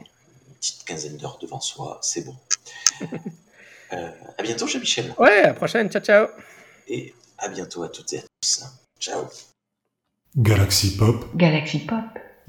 petite 0.62 0.84
quinzaine 0.86 1.18
d'heures 1.18 1.40
devant 1.42 1.60
soi, 1.60 2.00
c'est 2.02 2.22
bon. 2.22 2.36
Euh, 3.94 4.10
à 4.38 4.44
bientôt, 4.44 4.68
Jean-Michel. 4.68 5.14
Ouais, 5.18 5.42
à 5.42 5.48
la 5.48 5.54
prochaine. 5.54 5.90
Ciao, 5.92 6.02
ciao. 6.02 6.28
Et 6.88 7.14
à 7.38 7.50
bientôt 7.50 7.84
à 7.84 7.90
toutes 7.90 8.14
et 8.14 8.20
à 8.20 8.22
tous. 8.22 8.64
Ciao. 9.02 9.28
Galaxy 10.38 10.96
Pop, 10.96 11.26
Galaxy 11.36 11.80
Pop. 11.80 12.31